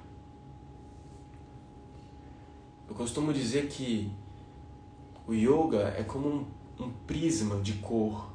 Eu 2.89 2.93
costumo 2.95 3.31
dizer 3.31 3.69
que 3.69 4.11
o 5.25 5.33
yoga 5.33 5.95
é 5.97 6.03
como 6.03 6.27
um, 6.27 6.45
um 6.83 6.91
prisma 7.07 7.61
de 7.61 7.75
cor. 7.75 8.29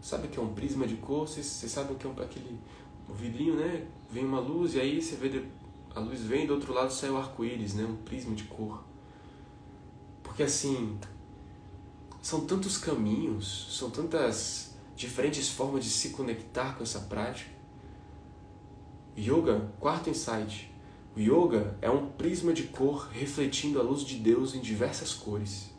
Sabe 0.00 0.26
o 0.26 0.30
que 0.30 0.38
é 0.40 0.42
um 0.42 0.52
prisma 0.52 0.84
de 0.84 0.96
cor? 0.96 1.28
Vocês, 1.28 1.46
sabem 1.46 1.94
o 1.94 1.96
que 1.96 2.08
é 2.08 2.10
um, 2.10 2.20
aquele 2.20 2.58
um 3.08 3.14
vidrinho, 3.14 3.54
né? 3.54 3.86
Vem 4.10 4.24
uma 4.24 4.40
luz 4.40 4.74
e 4.74 4.80
aí 4.80 5.00
você 5.00 5.14
vê 5.14 5.44
a 5.94 6.00
luz 6.00 6.22
vem 6.24 6.44
do 6.44 6.54
outro 6.54 6.72
lado 6.72 6.92
sai 6.92 7.10
o 7.10 7.16
arco-íris, 7.16 7.74
né? 7.74 7.84
Um 7.84 7.94
prisma 7.98 8.34
de 8.34 8.42
cor. 8.42 8.82
Porque 10.24 10.42
assim, 10.42 10.98
são 12.28 12.42
tantos 12.42 12.76
caminhos, 12.76 13.68
são 13.70 13.88
tantas 13.88 14.74
diferentes 14.94 15.48
formas 15.48 15.82
de 15.82 15.88
se 15.88 16.10
conectar 16.10 16.76
com 16.76 16.82
essa 16.82 17.00
prática. 17.00 17.50
Yoga, 19.16 19.72
quarto 19.80 20.10
insight. 20.10 20.70
O 21.16 21.18
yoga 21.18 21.78
é 21.80 21.88
um 21.88 22.10
prisma 22.10 22.52
de 22.52 22.64
cor 22.64 23.08
refletindo 23.10 23.80
a 23.80 23.82
luz 23.82 24.02
de 24.02 24.16
Deus 24.16 24.54
em 24.54 24.60
diversas 24.60 25.14
cores. 25.14 25.70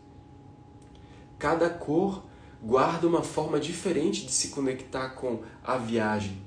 Cada 1.37 1.69
cor 1.69 2.23
guarda 2.63 3.07
uma 3.07 3.21
forma 3.21 3.59
diferente 3.59 4.25
de 4.25 4.31
se 4.31 4.47
conectar 4.47 5.09
com 5.09 5.43
a 5.63 5.77
viagem, 5.77 6.41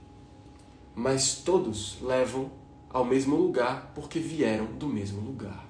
mas 0.97 1.37
todos 1.37 2.03
levam 2.03 2.51
ao 2.91 3.05
mesmo 3.05 3.37
lugar 3.37 3.93
porque 3.95 4.19
vieram 4.19 4.67
do 4.67 4.89
mesmo 4.89 5.21
lugar. 5.21 5.65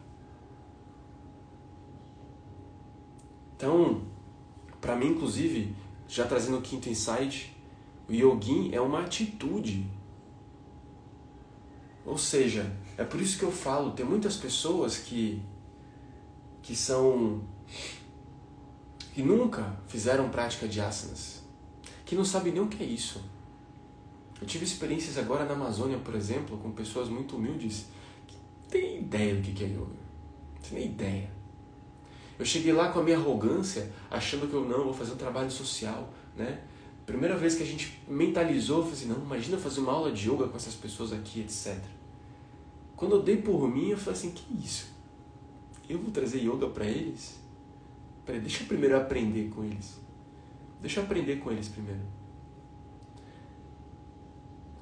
Então, 3.54 4.10
para 4.82 4.96
mim, 4.96 5.10
inclusive, 5.10 5.74
já 6.08 6.26
trazendo 6.26 6.58
o 6.58 6.60
quinto 6.60 6.90
insight, 6.90 7.56
o 8.08 8.12
yogin 8.12 8.74
é 8.74 8.80
uma 8.80 9.02
atitude. 9.02 9.86
Ou 12.04 12.18
seja, 12.18 12.70
é 12.98 13.04
por 13.04 13.20
isso 13.20 13.38
que 13.38 13.44
eu 13.44 13.52
falo, 13.52 13.92
tem 13.92 14.04
muitas 14.04 14.36
pessoas 14.36 14.98
que 14.98 15.40
que 16.60 16.76
são 16.76 17.42
que 19.14 19.22
nunca 19.22 19.76
fizeram 19.86 20.28
prática 20.30 20.66
de 20.66 20.80
asanas, 20.80 21.42
que 22.04 22.14
não 22.16 22.24
sabem 22.24 22.52
nem 22.52 22.62
o 22.62 22.68
que 22.68 22.82
é 22.82 22.86
isso. 22.86 23.22
Eu 24.40 24.46
tive 24.46 24.64
experiências 24.64 25.16
agora 25.16 25.44
na 25.44 25.54
Amazônia, 25.54 25.98
por 25.98 26.16
exemplo, 26.16 26.58
com 26.58 26.72
pessoas 26.72 27.08
muito 27.08 27.36
humildes 27.36 27.86
que 28.26 28.34
não 28.34 28.68
têm 28.68 28.98
ideia 28.98 29.36
do 29.36 29.42
que 29.42 29.62
é 29.62 29.68
yoga. 29.68 29.78
Não 29.78 30.72
nem 30.72 30.86
ideia. 30.86 31.31
Eu 32.42 32.46
cheguei 32.46 32.72
lá 32.72 32.90
com 32.90 32.98
a 32.98 33.04
minha 33.04 33.16
arrogância, 33.16 33.92
achando 34.10 34.48
que 34.48 34.52
eu 34.52 34.64
não 34.64 34.82
vou 34.82 34.92
fazer 34.92 35.12
um 35.12 35.16
trabalho 35.16 35.48
social, 35.48 36.12
né? 36.36 36.60
Primeira 37.06 37.36
vez 37.36 37.54
que 37.54 37.62
a 37.62 37.66
gente 37.66 38.02
mentalizou, 38.08 38.78
eu 38.78 38.82
falei 38.82 38.98
assim, 38.98 39.06
não, 39.06 39.22
imagina 39.22 39.56
fazer 39.56 39.78
uma 39.78 39.92
aula 39.92 40.10
de 40.10 40.28
yoga 40.28 40.48
com 40.48 40.56
essas 40.56 40.74
pessoas 40.74 41.12
aqui, 41.12 41.38
etc. 41.38 41.78
Quando 42.96 43.14
eu 43.14 43.22
dei 43.22 43.36
por 43.36 43.68
mim, 43.68 43.90
eu 43.90 43.96
falei 43.96 44.18
assim, 44.18 44.32
que 44.32 44.44
isso? 44.60 44.88
Eu 45.88 46.00
vou 46.00 46.10
trazer 46.10 46.40
yoga 46.40 46.66
para 46.66 46.84
eles? 46.84 47.38
Peraí, 48.26 48.40
deixa 48.40 48.64
eu 48.64 48.66
primeiro 48.66 48.96
aprender 48.96 49.48
com 49.50 49.62
eles. 49.62 50.00
Deixa 50.80 50.98
eu 50.98 51.04
aprender 51.04 51.36
com 51.36 51.52
eles 51.52 51.68
primeiro. 51.68 52.00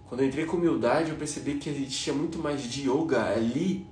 Quando 0.06 0.22
eu 0.22 0.28
entrei 0.28 0.46
com 0.46 0.56
humildade, 0.56 1.10
eu 1.10 1.16
percebi 1.18 1.56
que 1.56 1.68
existia 1.68 2.14
muito 2.14 2.38
mais 2.38 2.62
de 2.62 2.88
yoga 2.88 3.22
ali 3.22 3.86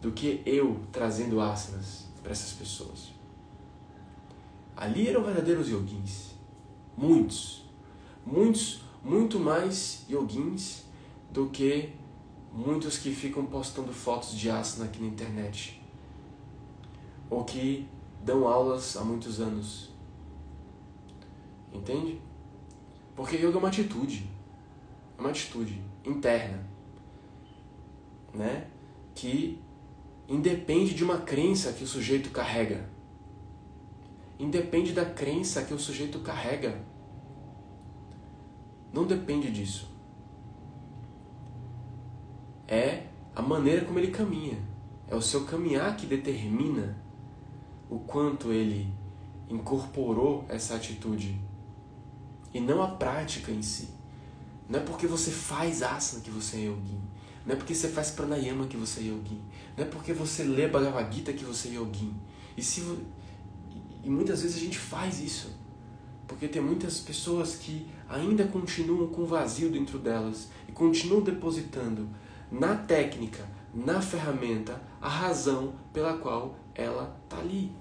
do 0.00 0.10
que 0.10 0.40
eu 0.46 0.80
trazendo 0.90 1.38
asanas 1.38 2.01
para 2.22 2.32
essas 2.32 2.52
pessoas. 2.52 3.12
Ali 4.76 5.08
eram 5.08 5.22
verdadeiros 5.22 5.68
yoguins. 5.68 6.32
Muitos. 6.96 7.64
Muitos, 8.24 8.82
muito 9.02 9.38
mais 9.38 10.04
yoguins 10.08 10.84
do 11.30 11.48
que 11.48 11.92
muitos 12.52 12.98
que 12.98 13.12
ficam 13.12 13.46
postando 13.46 13.92
fotos 13.92 14.36
de 14.36 14.50
asana 14.50 14.84
aqui 14.86 15.00
na 15.00 15.08
internet. 15.08 15.80
Ou 17.28 17.44
que 17.44 17.88
dão 18.22 18.46
aulas 18.46 18.96
há 18.96 19.04
muitos 19.04 19.40
anos. 19.40 19.90
Entende? 21.72 22.20
Porque 23.16 23.36
yoga 23.36 23.56
é 23.56 23.58
uma 23.58 23.68
atitude. 23.68 24.30
É 25.16 25.20
uma 25.20 25.30
atitude 25.30 25.82
interna. 26.04 26.62
Né? 28.34 28.66
Que 29.14 29.58
independe 30.32 30.94
de 30.94 31.04
uma 31.04 31.18
crença 31.18 31.74
que 31.74 31.84
o 31.84 31.86
sujeito 31.86 32.30
carrega. 32.30 32.88
Independe 34.38 34.94
da 34.94 35.04
crença 35.04 35.62
que 35.62 35.74
o 35.74 35.78
sujeito 35.78 36.20
carrega. 36.20 36.82
Não 38.90 39.06
depende 39.06 39.50
disso. 39.52 39.90
É 42.66 43.08
a 43.36 43.42
maneira 43.42 43.84
como 43.84 43.98
ele 43.98 44.10
caminha. 44.10 44.58
É 45.06 45.14
o 45.14 45.20
seu 45.20 45.44
caminhar 45.44 45.94
que 45.98 46.06
determina 46.06 46.96
o 47.90 47.98
quanto 47.98 48.50
ele 48.52 48.90
incorporou 49.50 50.46
essa 50.48 50.76
atitude 50.76 51.38
e 52.54 52.58
não 52.58 52.82
a 52.82 52.88
prática 52.88 53.52
em 53.52 53.60
si. 53.60 53.90
Não 54.66 54.80
é 54.80 54.82
porque 54.82 55.06
você 55.06 55.30
faz 55.30 55.82
asana 55.82 56.22
que 56.22 56.30
você 56.30 56.56
é 56.56 56.60
yogin. 56.60 57.02
Não 57.44 57.54
é 57.54 57.56
porque 57.56 57.74
você 57.74 57.88
faz 57.88 58.10
pranayama 58.10 58.66
que 58.66 58.76
você 58.76 59.00
é 59.00 59.04
yogin. 59.04 59.40
Não 59.76 59.84
é 59.84 59.88
porque 59.88 60.12
você 60.12 60.44
lê 60.44 60.68
Bhagavad 60.68 61.14
Gita 61.14 61.32
que 61.32 61.44
você 61.44 61.68
é 61.68 61.72
yogin. 61.72 62.14
E, 62.56 62.62
se, 62.62 62.82
e 64.02 64.08
muitas 64.08 64.42
vezes 64.42 64.56
a 64.56 64.60
gente 64.60 64.78
faz 64.78 65.20
isso. 65.20 65.50
Porque 66.26 66.46
tem 66.46 66.62
muitas 66.62 67.00
pessoas 67.00 67.56
que 67.56 67.86
ainda 68.08 68.46
continuam 68.46 69.08
com 69.08 69.24
vazio 69.26 69.70
dentro 69.70 69.98
delas 69.98 70.48
e 70.68 70.72
continuam 70.72 71.22
depositando 71.22 72.08
na 72.50 72.76
técnica, 72.76 73.48
na 73.74 74.00
ferramenta, 74.00 74.80
a 75.00 75.08
razão 75.08 75.74
pela 75.92 76.16
qual 76.18 76.56
ela 76.74 77.18
está 77.24 77.38
ali. 77.38 77.72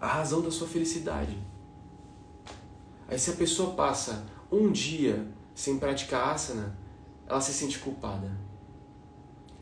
A 0.00 0.06
razão 0.06 0.40
da 0.40 0.50
sua 0.50 0.66
felicidade. 0.66 1.36
Aí 3.08 3.18
se 3.18 3.30
a 3.30 3.34
pessoa 3.34 3.74
passa 3.74 4.24
um 4.50 4.70
dia 4.70 5.26
sem 5.54 5.78
praticar 5.78 6.32
asana, 6.32 6.78
ela 7.30 7.40
se 7.40 7.52
sente 7.54 7.78
culpada. 7.78 8.28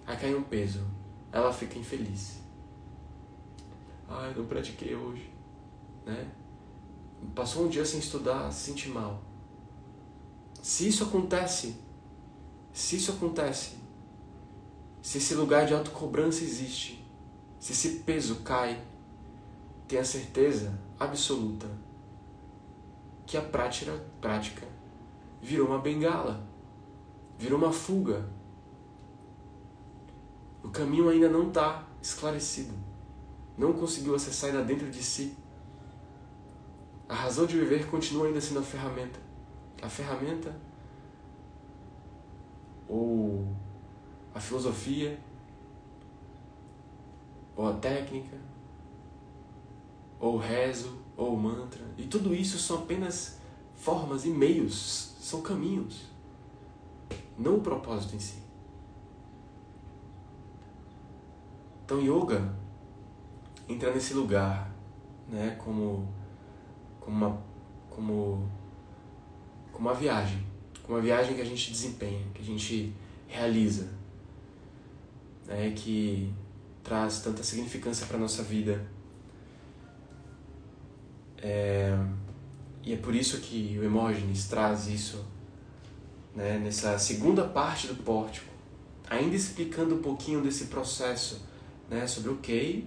Aí 0.06 0.16
cai 0.16 0.34
um 0.34 0.42
peso, 0.42 0.86
ela 1.30 1.52
fica 1.52 1.78
infeliz. 1.78 2.38
Ai, 4.08 4.32
não 4.34 4.46
pratiquei 4.46 4.96
hoje, 4.96 5.30
né? 6.06 6.30
Passou 7.34 7.66
um 7.66 7.68
dia 7.68 7.84
sem 7.84 8.00
estudar, 8.00 8.50
se 8.50 8.70
sente 8.70 8.88
mal. 8.88 9.22
Se 10.62 10.88
isso 10.88 11.04
acontece, 11.04 11.76
se 12.72 12.96
isso 12.96 13.12
acontece, 13.12 13.76
se 15.02 15.18
esse 15.18 15.34
lugar 15.34 15.66
de 15.66 15.74
autocobrança 15.74 16.42
existe, 16.42 17.04
se 17.60 17.72
esse 17.72 17.98
peso 18.00 18.36
cai, 18.36 18.82
tenha 19.86 20.04
certeza 20.04 20.72
absoluta 20.98 21.68
que 23.26 23.36
a 23.36 23.42
prática, 23.42 23.92
prática 24.22 24.66
virou 25.42 25.66
uma 25.68 25.78
bengala, 25.78 26.47
virou 27.39 27.59
uma 27.59 27.72
fuga. 27.72 28.28
O 30.62 30.68
caminho 30.68 31.09
ainda 31.09 31.28
não 31.28 31.49
está 31.49 31.86
esclarecido, 32.03 32.74
não 33.57 33.72
conseguiu 33.72 34.14
acessar 34.14 34.51
ainda 34.51 34.64
dentro 34.64 34.91
de 34.91 35.03
si. 35.03 35.36
A 37.09 37.14
razão 37.14 37.47
de 37.47 37.59
viver 37.59 37.86
continua 37.89 38.26
ainda 38.26 38.41
sendo 38.41 38.61
a 38.61 38.62
ferramenta. 38.62 39.18
A 39.80 39.89
ferramenta 39.89 40.55
ou 42.89 43.47
a 44.34 44.41
filosofia, 44.41 45.18
ou 47.55 47.68
a 47.68 47.74
técnica, 47.74 48.36
ou 50.18 50.34
o 50.34 50.39
rezo, 50.39 50.99
ou 51.16 51.34
o 51.34 51.36
mantra. 51.36 51.84
E 51.97 52.05
tudo 52.05 52.34
isso 52.34 52.59
são 52.59 52.78
apenas 52.78 53.39
formas 53.74 54.24
e 54.24 54.30
meios, 54.30 55.14
são 55.20 55.43
caminhos, 55.43 56.07
não 57.39 57.57
o 57.57 57.61
propósito 57.61 58.16
em 58.16 58.20
si. 58.20 58.43
Então, 61.84 62.01
yoga 62.01 62.55
entra 63.68 63.93
nesse 63.93 64.12
lugar, 64.14 64.70
né, 65.28 65.57
como, 65.62 66.07
como, 67.01 67.16
uma, 67.16 67.43
como, 67.89 68.51
como 69.72 69.89
uma 69.89 69.95
viagem 69.95 70.49
uma 70.89 71.01
viagem 71.01 71.34
que 71.34 71.43
a 71.43 71.45
gente 71.45 71.70
desempenha, 71.70 72.24
que 72.34 72.41
a 72.41 72.45
gente 72.45 72.95
realiza, 73.26 73.89
né, 75.47 75.70
que 75.76 76.32
traz 76.82 77.20
tanta 77.20 77.43
significância 77.43 78.07
para 78.07 78.16
a 78.16 78.20
nossa 78.20 78.43
vida. 78.43 78.86
É, 81.36 81.97
e 82.82 82.95
é 82.95 82.97
por 82.97 83.14
isso 83.14 83.39
que 83.41 83.78
o 83.78 83.84
Emógenes 83.84 84.49
traz 84.49 84.89
isso 84.89 85.24
né, 86.39 86.57
nessa 86.57 86.97
segunda 87.01 87.43
parte 87.43 87.89
do 87.89 87.97
pórtico, 87.97 88.47
ainda 89.11 89.34
explicando 89.34 89.97
um 89.97 90.01
pouquinho 90.01 90.41
desse 90.41 90.66
processo 90.66 91.45
né, 91.91 92.07
sobre 92.07 92.30
o 92.30 92.36
que 92.36 92.86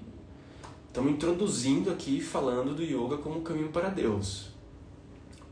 estamos 0.88 1.12
introduzindo 1.12 1.92
aqui 1.92 2.22
falando 2.22 2.74
do 2.74 2.82
yoga 2.82 3.18
como 3.18 3.42
caminho 3.42 3.68
para 3.68 3.90
Deus. 3.90 4.52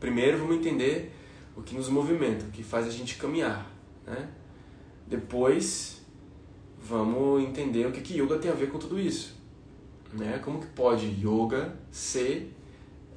Primeiro 0.00 0.38
vamos 0.38 0.56
entender 0.56 1.14
o 1.54 1.60
que 1.60 1.74
nos 1.74 1.90
movimenta, 1.90 2.46
o 2.46 2.50
que 2.50 2.62
faz 2.62 2.86
a 2.86 2.90
gente 2.90 3.16
caminhar. 3.16 3.70
Né? 4.06 4.30
Depois, 5.06 6.00
vamos 6.80 7.42
entender 7.42 7.86
o 7.86 7.92
que, 7.92 8.00
que 8.00 8.18
yoga 8.18 8.38
tem 8.38 8.50
a 8.50 8.54
ver 8.54 8.70
com 8.70 8.78
tudo 8.78 8.98
isso. 8.98 9.36
Né? 10.14 10.38
Como 10.42 10.58
que 10.58 10.68
pode 10.68 11.06
yoga 11.22 11.76
ser 11.90 12.56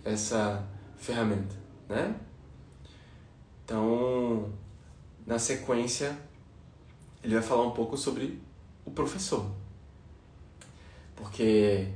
essa 0.03 0.67
ferramenta? 0.97 1.55
Né? 1.87 2.13
Então, 3.63 4.51
na 5.25 5.39
sequência, 5.39 6.17
ele 7.23 7.33
vai 7.33 7.43
falar 7.43 7.63
um 7.63 7.71
pouco 7.71 7.97
sobre 7.97 8.41
o 8.85 8.91
professor. 8.91 9.49
Porque 11.15 11.87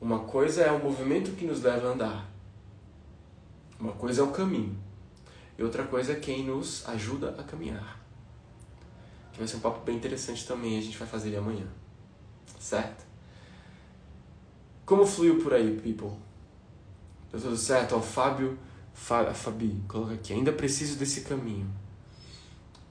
uma 0.00 0.20
coisa 0.20 0.62
é 0.62 0.72
o 0.72 0.82
movimento 0.82 1.32
que 1.32 1.46
nos 1.46 1.62
leva 1.62 1.88
a 1.88 1.92
andar, 1.92 2.30
uma 3.78 3.92
coisa 3.92 4.20
é 4.20 4.24
o 4.24 4.30
caminho. 4.30 4.76
E 5.56 5.62
outra 5.62 5.84
coisa 5.84 6.12
é 6.12 6.16
quem 6.16 6.44
nos 6.44 6.86
ajuda 6.88 7.30
a 7.38 7.44
caminhar. 7.44 8.00
Que 9.32 9.38
vai 9.38 9.46
ser 9.46 9.56
um 9.56 9.60
papo 9.60 9.84
bem 9.84 9.96
interessante 9.96 10.46
também, 10.46 10.78
a 10.78 10.80
gente 10.80 10.98
vai 10.98 11.06
fazer 11.06 11.28
ele 11.28 11.36
amanhã. 11.36 11.66
Certo? 12.58 13.04
Como 14.84 15.06
fluiu 15.06 15.42
por 15.42 15.54
aí, 15.54 15.80
people? 15.80 16.18
Deu 17.30 17.40
tudo 17.40 17.56
certo? 17.56 17.96
Ó, 17.96 18.00
Fábio, 18.00 18.58
Fá, 18.92 19.32
Fabi, 19.32 19.82
coloca 19.88 20.14
aqui. 20.14 20.32
Ainda 20.32 20.52
preciso 20.52 20.98
desse 20.98 21.22
caminho. 21.22 21.68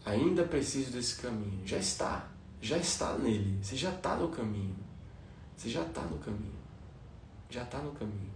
Ainda 0.06 0.44
preciso 0.44 0.92
desse 0.92 1.22
caminho. 1.22 1.66
Já 1.66 1.78
está. 1.78 2.28
Já 2.62 2.78
está 2.78 3.18
nele. 3.18 3.60
Você 3.62 3.76
já 3.76 3.90
está 3.90 4.16
no 4.16 4.30
caminho. 4.30 4.76
Você 5.56 5.70
já 5.70 5.82
está 5.82 6.02
no 6.02 6.18
caminho. 6.18 6.54
Já 7.50 7.64
está 7.64 7.80
no 7.80 7.92
caminho. 7.92 8.32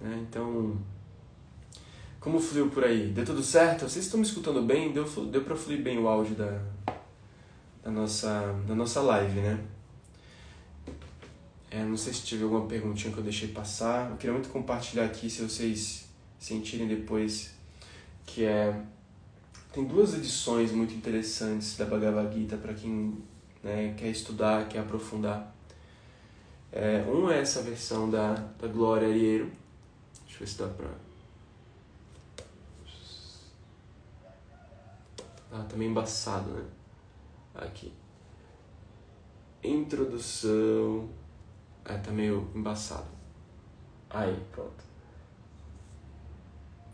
Né? 0.00 0.26
Então 0.28 0.76
como 2.26 2.40
fluiu 2.40 2.68
por 2.68 2.82
aí? 2.82 3.12
Deu 3.12 3.24
tudo 3.24 3.40
certo? 3.40 3.88
Vocês 3.88 4.04
estão 4.04 4.18
me 4.18 4.26
escutando 4.26 4.60
bem? 4.60 4.92
Deu, 4.92 5.04
deu 5.26 5.44
para 5.44 5.54
fluir 5.54 5.80
bem 5.80 5.96
o 5.96 6.08
áudio 6.08 6.34
da, 6.34 6.60
da, 7.84 7.88
nossa, 7.88 8.52
da 8.66 8.74
nossa 8.74 9.00
live, 9.00 9.38
né? 9.38 9.64
É, 11.70 11.84
não 11.84 11.96
sei 11.96 12.12
se 12.12 12.22
tive 12.22 12.42
alguma 12.42 12.66
perguntinha 12.66 13.12
que 13.12 13.18
eu 13.20 13.22
deixei 13.22 13.46
passar. 13.46 14.10
Eu 14.10 14.16
queria 14.16 14.32
muito 14.32 14.48
compartilhar 14.48 15.04
aqui, 15.04 15.30
se 15.30 15.40
vocês 15.40 16.08
sentirem 16.36 16.88
depois, 16.88 17.54
que 18.26 18.44
é... 18.44 18.74
Tem 19.76 19.84
duas 19.84 20.14
edições 20.14 20.72
muito 20.72 20.94
interessantes 20.94 21.76
da 21.76 21.84
Bhagavad 21.84 22.34
Gita 22.34 22.56
para 22.56 22.72
quem 22.72 23.22
né, 23.62 23.92
quer 23.94 24.08
estudar, 24.08 24.66
quer 24.68 24.78
aprofundar. 24.78 25.54
É, 26.72 27.02
uma 27.02 27.34
é 27.34 27.40
essa 27.40 27.60
versão 27.60 28.08
da, 28.08 28.32
da 28.58 28.68
Glória 28.68 29.06
Ariero. 29.06 29.52
Deixa 30.24 30.36
eu 30.36 30.38
ver 30.38 30.46
se 30.46 30.58
dá 30.58 30.66
para 30.68 30.88
Ah, 35.52 35.66
tá 35.68 35.76
meio 35.76 35.90
embaçado, 35.90 36.48
né? 36.52 36.64
Aqui. 37.54 37.92
Introdução. 39.62 41.06
É, 41.84 41.98
tá 41.98 42.10
meio 42.10 42.50
embaçado. 42.54 43.08
Aí, 44.08 44.42
pronto. 44.50 44.82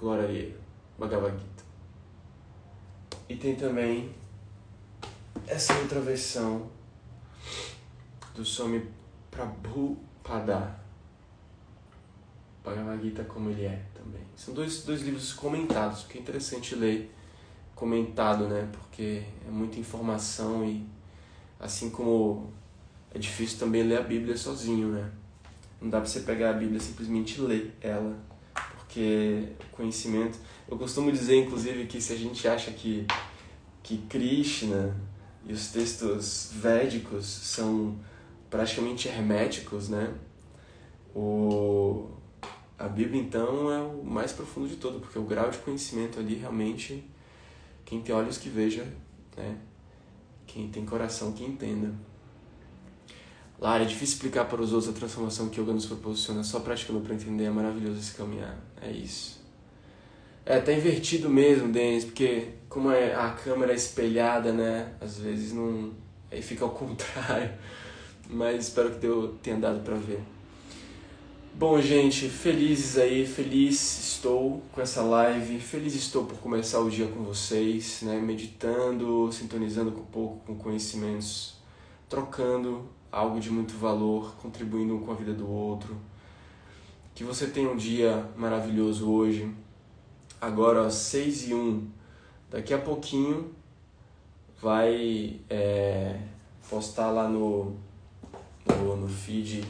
Glória 0.01 0.27
a 0.27 0.33
Ele. 0.33 0.59
Bhagavad 0.99 1.39
Gita. 1.39 1.62
E 3.29 3.37
tem 3.37 3.55
também 3.57 4.15
essa 5.47 5.75
outra 5.79 6.01
versão 6.01 6.71
do 8.35 8.45
Swami 8.45 8.89
Prabhupada. 9.31 10.81
Bhagavad 12.65 13.03
Gita 13.03 13.25
como 13.25 13.51
ele 13.51 13.65
é 13.65 13.83
também. 13.95 14.23
São 14.37 14.55
dois, 14.55 14.85
dois 14.85 15.03
livros 15.03 15.33
comentados, 15.33 16.05
que 16.05 16.19
é 16.19 16.21
interessante 16.21 16.75
ler 16.75 17.13
comentado, 17.75 18.47
né? 18.47 18.69
Porque 18.73 19.25
é 19.47 19.51
muita 19.51 19.81
informação 19.81 20.65
e 20.65 20.87
assim 21.59 21.91
como 21.91 22.53
é 23.13 23.19
difícil 23.19 23.59
também 23.59 23.83
ler 23.83 23.99
a 23.99 24.03
Bíblia 24.03 24.37
sozinho, 24.37 24.89
né? 24.89 25.11
Não 25.81 25.91
dá 25.91 25.99
pra 25.99 26.09
você 26.09 26.21
pegar 26.21 26.51
a 26.51 26.53
Bíblia 26.53 26.79
e 26.79 26.81
simplesmente 26.81 27.41
ler 27.41 27.77
ela, 27.81 28.17
porque 28.93 29.49
o 29.73 29.77
conhecimento. 29.77 30.39
Eu 30.69 30.77
costumo 30.77 31.11
dizer, 31.11 31.37
inclusive, 31.37 31.87
que 31.87 32.01
se 32.01 32.13
a 32.13 32.17
gente 32.17 32.47
acha 32.47 32.71
que, 32.71 33.07
que 33.83 33.99
Krishna 34.09 34.95
e 35.47 35.53
os 35.53 35.69
textos 35.69 36.51
védicos 36.55 37.25
são 37.25 37.97
praticamente 38.51 39.09
herméticos, 39.09 39.89
né? 39.89 40.13
O, 41.15 42.11
a 42.79 42.87
Bíblia, 42.87 43.21
então, 43.21 43.73
é 43.73 43.81
o 43.81 44.05
mais 44.05 44.33
profundo 44.33 44.69
de 44.69 44.77
todo, 44.77 45.01
porque 45.01 45.19
o 45.19 45.25
grau 45.25 45.51
de 45.51 45.59
conhecimento 45.59 46.21
ali 46.21 46.35
realmente, 46.35 47.03
quem 47.87 48.03
tem 48.03 48.15
olhos 48.15 48.37
que 48.37 48.51
veja, 48.51 48.87
né? 49.37 49.57
Quem 50.47 50.69
tem 50.69 50.85
coração 50.85 51.33
que 51.33 51.43
entenda. 51.43 51.95
Lara, 53.63 53.85
é 53.85 53.87
difícil 53.87 54.17
explicar 54.17 54.47
para 54.47 54.61
os 54.61 54.73
outros 54.73 54.93
a 54.93 54.99
transformação 54.99 55.49
que 55.49 55.61
yoga 55.61 55.73
nos 55.73 55.87
proporciona, 55.87 56.43
só 56.43 56.59
praticando 56.59 56.99
para 56.99 57.15
entender, 57.15 57.45
é 57.45 57.51
maravilhoso 57.51 57.97
esse 57.97 58.13
caminhar. 58.13 58.59
É 58.83 58.91
isso. 58.91 59.41
É, 60.45 60.59
tá 60.59 60.73
invertido 60.73 61.31
mesmo, 61.31 61.71
Denis, 61.71 62.05
porque 62.05 62.49
como 62.69 62.91
é 62.91 63.15
a 63.15 63.31
câmera 63.31 63.71
é 63.71 63.77
espelhada, 63.77 64.53
né? 64.53 64.93
Às 65.01 65.19
vezes 65.19 65.53
não. 65.53 65.93
Aí 66.29 66.43
fica 66.43 66.65
ao 66.65 66.73
contrário. 66.75 67.53
Mas 68.29 68.67
espero 68.67 68.91
que 68.91 68.99
deu, 68.99 69.39
tenha 69.41 69.57
dado 69.57 69.79
para 69.85 69.95
ver. 69.95 70.21
Bom, 71.55 71.81
gente, 71.81 72.29
felizes 72.29 72.99
aí, 72.99 73.25
feliz 73.25 74.15
estou 74.15 74.61
com 74.73 74.81
essa 74.81 75.03
live, 75.03 75.61
feliz 75.61 75.95
estou 75.95 76.25
por 76.25 76.39
começar 76.39 76.81
o 76.81 76.91
dia 76.91 77.07
com 77.07 77.23
vocês, 77.23 78.03
né? 78.03 78.19
Meditando, 78.19 79.31
sintonizando 79.31 79.91
um 79.91 80.05
pouco 80.07 80.45
com 80.47 80.57
conhecimentos, 80.57 81.55
trocando 82.09 82.91
algo 83.13 83.39
de 83.39 83.51
muito 83.51 83.77
valor, 83.77 84.35
contribuindo 84.37 84.99
com 85.01 85.13
a 85.13 85.15
vida 85.15 85.35
do 85.35 85.49
outro. 85.49 85.97
Que 87.15 87.23
você 87.23 87.47
tenha 87.47 87.71
um 87.71 87.77
dia 87.77 88.27
maravilhoso 88.35 89.11
hoje. 89.11 89.55
Agora, 90.41 90.87
às 90.87 90.95
6 90.95 91.51
e 91.51 91.55
1, 91.55 91.89
daqui 92.51 92.73
a 92.73 92.79
pouquinho, 92.79 93.53
vai 94.61 95.41
é, 95.51 96.19
postar 96.71 97.11
lá 97.11 97.29
no, 97.29 97.77
no, 98.67 98.97
no 98.97 99.09
feed 99.09 99.63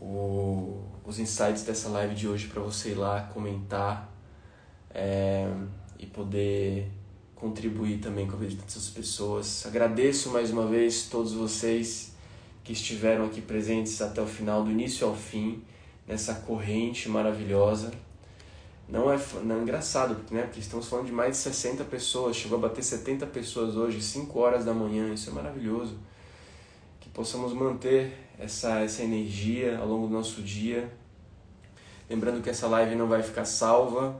o, 0.00 0.82
os 1.04 1.18
insights 1.18 1.62
dessa 1.62 1.88
live 1.88 2.14
de 2.14 2.26
hoje 2.26 2.46
para 2.48 2.62
você 2.62 2.90
ir 2.90 2.94
lá 2.94 3.22
comentar 3.32 4.10
é, 4.90 5.50
e 5.98 6.06
poder 6.06 6.90
contribuir 7.40 7.98
também 7.98 8.26
com 8.26 8.34
a 8.34 8.38
vida 8.38 8.50
de 8.50 8.56
tantas 8.56 8.88
pessoas. 8.90 9.64
Agradeço 9.64 10.30
mais 10.30 10.50
uma 10.50 10.66
vez 10.66 11.04
todos 11.04 11.32
vocês 11.32 12.12
que 12.64 12.72
estiveram 12.72 13.26
aqui 13.26 13.40
presentes 13.40 14.00
até 14.02 14.20
o 14.20 14.26
final, 14.26 14.62
do 14.64 14.70
início 14.70 15.06
ao 15.06 15.14
fim, 15.14 15.62
nessa 16.06 16.34
corrente 16.34 17.08
maravilhosa. 17.08 17.92
Não 18.88 19.12
é, 19.12 19.18
não 19.44 19.56
é 19.56 19.58
engraçado, 19.60 20.16
né? 20.30 20.42
porque 20.42 20.60
estamos 20.60 20.88
falando 20.88 21.06
de 21.06 21.12
mais 21.12 21.32
de 21.32 21.36
60 21.38 21.84
pessoas, 21.84 22.36
chegou 22.36 22.58
a 22.58 22.62
bater 22.62 22.82
70 22.82 23.26
pessoas 23.26 23.76
hoje, 23.76 24.02
5 24.02 24.38
horas 24.38 24.64
da 24.64 24.74
manhã, 24.74 25.12
isso 25.12 25.30
é 25.30 25.32
maravilhoso. 25.32 25.96
Que 26.98 27.08
possamos 27.10 27.52
manter 27.52 28.12
essa, 28.38 28.80
essa 28.80 29.02
energia 29.02 29.78
ao 29.78 29.86
longo 29.86 30.06
do 30.06 30.12
nosso 30.12 30.42
dia. 30.42 30.90
Lembrando 32.08 32.42
que 32.42 32.48
essa 32.48 32.66
live 32.66 32.96
não 32.96 33.06
vai 33.06 33.22
ficar 33.22 33.44
salva, 33.44 34.18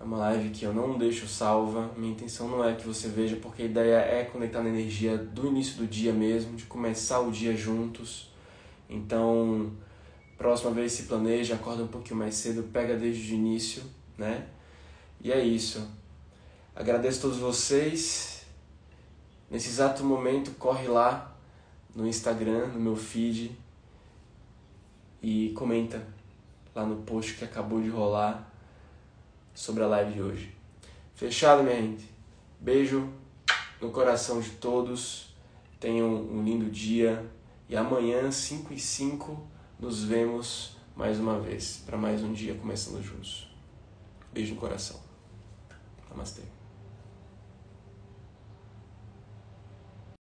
é 0.00 0.04
uma 0.04 0.18
live 0.18 0.50
que 0.50 0.64
eu 0.64 0.72
não 0.72 0.96
deixo 0.96 1.26
salva. 1.26 1.90
Minha 1.96 2.12
intenção 2.12 2.48
não 2.48 2.62
é 2.62 2.74
que 2.74 2.86
você 2.86 3.08
veja, 3.08 3.36
porque 3.36 3.62
a 3.62 3.64
ideia 3.64 3.96
é 3.96 4.24
conectar 4.24 4.62
na 4.62 4.68
energia 4.68 5.18
do 5.18 5.48
início 5.48 5.76
do 5.76 5.86
dia 5.86 6.12
mesmo, 6.12 6.56
de 6.56 6.64
começar 6.64 7.20
o 7.20 7.32
dia 7.32 7.56
juntos. 7.56 8.30
Então, 8.88 9.72
próxima 10.36 10.70
vez 10.70 10.92
se 10.92 11.04
planeja, 11.04 11.56
acorda 11.56 11.82
um 11.82 11.88
pouquinho 11.88 12.16
mais 12.16 12.36
cedo, 12.36 12.62
pega 12.72 12.96
desde 12.96 13.32
o 13.32 13.34
início, 13.34 13.82
né? 14.16 14.46
E 15.20 15.32
é 15.32 15.42
isso. 15.42 15.84
Agradeço 16.76 17.18
a 17.18 17.22
todos 17.22 17.38
vocês. 17.38 18.46
Nesse 19.50 19.68
exato 19.68 20.04
momento, 20.04 20.52
corre 20.52 20.86
lá 20.86 21.36
no 21.94 22.06
Instagram, 22.06 22.68
no 22.68 22.78
meu 22.78 22.94
feed 22.94 23.50
e 25.20 25.52
comenta 25.56 26.06
lá 26.72 26.86
no 26.86 27.02
post 27.02 27.34
que 27.34 27.44
acabou 27.44 27.80
de 27.80 27.88
rolar 27.88 28.47
sobre 29.58 29.82
a 29.82 29.88
live 29.88 30.12
de 30.12 30.22
hoje. 30.22 30.54
Fechado, 31.16 31.64
minha 31.64 31.74
gente? 31.74 32.08
Beijo 32.60 33.12
no 33.80 33.90
coração 33.90 34.40
de 34.40 34.50
todos. 34.50 35.34
Tenham 35.80 36.08
um 36.08 36.44
lindo 36.44 36.70
dia. 36.70 37.28
E 37.68 37.76
amanhã, 37.76 38.30
5 38.30 38.72
e 38.72 38.78
5, 38.78 39.48
nos 39.80 40.04
vemos 40.04 40.76
mais 40.94 41.18
uma 41.18 41.40
vez 41.40 41.82
para 41.84 41.98
mais 41.98 42.22
um 42.22 42.32
dia 42.32 42.54
começando 42.54 43.02
juntos. 43.02 43.52
Beijo 44.32 44.54
no 44.54 44.60
coração. 44.60 45.00
Namastê. 46.08 46.57